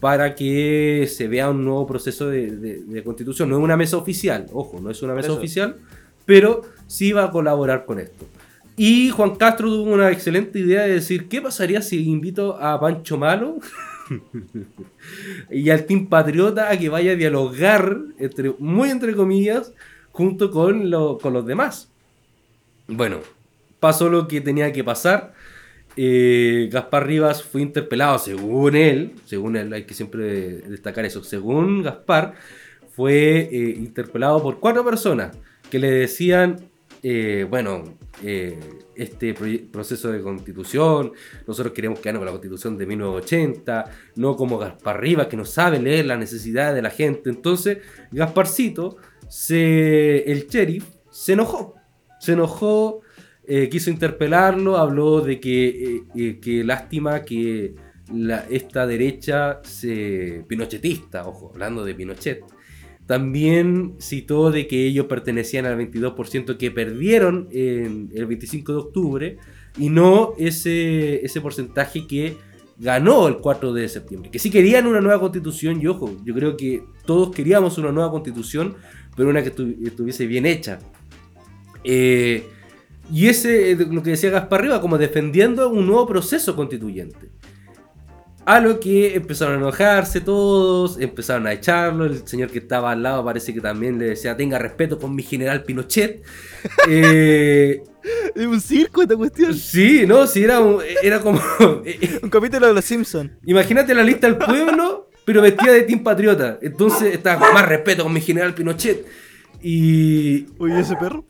para 0.00 0.34
que 0.34 1.08
se 1.10 1.28
vea 1.28 1.48
un 1.48 1.64
nuevo 1.64 1.86
proceso 1.86 2.28
de, 2.28 3.02
constitución. 3.02 3.48
No 3.48 3.56
es 3.56 3.64
una 3.64 3.78
mesa 3.78 3.96
oficial, 3.96 4.48
ojo, 4.52 4.82
no 4.82 4.90
es 4.90 5.00
una 5.00 5.14
mesa 5.14 5.32
oficial, 5.32 5.76
pero 6.26 6.60
sí 6.86 7.12
va 7.12 7.24
a 7.24 7.30
colaborar 7.30 7.86
con 7.86 7.98
esto. 7.98 8.26
Y 8.76 9.08
Juan 9.08 9.36
Castro 9.36 9.70
tuvo 9.70 9.90
una 9.90 10.10
excelente 10.10 10.58
idea 10.58 10.82
de 10.82 10.92
decir, 10.92 11.26
¿qué 11.26 11.40
pasaría 11.40 11.80
si 11.80 12.06
invito 12.06 12.58
a 12.60 12.78
Pancho 12.78 13.16
Malo 13.16 13.60
y 15.50 15.70
al 15.70 15.86
Team 15.86 16.08
Patriota 16.08 16.68
a 16.68 16.78
que 16.78 16.90
vaya 16.90 17.12
a 17.12 17.16
dialogar, 17.16 17.98
entre, 18.18 18.52
muy 18.58 18.90
entre 18.90 19.16
comillas, 19.16 19.72
junto 20.12 20.50
con, 20.50 20.90
con 21.18 21.32
los 21.32 21.46
demás? 21.46 21.93
Bueno, 22.86 23.20
pasó 23.80 24.10
lo 24.10 24.28
que 24.28 24.40
tenía 24.40 24.72
que 24.72 24.84
pasar. 24.84 25.32
Eh, 25.96 26.68
Gaspar 26.72 27.06
Rivas 27.06 27.42
fue 27.42 27.62
interpelado, 27.62 28.18
según 28.18 28.76
él, 28.76 29.12
según 29.26 29.56
él, 29.56 29.72
hay 29.72 29.84
que 29.84 29.94
siempre 29.94 30.60
destacar 30.62 31.04
eso, 31.04 31.22
según 31.22 31.82
Gaspar, 31.82 32.34
fue 32.90 33.48
eh, 33.50 33.74
interpelado 33.76 34.42
por 34.42 34.58
cuatro 34.58 34.84
personas 34.84 35.36
que 35.70 35.78
le 35.78 35.90
decían, 35.90 36.68
eh, 37.02 37.46
bueno, 37.48 37.96
este 38.94 39.34
proceso 39.70 40.10
de 40.10 40.20
constitución, 40.22 41.12
nosotros 41.46 41.74
queremos 41.74 41.98
quedarnos 42.00 42.20
con 42.20 42.26
la 42.26 42.32
constitución 42.32 42.78
de 42.78 42.86
1980, 42.86 43.84
no 44.16 44.36
como 44.36 44.58
Gaspar 44.58 45.00
Rivas, 45.00 45.26
que 45.26 45.36
no 45.36 45.44
sabe 45.44 45.80
leer 45.80 46.06
la 46.06 46.16
necesidad 46.16 46.74
de 46.74 46.82
la 46.82 46.90
gente. 46.90 47.30
Entonces, 47.30 47.78
Gasparcito, 48.12 48.96
se, 49.28 50.30
el 50.30 50.46
sheriff, 50.46 50.86
se 51.10 51.34
enojó, 51.34 51.74
se 52.24 52.32
enojó, 52.32 53.00
eh, 53.46 53.68
quiso 53.68 53.90
interpelarlo, 53.90 54.76
habló 54.78 55.20
de 55.20 55.38
que, 55.38 56.04
que 56.40 56.64
lástima 56.64 57.22
que 57.22 57.74
la, 58.12 58.46
esta 58.50 58.86
derecha 58.86 59.60
se, 59.64 60.44
pinochetista, 60.48 61.26
ojo, 61.26 61.50
hablando 61.52 61.84
de 61.84 61.94
Pinochet, 61.94 62.42
también 63.06 63.96
citó 64.00 64.50
de 64.50 64.66
que 64.66 64.86
ellos 64.86 65.06
pertenecían 65.06 65.66
al 65.66 65.78
22% 65.78 66.56
que 66.56 66.70
perdieron 66.70 67.48
en 67.50 68.10
el 68.14 68.26
25 68.26 68.72
de 68.72 68.78
octubre 68.78 69.38
y 69.78 69.90
no 69.90 70.32
ese, 70.38 71.24
ese 71.24 71.40
porcentaje 71.42 72.06
que 72.06 72.36
ganó 72.78 73.28
el 73.28 73.38
4 73.38 73.72
de 73.74 73.88
septiembre. 73.88 74.30
Que 74.30 74.38
sí 74.38 74.50
querían 74.50 74.86
una 74.86 75.00
nueva 75.00 75.20
constitución 75.20 75.80
y 75.80 75.86
ojo, 75.86 76.16
yo 76.24 76.34
creo 76.34 76.56
que 76.56 76.82
todos 77.04 77.34
queríamos 77.34 77.76
una 77.76 77.92
nueva 77.92 78.10
constitución, 78.10 78.74
pero 79.16 79.28
una 79.28 79.42
que 79.42 79.48
estuviese 79.48 80.26
bien 80.26 80.46
hecha. 80.46 80.78
Eh, 81.84 82.48
y 83.12 83.28
ese, 83.28 83.76
lo 83.76 84.02
que 84.02 84.10
decía 84.10 84.30
Gaspar 84.30 84.62
Riva, 84.62 84.80
como 84.80 84.98
defendiendo 84.98 85.68
un 85.68 85.86
nuevo 85.86 86.06
proceso 86.06 86.56
constituyente. 86.56 87.30
A 88.46 88.60
lo 88.60 88.78
que 88.78 89.14
empezaron 89.14 89.54
a 89.54 89.58
enojarse 89.58 90.20
todos, 90.20 91.00
empezaron 91.00 91.46
a 91.46 91.52
echarlo. 91.52 92.04
El 92.04 92.26
señor 92.28 92.50
que 92.50 92.58
estaba 92.58 92.92
al 92.92 93.02
lado 93.02 93.24
parece 93.24 93.54
que 93.54 93.60
también 93.60 93.98
le 93.98 94.06
decía: 94.06 94.36
Tenga 94.36 94.58
respeto 94.58 94.98
con 94.98 95.14
mi 95.14 95.22
general 95.22 95.62
Pinochet. 95.62 96.22
eh, 96.88 97.82
¿Es 98.34 98.46
un 98.46 98.60
circo 98.60 99.00
esta 99.00 99.16
cuestión? 99.16 99.54
Sí, 99.54 100.04
no, 100.06 100.26
sí, 100.26 100.44
era, 100.44 100.60
era 101.02 101.20
como. 101.20 101.40
un 102.22 102.28
capítulo 102.28 102.66
de 102.66 102.74
Los 102.74 102.84
Simpsons. 102.84 103.30
Imagínate 103.46 103.94
la 103.94 104.02
lista 104.02 104.26
del 104.26 104.36
pueblo, 104.36 105.08
pero 105.24 105.40
vestida 105.40 105.72
de 105.72 105.82
Team 105.82 106.02
Patriota. 106.02 106.58
Entonces 106.60 107.14
estaba 107.14 107.46
con 107.46 107.54
más 107.54 107.66
respeto 107.66 108.02
con 108.02 108.12
mi 108.12 108.20
general 108.20 108.54
Pinochet. 108.54 109.06
Y. 109.62 110.48
Oye, 110.58 110.80
ese 110.80 110.96
perro. 110.96 111.24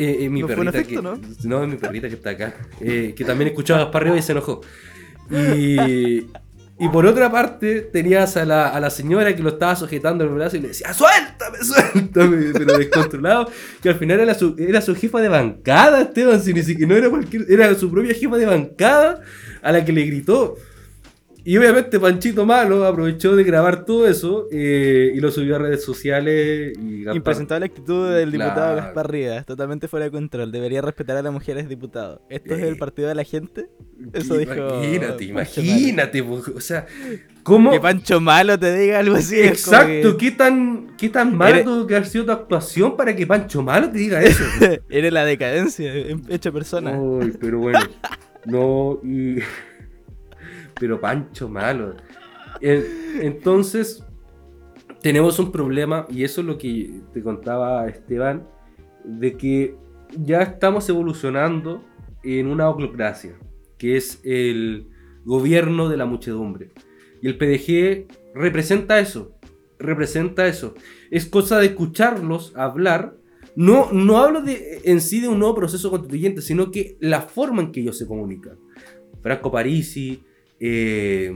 Eh, 0.00 0.26
eh 0.26 0.30
mi 0.30 0.44
perrita 0.44 0.84
que, 0.84 1.02
¿no? 1.02 1.18
no, 1.44 1.62
es 1.64 1.68
mi 1.68 1.76
perrita 1.76 2.08
que 2.08 2.14
está 2.14 2.30
acá. 2.30 2.54
Eh, 2.80 3.14
que 3.16 3.24
también 3.24 3.48
escuchaba 3.48 3.80
a 3.80 3.84
Gaspar 3.84 4.16
y 4.16 4.22
se 4.22 4.30
enojó. 4.30 4.60
Y, 5.28 6.20
y 6.78 6.88
por 6.92 7.04
otra 7.04 7.32
parte, 7.32 7.80
tenías 7.80 8.36
a 8.36 8.44
la, 8.44 8.68
a 8.68 8.78
la 8.78 8.90
señora 8.90 9.34
que 9.34 9.42
lo 9.42 9.48
estaba 9.48 9.74
sujetando 9.74 10.22
el 10.22 10.30
brazo 10.30 10.56
y 10.56 10.60
le 10.60 10.68
decía, 10.68 10.94
suéltame, 10.94 11.58
suéltame, 11.62 12.52
pero 12.52 12.78
descontrolado, 12.78 13.50
que 13.82 13.88
al 13.88 13.96
final 13.96 14.20
era 14.20 14.34
su, 14.34 14.54
era 14.56 14.80
su 14.80 14.94
jefa 14.94 15.20
de 15.20 15.28
bancada, 15.28 16.02
Esteban, 16.02 16.40
si 16.40 16.54
ni 16.54 16.62
siquiera 16.62 16.92
no 16.92 16.96
era 16.96 17.10
cualquier, 17.10 17.46
era 17.50 17.74
su 17.74 17.90
propia 17.90 18.14
jefa 18.14 18.36
de 18.36 18.46
bancada 18.46 19.20
a 19.60 19.72
la 19.72 19.84
que 19.84 19.92
le 19.92 20.02
gritó. 20.04 20.56
Y 21.44 21.56
obviamente 21.56 21.98
Panchito 21.98 22.44
Malo 22.44 22.84
aprovechó 22.84 23.34
de 23.34 23.42
grabar 23.44 23.84
todo 23.86 24.06
eso 24.06 24.46
eh, 24.52 25.12
y 25.14 25.20
lo 25.20 25.30
subió 25.30 25.56
a 25.56 25.58
redes 25.60 25.82
sociales. 25.82 26.74
Y 26.78 27.04
Gaspar- 27.04 27.16
Impresentable 27.16 27.66
actitud 27.66 28.12
del 28.12 28.30
diputado 28.32 28.54
Claro. 28.74 28.76
Gaspar 28.76 29.10
Rivas, 29.10 29.46
totalmente 29.46 29.88
fuera 29.88 30.04
de 30.06 30.10
control. 30.10 30.52
Debería 30.52 30.82
respetar 30.82 31.16
a 31.16 31.22
las 31.22 31.32
mujeres 31.32 31.68
diputados. 31.68 32.20
¿Esto 32.28 32.54
es 32.54 32.62
Eh. 32.62 32.68
el 32.68 32.76
partido 32.76 33.08
de 33.08 33.14
la 33.14 33.24
gente? 33.24 33.66
Eso 34.12 34.36
dijo 34.36 34.52
Imagínate, 34.52 35.24
imagínate. 35.24 36.22
po, 36.22 36.42
O 36.54 36.60
sea, 36.60 36.86
¿cómo? 37.42 37.70
Que 37.70 37.80
Pancho 37.80 38.20
Malo 38.20 38.58
te 38.58 38.74
diga 38.76 38.98
algo 38.98 39.16
así. 39.16 39.40
Exacto, 39.40 40.16
¿qué 40.18 40.32
tan, 40.32 40.96
qué 40.98 41.08
tan 41.08 41.34
malo 41.36 41.54
Eres- 41.54 41.64
tuvo 41.64 41.86
que 41.86 41.94
haber 41.96 42.08
sido 42.08 42.26
tu 42.26 42.32
actuación 42.32 42.96
para 42.96 43.16
que 43.16 43.26
Pancho 43.26 43.62
Malo 43.62 43.90
te 43.90 43.98
diga 43.98 44.22
eso? 44.22 44.44
Eres 44.90 45.12
la 45.12 45.24
decadencia 45.24 45.94
en- 45.94 46.24
hecha 46.28 46.52
persona. 46.52 46.90
Ay, 46.94 47.32
pero 47.40 47.58
bueno. 47.58 47.78
No, 48.44 49.00
y. 49.02 49.38
Pero 50.78 51.00
Pancho 51.00 51.48
Malo. 51.48 51.96
En- 52.60 52.84
Entonces, 53.20 54.04
tenemos 55.02 55.38
un 55.38 55.50
problema, 55.52 56.06
y 56.10 56.24
eso 56.24 56.40
es 56.40 56.46
lo 56.46 56.58
que 56.58 57.00
te 57.12 57.22
contaba 57.22 57.86
Esteban, 57.88 58.46
de 59.04 59.36
que 59.36 59.76
ya 60.18 60.42
estamos 60.42 60.88
evolucionando 60.88 61.84
en 62.24 62.46
una 62.46 62.68
oclocracia, 62.68 63.36
que 63.78 63.96
es 63.96 64.20
el 64.24 64.88
gobierno 65.24 65.88
de 65.88 65.96
la 65.96 66.06
muchedumbre. 66.06 66.70
Y 67.22 67.28
el 67.28 67.36
PDG 67.38 68.06
representa 68.34 68.98
eso, 69.00 69.32
representa 69.78 70.46
eso. 70.46 70.74
Es 71.10 71.26
cosa 71.26 71.58
de 71.58 71.66
escucharlos 71.66 72.54
hablar. 72.56 73.16
No, 73.56 73.90
no 73.92 74.18
hablo 74.18 74.42
de, 74.42 74.80
en 74.84 75.00
sí 75.00 75.20
de 75.20 75.28
un 75.28 75.38
nuevo 75.40 75.54
proceso 75.54 75.90
constituyente, 75.90 76.42
sino 76.42 76.70
que 76.70 76.96
la 77.00 77.22
forma 77.22 77.62
en 77.62 77.72
que 77.72 77.80
ellos 77.80 77.98
se 77.98 78.06
comunican. 78.06 78.56
Franco 79.22 79.50
Parisi, 79.50 80.22
eh, 80.60 81.32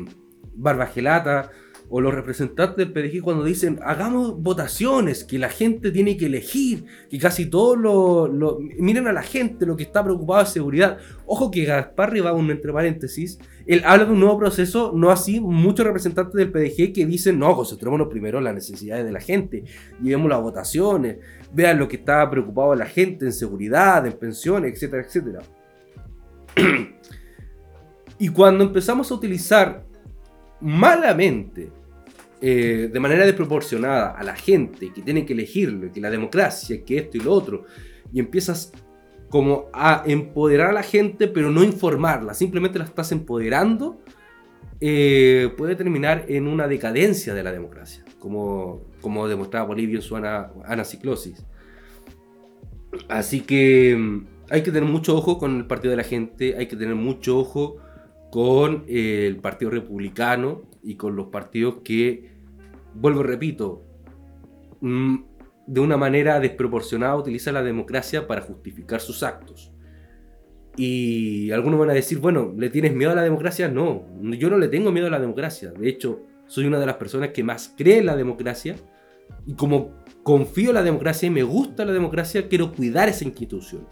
Barbagelata 0.54 1.50
o 1.94 2.00
los 2.00 2.14
representantes 2.14 2.76
del 2.78 2.90
PDG 2.90 3.20
cuando 3.22 3.44
dicen 3.44 3.78
hagamos 3.84 4.40
votaciones, 4.42 5.24
que 5.24 5.38
la 5.38 5.50
gente 5.50 5.90
tiene 5.90 6.16
que 6.16 6.24
elegir, 6.24 6.86
que 7.10 7.18
casi 7.18 7.46
todos 7.50 7.76
lo, 7.76 8.26
lo- 8.28 8.58
miren 8.78 9.06
a 9.08 9.12
la 9.12 9.22
gente, 9.22 9.66
lo 9.66 9.76
que 9.76 9.82
está 9.82 10.02
preocupado 10.02 10.42
es 10.42 10.48
seguridad. 10.48 10.96
Ojo 11.26 11.50
que 11.50 11.64
Gaspar 11.66 12.14
va 12.24 12.32
un 12.32 12.50
entre 12.50 12.72
paréntesis, 12.72 13.38
él 13.66 13.82
habla 13.84 14.06
de 14.06 14.12
un 14.12 14.20
nuevo 14.20 14.38
proceso, 14.38 14.92
no 14.94 15.10
así 15.10 15.38
muchos 15.38 15.84
representantes 15.86 16.32
del 16.34 16.50
PDG 16.50 16.94
que 16.94 17.04
dicen 17.04 17.38
no, 17.38 17.54
concentrémonos 17.54 18.08
primero 18.08 18.38
en 18.38 18.44
las 18.44 18.54
necesidades 18.54 19.04
de 19.04 19.12
la 19.12 19.20
gente, 19.20 19.64
llevemos 20.02 20.30
las 20.30 20.40
votaciones, 20.40 21.18
vean 21.52 21.78
lo 21.78 21.88
que 21.88 21.96
está 21.96 22.28
preocupado 22.30 22.74
la 22.74 22.86
gente 22.86 23.26
en 23.26 23.32
seguridad, 23.34 24.06
en 24.06 24.14
pensiones, 24.14 24.72
etcétera, 24.72 25.02
etcétera. 25.02 25.40
Y 28.22 28.28
cuando 28.28 28.62
empezamos 28.62 29.10
a 29.10 29.14
utilizar 29.14 29.84
malamente, 30.60 31.72
eh, 32.40 32.88
de 32.92 33.00
manera 33.00 33.26
desproporcionada 33.26 34.12
a 34.12 34.22
la 34.22 34.36
gente 34.36 34.92
que 34.92 35.02
tiene 35.02 35.26
que 35.26 35.32
elegirlo, 35.32 35.90
que 35.90 36.00
la 36.00 36.08
democracia, 36.08 36.84
que 36.84 36.98
esto 36.98 37.16
y 37.16 37.20
lo 37.20 37.32
otro, 37.32 37.64
y 38.12 38.20
empiezas 38.20 38.70
como 39.28 39.66
a 39.72 40.04
empoderar 40.06 40.68
a 40.68 40.72
la 40.72 40.84
gente, 40.84 41.26
pero 41.26 41.50
no 41.50 41.64
informarla, 41.64 42.32
simplemente 42.32 42.78
la 42.78 42.84
estás 42.84 43.10
empoderando, 43.10 44.00
eh, 44.80 45.52
puede 45.56 45.74
terminar 45.74 46.26
en 46.28 46.46
una 46.46 46.68
decadencia 46.68 47.34
de 47.34 47.42
la 47.42 47.50
democracia, 47.50 48.04
como, 48.20 48.82
como 49.00 49.26
demostraba 49.26 49.66
Bolivia 49.66 49.96
en 49.96 50.02
su 50.02 50.14
ana- 50.14 50.52
anaciclosis. 50.64 51.44
Así 53.08 53.40
que 53.40 53.96
mm, 53.98 54.26
hay 54.48 54.62
que 54.62 54.70
tener 54.70 54.88
mucho 54.88 55.16
ojo 55.16 55.38
con 55.38 55.56
el 55.56 55.66
partido 55.66 55.90
de 55.90 55.96
la 55.96 56.04
gente, 56.04 56.54
hay 56.56 56.68
que 56.68 56.76
tener 56.76 56.94
mucho 56.94 57.36
ojo 57.36 57.78
con 58.32 58.84
el 58.88 59.36
Partido 59.36 59.70
Republicano 59.70 60.62
y 60.82 60.94
con 60.94 61.16
los 61.16 61.26
partidos 61.26 61.80
que, 61.84 62.30
vuelvo 62.94 63.22
repito, 63.22 63.84
mm, 64.80 65.16
de 65.66 65.80
una 65.80 65.98
manera 65.98 66.40
desproporcionada 66.40 67.14
utilizan 67.14 67.52
la 67.52 67.62
democracia 67.62 68.26
para 68.26 68.40
justificar 68.40 69.02
sus 69.02 69.22
actos. 69.22 69.70
Y 70.78 71.50
algunos 71.50 71.78
van 71.78 71.90
a 71.90 71.92
decir, 71.92 72.20
bueno, 72.20 72.54
¿le 72.56 72.70
tienes 72.70 72.94
miedo 72.94 73.12
a 73.12 73.14
la 73.14 73.22
democracia? 73.22 73.68
No, 73.68 74.06
yo 74.22 74.48
no 74.48 74.56
le 74.56 74.68
tengo 74.68 74.90
miedo 74.90 75.08
a 75.08 75.10
la 75.10 75.20
democracia. 75.20 75.70
De 75.70 75.90
hecho, 75.90 76.22
soy 76.46 76.64
una 76.64 76.80
de 76.80 76.86
las 76.86 76.96
personas 76.96 77.32
que 77.34 77.44
más 77.44 77.74
cree 77.76 77.98
en 77.98 78.06
la 78.06 78.16
democracia. 78.16 78.76
Y 79.44 79.56
como 79.56 79.90
confío 80.22 80.70
en 80.70 80.76
la 80.76 80.82
democracia 80.82 81.26
y 81.26 81.30
me 81.30 81.42
gusta 81.42 81.84
la 81.84 81.92
democracia, 81.92 82.48
quiero 82.48 82.72
cuidar 82.72 83.10
esa 83.10 83.26
institución. 83.26 83.86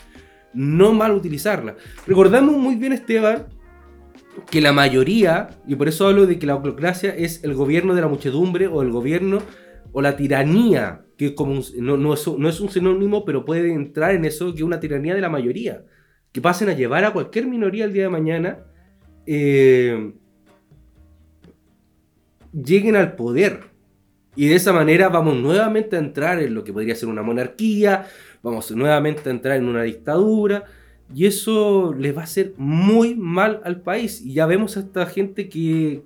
No 0.55 0.95
mal 0.95 1.13
utilizarla. 1.13 1.77
Recordamos 2.07 2.57
muy 2.57 2.77
bien, 2.77 2.95
Esteban, 2.95 3.60
que 4.51 4.61
la 4.61 4.73
mayoría, 4.73 5.51
y 5.67 5.75
por 5.77 5.89
eso 5.89 6.07
hablo 6.07 6.27
de 6.27 6.39
que 6.39 6.47
la 6.47 6.55
oclocracia 6.57 7.15
es 7.15 7.45
el 7.45 7.55
gobierno 7.55 7.95
de 7.95 8.01
la 8.01 8.09
muchedumbre 8.09 8.67
o 8.67 8.83
el 8.83 8.91
gobierno 8.91 9.43
o 9.93 10.03
la 10.03 10.17
tiranía, 10.17 11.03
que 11.17 11.35
como 11.35 11.53
un- 11.53 11.65
no, 11.79 11.97
no 11.97 12.15
es, 12.15 12.27
no 12.27 12.49
es 12.49 12.61
un 12.61 12.71
sinónimo, 12.71 13.25
pero 13.25 13.45
puede 13.45 13.73
entrar 13.73 14.15
en 14.15 14.25
eso, 14.25 14.53
que 14.53 14.59
es 14.59 14.63
una 14.63 14.81
tiranía 14.81 15.15
de 15.15 15.21
la 15.21 15.29
mayoría. 15.29 15.85
Que 16.33 16.41
pasen 16.41 16.69
a 16.69 16.75
llevar 16.75 17.05
a 17.05 17.13
cualquier 17.13 17.47
minoría 17.47 17.85
el 17.85 17.93
día 17.93 18.05
de 18.05 18.09
mañana, 18.09 18.59
eh, 19.27 20.13
lleguen 22.53 22.97
al 22.97 23.17
poder. 23.17 23.71
Y 24.37 24.47
de 24.49 24.55
esa 24.55 24.73
manera 24.73 25.09
vamos 25.09 25.37
nuevamente 25.37 25.97
a 25.97 25.99
entrar 25.99 26.41
en 26.41 26.55
lo 26.55 26.63
que 26.63 26.73
podría 26.73 26.95
ser 26.95 27.09
una 27.09 27.23
monarquía, 27.23 28.07
vamos 28.43 28.71
nuevamente 28.71 29.29
a 29.29 29.33
entrar 29.33 29.57
en 29.57 29.67
una 29.67 29.83
dictadura, 29.83 30.65
y 31.15 31.27
eso 31.27 31.95
les 31.95 32.17
va 32.17 32.23
a 32.23 32.25
hacer 32.25 32.55
muy 32.57 33.15
mal 33.15 33.61
al 33.65 33.81
país. 33.81 34.21
Y 34.21 34.35
ya 34.35 34.47
vemos 34.47 34.77
a 34.77 34.81
esta 34.81 35.07
gente 35.07 35.49
que, 35.49 36.05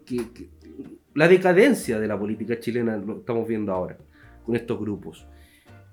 la 1.15 1.29
decadencia 1.29 2.01
de 2.01 2.09
la 2.09 2.19
política 2.19 2.59
chilena 2.59 2.97
lo 2.97 3.19
estamos 3.19 3.47
viendo 3.47 3.73
ahora, 3.73 3.99
con 4.45 4.57
estos 4.57 4.79
grupos. 4.81 5.27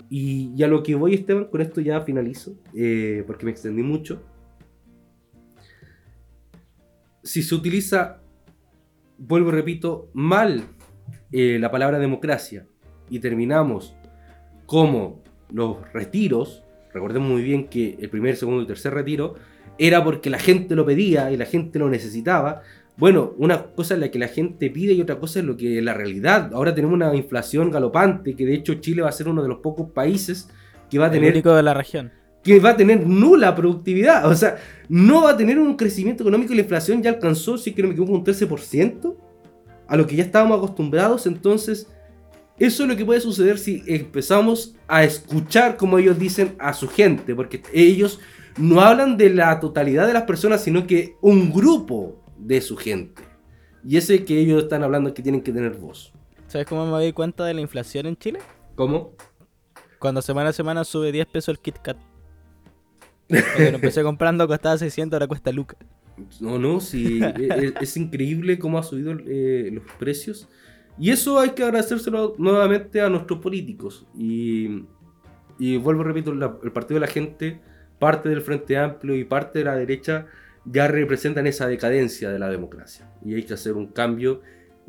Y, 0.08 0.52
y 0.56 0.62
a 0.62 0.68
lo 0.68 0.82
que 0.82 0.94
voy, 0.94 1.14
Esteban, 1.14 1.46
con 1.46 1.60
esto 1.60 1.80
ya 1.80 2.00
finalizo, 2.02 2.58
eh, 2.74 3.22
porque 3.26 3.44
me 3.44 3.52
extendí 3.52 3.82
mucho. 3.82 4.22
Si 7.22 7.42
se 7.42 7.54
utiliza, 7.54 8.20
vuelvo 9.16 9.50
y 9.50 9.52
repito, 9.52 10.10
mal 10.12 10.64
eh, 11.30 11.58
la 11.58 11.70
palabra 11.70 11.98
democracia 11.98 12.66
y 13.08 13.20
terminamos 13.20 13.94
como 14.66 15.22
los 15.50 15.90
retiros, 15.92 16.61
recordemos 16.92 17.28
muy 17.30 17.42
bien 17.42 17.68
que 17.68 17.96
el 18.00 18.08
primer, 18.10 18.36
segundo 18.36 18.62
y 18.62 18.66
tercer 18.66 18.94
retiro 18.94 19.34
era 19.78 20.02
porque 20.04 20.30
la 20.30 20.38
gente 20.38 20.74
lo 20.76 20.84
pedía 20.84 21.30
y 21.32 21.36
la 21.36 21.46
gente 21.46 21.78
lo 21.78 21.88
necesitaba. 21.88 22.62
Bueno, 22.96 23.32
una 23.38 23.62
cosa 23.74 23.94
es 23.94 24.00
la 24.00 24.10
que 24.10 24.18
la 24.18 24.28
gente 24.28 24.68
pide 24.70 24.92
y 24.92 25.00
otra 25.00 25.18
cosa 25.18 25.40
es 25.40 25.44
lo 25.46 25.56
que 25.56 25.78
es 25.78 25.84
la 25.84 25.94
realidad. 25.94 26.50
Ahora 26.52 26.74
tenemos 26.74 26.94
una 26.94 27.14
inflación 27.14 27.70
galopante 27.70 28.36
que 28.36 28.44
de 28.44 28.54
hecho 28.54 28.74
Chile 28.74 29.02
va 29.02 29.08
a 29.08 29.12
ser 29.12 29.28
uno 29.28 29.42
de 29.42 29.48
los 29.48 29.58
pocos 29.58 29.90
países 29.90 30.48
que 30.90 30.98
va 30.98 31.06
a 31.06 31.08
El 31.08 31.14
tener 31.14 31.32
único 31.32 31.54
de 31.54 31.62
la 31.62 31.72
región. 31.74 32.12
que 32.42 32.60
va 32.60 32.70
a 32.70 32.76
tener 32.76 33.06
nula 33.06 33.54
productividad. 33.54 34.28
O 34.30 34.34
sea, 34.34 34.56
no 34.88 35.22
va 35.22 35.30
a 35.30 35.36
tener 35.36 35.58
un 35.58 35.76
crecimiento 35.76 36.22
económico 36.22 36.52
y 36.52 36.56
la 36.56 36.62
inflación 36.62 37.02
ya 37.02 37.10
alcanzó, 37.10 37.56
si 37.56 37.70
es 37.70 37.76
que 37.76 37.82
no 37.82 37.88
me 37.88 37.94
equivoco, 37.94 38.12
un 38.12 38.24
13% 38.24 39.16
a 39.88 39.96
lo 39.96 40.06
que 40.06 40.16
ya 40.16 40.24
estábamos 40.24 40.58
acostumbrados. 40.58 41.26
Entonces, 41.26 41.88
eso 42.58 42.82
es 42.82 42.88
lo 42.88 42.96
que 42.96 43.04
puede 43.04 43.20
suceder 43.20 43.58
si 43.58 43.82
empezamos 43.86 44.76
a 44.86 45.04
escuchar, 45.04 45.76
como 45.76 45.98
ellos 45.98 46.18
dicen, 46.18 46.54
a 46.58 46.74
su 46.74 46.88
gente, 46.88 47.34
porque 47.34 47.62
ellos 47.72 48.20
no 48.58 48.80
hablan 48.80 49.16
de 49.16 49.30
la 49.30 49.58
totalidad 49.60 50.06
de 50.06 50.12
las 50.12 50.24
personas, 50.24 50.62
sino 50.62 50.86
que 50.86 51.16
un 51.20 51.52
grupo 51.52 52.22
de 52.38 52.60
su 52.60 52.76
gente. 52.76 53.22
Y 53.84 53.96
ese 53.96 54.24
que 54.24 54.38
ellos 54.38 54.62
están 54.62 54.82
hablando 54.82 55.08
es 55.08 55.14
que 55.14 55.22
tienen 55.22 55.40
que 55.40 55.52
tener 55.52 55.72
voz. 55.72 56.12
¿Sabes 56.46 56.66
cómo 56.66 56.84
me 56.84 56.92
doy 56.92 57.12
cuenta 57.12 57.44
de 57.44 57.54
la 57.54 57.60
inflación 57.60 58.06
en 58.06 58.16
Chile? 58.16 58.38
¿Cómo? 58.74 59.14
Cuando 59.98 60.20
semana 60.22 60.50
a 60.50 60.52
semana 60.52 60.84
sube 60.84 61.10
10 61.10 61.26
pesos 61.26 61.48
el 61.48 61.58
Kit 61.58 61.78
Kat. 61.78 61.96
Cuando 63.28 63.70
lo 63.70 63.76
empecé 63.76 64.02
comprando 64.02 64.46
costaba 64.46 64.76
600, 64.76 65.16
ahora 65.16 65.26
cuesta 65.26 65.50
Luca. 65.50 65.76
No, 66.40 66.58
no, 66.58 66.80
sí, 66.80 67.20
es, 67.22 67.72
es 67.80 67.96
increíble 67.96 68.58
cómo 68.58 68.78
ha 68.78 68.82
subido 68.82 69.14
eh, 69.26 69.70
los 69.72 69.84
precios. 69.98 70.48
Y 71.02 71.10
eso 71.10 71.40
hay 71.40 71.50
que 71.50 71.64
agradecérselo 71.64 72.34
nuevamente 72.38 73.00
a 73.00 73.08
nuestros 73.08 73.40
políticos. 73.40 74.06
Y, 74.16 74.84
y 75.58 75.76
vuelvo, 75.76 76.04
repito, 76.04 76.32
la- 76.32 76.56
el 76.62 76.70
Partido 76.70 77.00
de 77.00 77.06
la 77.06 77.12
Gente, 77.12 77.60
parte 77.98 78.28
del 78.28 78.40
Frente 78.40 78.76
Amplio 78.78 79.16
y 79.16 79.24
parte 79.24 79.58
de 79.58 79.64
la 79.64 79.74
derecha 79.74 80.26
ya 80.64 80.86
representan 80.86 81.48
esa 81.48 81.66
decadencia 81.66 82.30
de 82.30 82.38
la 82.38 82.48
democracia. 82.48 83.10
Y 83.24 83.34
hay 83.34 83.42
que 83.42 83.54
hacer 83.54 83.72
un 83.72 83.88
cambio 83.88 84.42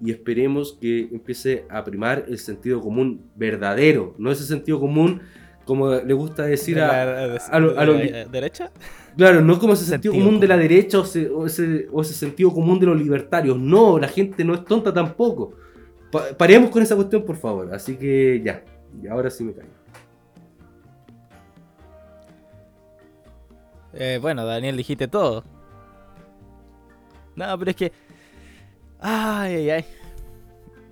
y 0.03 0.11
esperemos 0.11 0.77
que 0.79 1.09
empiece 1.11 1.65
a 1.69 1.83
primar 1.83 2.25
el 2.27 2.37
sentido 2.37 2.79
común 2.79 3.21
verdadero, 3.35 4.13
no 4.19 4.31
ese 4.31 4.43
sentido 4.43 4.79
común 4.79 5.21
como 5.65 5.95
le 5.95 6.13
gusta 6.13 6.43
decir 6.43 6.75
¿De 6.75 6.81
a, 6.83 7.05
la- 7.05 7.27
de- 7.27 7.39
a 7.49 7.59
lo- 7.59 7.79
a 7.79 7.85
lo- 7.85 7.93
de 7.93 8.11
la 8.11 8.25
derecha? 8.25 8.71
Claro, 9.17 9.41
no 9.41 9.57
como 9.57 9.73
ese 9.73 9.85
sentido, 9.85 10.11
Sentido 10.13 10.25
común 10.27 10.39
de 10.41 10.47
la 10.47 10.57
derecha 10.57 10.99
o, 10.99 11.05
se- 11.05 11.29
o 11.29 11.45
ese, 11.47 11.87
o 11.91 12.01
ese 12.01 12.13
sentido 12.13 12.51
común 12.53 12.79
de 12.79 12.85
los 12.85 12.97
libertarios. 13.01 13.57
No, 13.57 13.97
la 13.97 14.07
gente 14.09 14.43
no 14.43 14.53
es 14.53 14.63
tonta 14.65 14.93
tampoco. 14.93 15.53
Pa- 16.13 16.37
paremos 16.37 16.69
con 16.69 16.81
esa 16.81 16.95
cuestión, 16.95 17.25
por 17.25 17.35
favor. 17.35 17.73
Así 17.73 17.97
que 17.97 18.41
ya, 18.45 18.63
y 19.01 19.07
ahora 19.07 19.29
sí 19.29 19.43
me 19.43 19.53
callo. 19.53 19.67
Eh, 23.93 24.19
bueno, 24.21 24.45
Daniel, 24.45 24.77
dijiste 24.77 25.07
todo. 25.07 25.43
No, 27.35 27.57
pero 27.59 27.71
es 27.71 27.77
que. 27.77 27.91
Ay, 28.99 29.55
ay, 29.55 29.69
ay. 29.71 29.85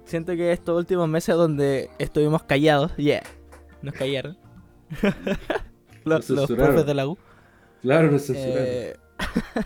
Siento 0.06 0.34
que 0.34 0.52
estos 0.52 0.78
últimos 0.78 1.08
meses 1.08 1.36
donde 1.36 1.90
estuvimos 1.98 2.44
callados, 2.44 2.96
yeah, 2.98 3.24
nos 3.82 3.94
callaron. 3.94 4.38
los, 5.02 5.16
Nos 6.06 6.30
los 6.30 6.48
censuraron. 6.48 6.74
profes 6.74 6.86
de 6.86 6.94
la 6.94 7.08
U. 7.08 7.18
Claro, 7.82 8.12
no 8.12 8.20
sé. 8.20 8.34
Eh, 8.38 8.96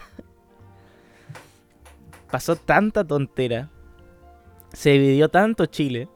pasó 2.31 2.55
tanta 2.55 3.03
tontera. 3.03 3.69
Se 4.75 4.91
dividió 4.91 5.29
tanto 5.29 5.65
Chile. 5.65 6.09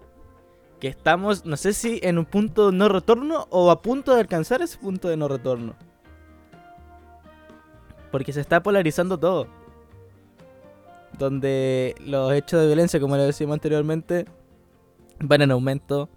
Que 0.79 0.87
estamos, 0.87 1.45
no 1.45 1.57
sé 1.57 1.73
si 1.73 1.99
en 2.03 2.17
un 2.17 2.25
punto 2.25 2.71
de 2.71 2.77
no 2.77 2.87
retorno 2.87 3.47
o 3.49 3.71
a 3.71 3.81
punto 3.81 4.13
de 4.13 4.21
alcanzar 4.21 4.61
ese 4.61 4.77
punto 4.77 5.09
de 5.09 5.17
no 5.17 5.27
retorno. 5.27 5.75
Porque 8.11 8.31
se 8.31 8.41
está 8.41 8.61
polarizando 8.61 9.17
todo. 9.17 9.47
Donde 11.17 11.95
los 12.05 12.31
hechos 12.33 12.61
de 12.61 12.67
violencia, 12.67 12.99
como 12.99 13.17
lo 13.17 13.23
decíamos 13.23 13.55
anteriormente, 13.55 14.25
van 15.19 15.41
en 15.41 15.51
aumento. 15.51 16.09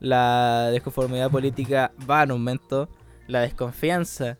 La 0.00 0.70
desconformidad 0.70 1.30
política 1.30 1.92
va 2.08 2.24
en 2.24 2.32
aumento. 2.32 2.88
La 3.28 3.40
desconfianza 3.40 4.38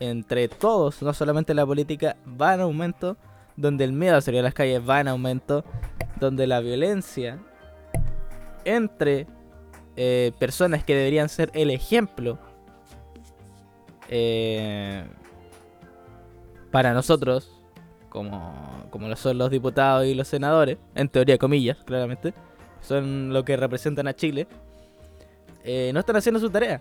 entre 0.00 0.48
todos, 0.48 1.02
no 1.02 1.12
solamente 1.12 1.54
la 1.54 1.66
política, 1.66 2.16
va 2.40 2.54
en 2.54 2.60
aumento, 2.60 3.16
donde 3.56 3.84
el 3.84 3.92
miedo 3.92 4.16
a 4.16 4.20
salir 4.20 4.40
a 4.40 4.44
las 4.44 4.54
calles 4.54 4.82
va 4.88 5.00
en 5.00 5.08
aumento, 5.08 5.64
donde 6.18 6.46
la 6.46 6.60
violencia 6.60 7.38
entre 8.64 9.26
eh, 9.96 10.32
personas 10.38 10.84
que 10.84 10.94
deberían 10.94 11.28
ser 11.28 11.50
el 11.54 11.70
ejemplo 11.70 12.38
eh, 14.08 15.04
para 16.70 16.94
nosotros, 16.94 17.50
como, 18.08 18.86
como 18.90 19.08
lo 19.08 19.16
son 19.16 19.38
los 19.38 19.50
diputados 19.50 20.06
y 20.06 20.14
los 20.14 20.28
senadores, 20.28 20.78
en 20.94 21.08
teoría 21.08 21.38
comillas, 21.38 21.78
claramente, 21.84 22.34
son 22.80 23.32
lo 23.32 23.44
que 23.44 23.56
representan 23.56 24.08
a 24.08 24.14
Chile, 24.14 24.46
eh, 25.64 25.90
no 25.94 26.00
están 26.00 26.16
haciendo 26.16 26.40
su 26.40 26.50
tarea. 26.50 26.80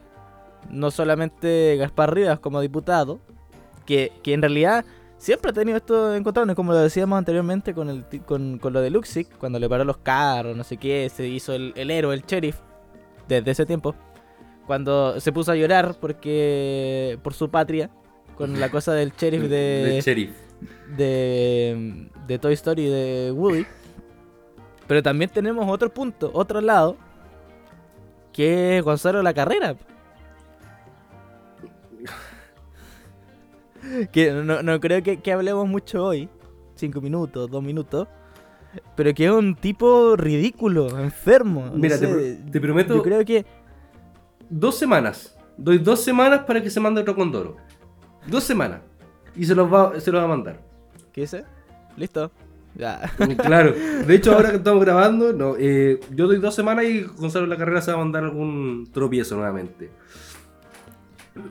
No 0.70 0.92
solamente 0.92 1.76
Gaspar 1.78 2.14
Rivas 2.14 2.40
como 2.40 2.62
diputado, 2.62 3.20
que, 3.86 4.12
que 4.24 4.34
en 4.34 4.42
realidad 4.42 4.86
siempre 5.22 5.52
ha 5.52 5.54
tenido 5.54 5.78
esto 5.78 6.16
encontrado, 6.16 6.54
como 6.56 6.74
lo 6.74 6.80
decíamos 6.80 7.16
anteriormente 7.18 7.76
con, 7.76 7.90
el, 7.90 8.04
con, 8.26 8.58
con 8.58 8.74
lo 8.74 8.82
de 8.82 8.90
Luxic, 8.90 9.28
cuando 9.38 9.60
le 9.60 9.70
paró 9.70 9.84
los 9.84 9.98
carros, 9.98 10.58
no 10.58 10.64
sé 10.64 10.78
qué, 10.78 11.10
se 11.16 11.28
hizo 11.28 11.54
el, 11.54 11.74
el 11.76 11.92
héroe, 11.92 12.16
el 12.16 12.24
sheriff, 12.24 12.58
desde 13.28 13.52
ese 13.52 13.66
tiempo, 13.68 13.94
cuando 14.66 15.20
se 15.20 15.32
puso 15.32 15.52
a 15.52 15.56
llorar 15.56 15.96
porque 16.02 17.20
por 17.22 17.36
su 17.36 17.50
patria, 17.52 17.92
con 18.36 18.60
la 18.60 18.70
cosa 18.70 18.94
del 18.94 19.12
sheriff 19.12 19.42
Del 19.50 19.50
de, 19.50 20.02
sheriff. 20.02 20.32
de, 20.98 22.10
de 22.26 22.40
Toy 22.40 22.54
Story 22.54 22.86
de 22.88 23.32
Woody. 23.32 23.66
Pero 24.88 25.04
también 25.04 25.30
tenemos 25.30 25.70
otro 25.70 25.94
punto, 25.94 26.32
otro 26.34 26.62
lado, 26.62 26.98
que 28.34 28.78
es 28.78 28.84
Gonzalo 28.84 29.22
La 29.22 29.36
Carrera. 29.36 29.76
que 34.12 34.32
no, 34.32 34.62
no 34.64 34.80
creo 34.80 35.02
que, 35.04 35.18
que 35.22 35.32
hablemos 35.32 35.68
mucho 35.68 36.04
hoy, 36.06 36.30
cinco 36.76 37.02
minutos, 37.02 37.50
dos 37.50 37.64
minutos, 37.64 38.08
pero 38.96 39.14
que 39.14 39.26
es 39.26 39.32
un 39.32 39.56
tipo 39.56 40.16
ridículo, 40.16 41.00
enfermo. 41.00 41.66
no 41.66 41.78
Mira, 41.78 42.00
te, 42.00 42.08
pro- 42.08 42.52
te 42.52 42.62
prometo 42.62 42.96
Yo 42.96 43.04
creo 43.04 43.26
que 43.26 43.46
dos 44.50 44.78
semanas. 44.78 45.38
Doy 45.58 45.78
dos 45.78 46.02
semanas 46.04 46.42
para 46.46 46.62
que 46.62 46.70
se 46.70 46.80
mande 46.80 47.02
otro 47.02 47.16
condoro. 47.16 47.58
Dos 48.28 48.44
semanas. 48.44 48.82
Y 49.36 49.46
se 49.46 49.54
los 49.56 49.72
va, 49.72 50.00
se 50.00 50.12
los 50.12 50.22
va 50.22 50.26
a 50.26 50.30
mandar. 50.30 50.60
¿Qué 51.12 51.22
dice? 51.22 51.44
Listo. 51.98 52.32
Ya. 52.76 53.12
Claro. 53.38 53.74
De 54.08 54.16
hecho, 54.16 54.34
ahora 54.34 54.52
que 54.52 54.56
estamos 54.64 54.84
grabando, 54.84 55.34
no, 55.34 55.56
eh, 55.60 56.00
yo 56.16 56.28
doy 56.28 56.38
dos 56.40 56.56
semanas 56.56 56.86
y 56.86 57.02
Gonzalo 57.04 57.46
La 57.46 57.58
Carrera 57.58 57.82
se 57.82 57.92
va 57.92 57.98
a 57.98 58.00
mandar 58.00 58.24
algún 58.24 58.90
tropiezo 58.94 59.36
nuevamente. 59.36 59.92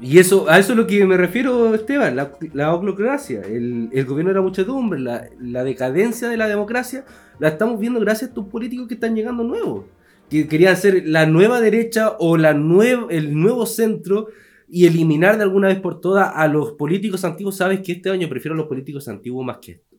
Y 0.03 0.19
eso, 0.19 0.49
a 0.51 0.59
eso 0.59 0.73
es 0.73 0.79
lo 0.79 0.87
que 0.87 1.07
me 1.07 1.17
refiero, 1.17 1.75
Esteban, 1.75 2.15
la, 2.15 2.33
la 2.53 2.75
oclocracia, 2.75 3.41
el, 3.41 3.89
gobierno 4.05 4.29
de 4.31 4.35
la 4.35 4.43
muchedumbre, 4.43 5.01
la, 5.01 5.65
decadencia 5.65 6.29
de 6.29 6.37
la 6.37 6.49
democracia, 6.49 7.07
la 7.39 7.49
estamos 7.49 7.81
viendo 7.81 7.99
gracias 7.99 8.25
a 8.25 8.27
estos 8.33 8.47
políticos 8.49 8.89
que 8.89 8.95
están 8.95 9.17
llegando 9.17 9.43
nuevos, 9.43 9.87
que 10.29 10.47
querían 10.49 10.77
ser 10.77 11.05
la 11.07 11.25
nueva 11.25 11.63
derecha 11.63 12.15
o 12.19 12.37
la 12.37 12.53
nueva, 12.53 13.07
el 13.09 13.41
nuevo 13.41 13.65
centro 13.65 14.29
y 14.69 14.87
eliminar 14.87 15.39
de 15.39 15.45
alguna 15.45 15.69
vez 15.69 15.81
por 15.81 15.99
todas 15.99 16.31
a 16.35 16.47
los 16.47 16.73
políticos 16.73 17.25
antiguos. 17.25 17.57
Sabes 17.57 17.81
que 17.81 17.93
este 17.93 18.11
año 18.11 18.29
prefiero 18.29 18.55
a 18.55 18.59
los 18.59 18.69
políticos 18.69 19.09
antiguos 19.09 19.47
más 19.47 19.59
que 19.59 19.73
esto. 19.73 19.97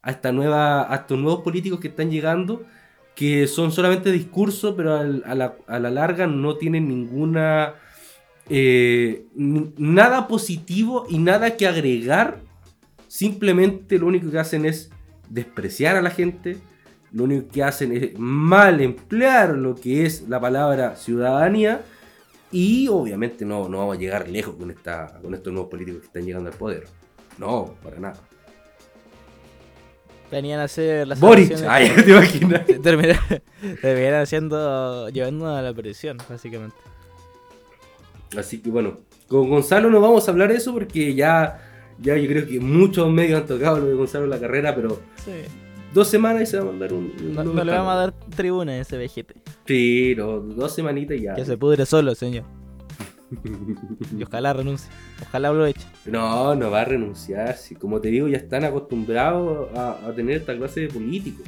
A, 0.00 0.12
esta 0.12 0.30
nueva, 0.30 0.92
a 0.92 0.96
estos 0.96 1.18
nuevos 1.18 1.42
políticos 1.42 1.80
que 1.80 1.88
están 1.88 2.08
llegando, 2.08 2.64
que 3.16 3.48
son 3.48 3.72
solamente 3.72 4.12
discurso, 4.12 4.76
pero 4.76 4.94
a, 4.94 5.34
la, 5.34 5.56
a 5.66 5.78
la 5.80 5.90
larga 5.90 6.28
no 6.28 6.56
tienen 6.56 6.88
ninguna 6.88 7.74
eh, 8.54 9.24
nada 9.34 10.28
positivo 10.28 11.06
y 11.08 11.18
nada 11.18 11.56
que 11.56 11.66
agregar. 11.66 12.40
Simplemente 13.08 13.98
lo 13.98 14.06
único 14.06 14.30
que 14.30 14.38
hacen 14.38 14.66
es 14.66 14.90
despreciar 15.30 15.96
a 15.96 16.02
la 16.02 16.10
gente. 16.10 16.58
Lo 17.12 17.24
único 17.24 17.48
que 17.48 17.62
hacen 17.62 17.96
es 17.96 18.18
mal 18.18 18.82
emplear 18.82 19.56
lo 19.56 19.74
que 19.74 20.04
es 20.04 20.28
la 20.28 20.38
palabra 20.38 20.96
ciudadanía. 20.96 21.80
Y 22.50 22.88
obviamente 22.88 23.46
no, 23.46 23.70
no 23.70 23.78
vamos 23.78 23.96
a 23.96 24.00
llegar 24.00 24.28
lejos 24.28 24.54
con, 24.56 24.70
esta, 24.70 25.18
con 25.22 25.32
estos 25.32 25.50
nuevos 25.50 25.70
políticos 25.70 26.02
que 26.02 26.06
están 26.08 26.26
llegando 26.26 26.50
al 26.50 26.56
poder. 26.56 26.84
No, 27.38 27.74
para 27.82 27.98
nada. 27.98 28.20
Venían 30.30 30.60
a 30.60 30.64
hacer 30.64 31.08
las 31.08 31.18
Boric, 31.18 31.56
ay, 31.66 31.90
te 32.04 32.10
imaginas. 32.10 32.66
Terminaron 32.82 34.20
haciendo 34.22 35.08
llevando 35.08 35.46
a 35.48 35.62
la 35.62 35.72
prisión, 35.72 36.18
básicamente. 36.28 36.76
Así 38.38 38.58
que 38.60 38.70
bueno, 38.70 38.98
con 39.28 39.48
Gonzalo 39.48 39.90
no 39.90 40.00
vamos 40.00 40.26
a 40.28 40.30
hablar 40.30 40.50
de 40.50 40.56
eso 40.58 40.72
porque 40.72 41.14
ya, 41.14 41.60
ya 42.00 42.16
yo 42.16 42.28
creo 42.28 42.46
que 42.46 42.60
muchos 42.60 43.10
medios 43.10 43.40
han 43.40 43.46
tocado 43.46 43.78
lo 43.80 43.86
de 43.86 43.94
Gonzalo 43.94 44.24
en 44.24 44.30
la 44.30 44.40
carrera, 44.40 44.74
pero 44.74 45.00
Sí. 45.24 45.32
dos 45.92 46.08
semanas 46.08 46.42
y 46.42 46.46
se 46.46 46.56
va 46.58 46.62
a 46.64 46.66
mandar 46.66 46.92
un... 46.92 47.12
un 47.20 47.34
No, 47.34 47.64
le 47.64 47.72
vamos 47.72 47.92
a 47.92 47.96
dar 47.96 48.12
tribuna 48.34 48.72
a 48.72 48.78
ese 48.78 48.96
vejete. 48.96 49.34
Sí, 49.66 50.14
no, 50.16 50.38
dos 50.40 50.74
semanitas 50.74 51.16
y 51.16 51.22
ya. 51.22 51.34
Que 51.34 51.44
se 51.44 51.56
pudre 51.56 51.84
solo, 51.86 52.14
señor. 52.14 52.44
Y 54.18 54.22
ojalá 54.22 54.52
renuncie. 54.52 54.90
Ojalá 55.22 55.52
lo 55.52 55.64
eche. 55.66 55.86
No, 56.04 56.54
no 56.54 56.70
va 56.70 56.82
a 56.82 56.84
renunciar. 56.84 57.56
Si, 57.56 57.74
como 57.74 58.00
te 58.00 58.08
digo, 58.08 58.28
ya 58.28 58.36
están 58.36 58.64
acostumbrados 58.64 59.68
a, 59.76 60.06
a 60.06 60.12
tener 60.14 60.36
esta 60.38 60.54
clase 60.56 60.80
de 60.80 60.88
políticos. 60.88 61.46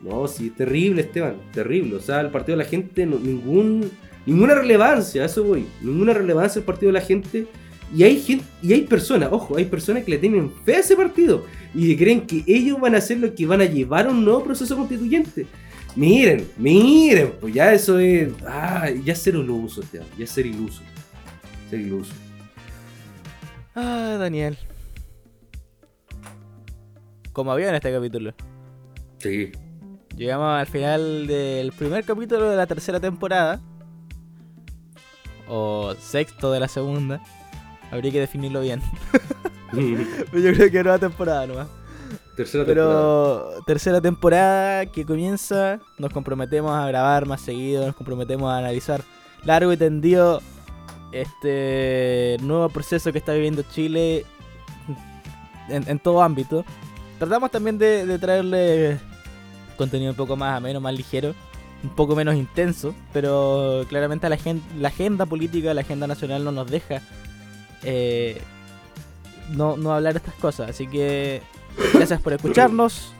No, 0.00 0.26
sí, 0.28 0.46
es 0.48 0.54
terrible, 0.54 1.02
Esteban, 1.02 1.34
terrible. 1.52 1.96
O 1.96 2.00
sea, 2.00 2.20
el 2.20 2.30
partido 2.30 2.56
de 2.58 2.64
la 2.64 2.70
gente, 2.70 3.04
no- 3.06 3.18
ningún, 3.18 3.90
ninguna 4.26 4.54
relevancia, 4.54 5.22
a 5.22 5.26
eso 5.26 5.44
voy. 5.44 5.66
Ninguna 5.80 6.12
relevancia 6.12 6.60
al 6.60 6.66
partido 6.66 6.92
de 6.92 6.98
la 6.98 7.04
gente. 7.04 7.46
Y 7.94 8.04
hay 8.04 8.20
gente, 8.20 8.44
y 8.62 8.72
hay 8.72 8.82
personas, 8.82 9.30
ojo, 9.32 9.56
hay 9.56 9.64
personas 9.64 10.04
que 10.04 10.12
le 10.12 10.18
tienen 10.18 10.52
fe 10.64 10.76
a 10.76 10.78
ese 10.78 10.94
partido 10.94 11.44
y 11.74 11.88
que 11.88 12.04
creen 12.04 12.24
que 12.24 12.44
ellos 12.46 12.80
van 12.80 12.94
a 12.94 12.98
hacer 12.98 13.18
lo 13.18 13.34
que 13.34 13.46
van 13.46 13.60
a 13.60 13.64
llevar 13.64 14.06
a 14.06 14.10
un 14.10 14.24
nuevo 14.24 14.44
proceso 14.44 14.76
constituyente. 14.76 15.46
Miren, 15.96 16.48
miren, 16.56 17.32
pues 17.40 17.52
ya 17.52 17.72
eso 17.72 17.98
es. 17.98 18.28
Ah, 18.46 18.88
ya 19.04 19.14
ser 19.14 19.34
iluso, 19.34 19.82
ya 19.92 20.02
es 20.18 20.30
ser 20.30 20.46
iluso. 20.46 20.82
Ser 21.68 21.80
iluso. 21.80 22.12
Ah, 23.74 24.16
Daniel. 24.18 24.56
Como 27.32 27.52
había 27.52 27.68
en 27.70 27.74
este 27.74 27.92
capítulo. 27.92 28.34
Sí. 29.18 29.52
Llegamos 30.16 30.60
al 30.60 30.66
final 30.66 31.26
del 31.26 31.72
primer 31.72 32.04
capítulo 32.04 32.50
de 32.50 32.56
la 32.56 32.66
tercera 32.66 33.00
temporada. 33.00 33.60
O 35.50 35.94
sexto 35.98 36.52
de 36.52 36.60
la 36.60 36.68
segunda. 36.68 37.20
Habría 37.90 38.12
que 38.12 38.20
definirlo 38.20 38.60
bien. 38.60 38.80
Pero 39.72 40.38
yo 40.38 40.52
creo 40.52 40.70
que 40.70 40.82
nueva 40.82 40.98
temporada 40.98 41.46
nomás. 41.46 41.68
Tercera 42.36 42.64
temporada. 42.64 43.44
Tercera 43.66 44.00
temporada 44.00 44.86
que 44.86 45.04
comienza, 45.04 45.80
nos 45.98 46.12
comprometemos 46.12 46.72
a 46.72 46.86
grabar 46.86 47.26
más 47.26 47.40
seguido, 47.40 47.84
nos 47.84 47.96
comprometemos 47.96 48.50
a 48.50 48.58
analizar 48.58 49.02
largo 49.44 49.72
y 49.72 49.76
tendido 49.76 50.40
este 51.12 52.36
nuevo 52.40 52.68
proceso 52.68 53.12
que 53.12 53.18
está 53.18 53.32
viviendo 53.34 53.62
Chile 53.62 54.24
en, 55.68 55.88
en 55.88 55.98
todo 55.98 56.22
ámbito. 56.22 56.64
Tratamos 57.18 57.50
también 57.50 57.76
de, 57.76 58.06
de 58.06 58.18
traerle 58.18 58.98
contenido 59.76 60.12
un 60.12 60.16
poco 60.16 60.36
más 60.36 60.56
ameno, 60.56 60.80
más 60.80 60.94
ligero, 60.94 61.34
un 61.82 61.90
poco 61.90 62.14
menos 62.14 62.34
intenso, 62.34 62.94
pero 63.12 63.84
claramente 63.88 64.28
la, 64.28 64.36
gen- 64.36 64.62
la 64.78 64.88
agenda 64.88 65.26
política, 65.26 65.72
la 65.74 65.80
agenda 65.80 66.06
nacional 66.06 66.44
no 66.44 66.52
nos 66.52 66.70
deja 66.70 67.00
eh, 67.82 68.40
no, 69.50 69.76
no 69.76 69.92
hablar 69.92 70.16
estas 70.16 70.34
cosas. 70.34 70.70
Así 70.70 70.86
que 70.86 71.42
gracias 71.94 72.20
por 72.20 72.32
escucharnos. 72.32 73.12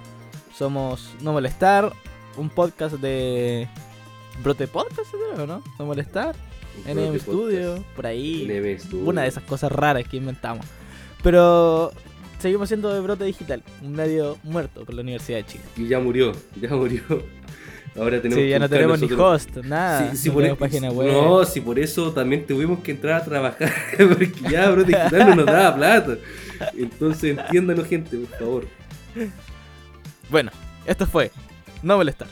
Somos 0.56 1.10
No 1.22 1.32
Molestar, 1.32 1.90
un 2.36 2.50
podcast 2.50 2.96
de 2.96 3.66
Brote 4.42 4.66
Podcast, 4.66 5.14
¿o 5.38 5.46
no? 5.46 5.62
No 5.78 5.86
Molestar, 5.86 6.36
NM 6.86 7.18
Studio, 7.18 7.74
Podcast. 7.76 7.94
por 7.96 8.06
ahí. 8.06 8.76
Studio. 8.78 9.04
Una 9.08 9.22
de 9.22 9.28
esas 9.28 9.42
cosas 9.44 9.72
raras 9.72 10.06
que 10.06 10.18
inventamos. 10.18 10.66
Pero 11.22 11.92
seguimos 12.38 12.68
siendo 12.68 12.92
de 12.92 13.00
brote 13.00 13.24
digital, 13.24 13.62
un 13.82 13.92
medio 13.92 14.36
muerto 14.42 14.84
por 14.84 14.94
la 14.94 15.00
Universidad 15.00 15.38
de 15.38 15.46
Chile. 15.46 15.64
Y 15.76 15.88
ya 15.88 15.98
murió, 15.98 16.32
ya 16.60 16.74
murió. 16.74 17.00
Ahora 17.96 18.22
tenemos 18.22 18.42
Sí, 18.42 18.48
ya 18.48 18.58
no 18.58 18.68
tenemos 18.68 19.00
ni 19.00 19.12
host, 19.12 19.56
nada. 19.64 20.10
Sí, 20.10 20.16
sí, 20.16 20.28
no 20.28 20.34
por 20.34 20.42
tenemos 20.42 20.58
página 20.58 20.90
web. 20.90 21.12
No, 21.12 21.44
si 21.44 21.60
por 21.60 21.78
eso 21.78 22.12
también 22.12 22.46
tuvimos 22.46 22.80
que 22.80 22.92
entrar 22.92 23.20
a 23.20 23.24
trabajar, 23.24 23.72
porque 23.96 24.30
ya, 24.50 24.70
bro, 24.70 24.84
digital 24.84 25.30
no 25.30 25.34
nos 25.36 25.46
daba 25.46 25.76
plata. 25.76 26.16
Entonces 26.76 27.36
entiéndanos, 27.36 27.86
gente, 27.86 28.16
por 28.16 28.38
favor. 28.38 28.66
Bueno, 30.30 30.52
esto 30.86 31.06
fue 31.06 31.32
No 31.82 31.96
Molestar. 31.96 32.28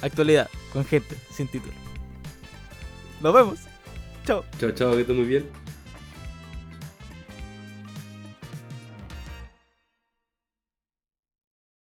Actualidad 0.00 0.48
con 0.72 0.84
gente 0.84 1.16
sin 1.32 1.48
título. 1.48 1.74
Nos 3.20 3.34
vemos. 3.34 3.58
Chao. 4.24 4.44
Chao, 4.60 4.70
chao, 4.70 4.92
que 4.92 5.00
estés 5.00 5.16
muy 5.16 5.26
bien. 5.26 5.46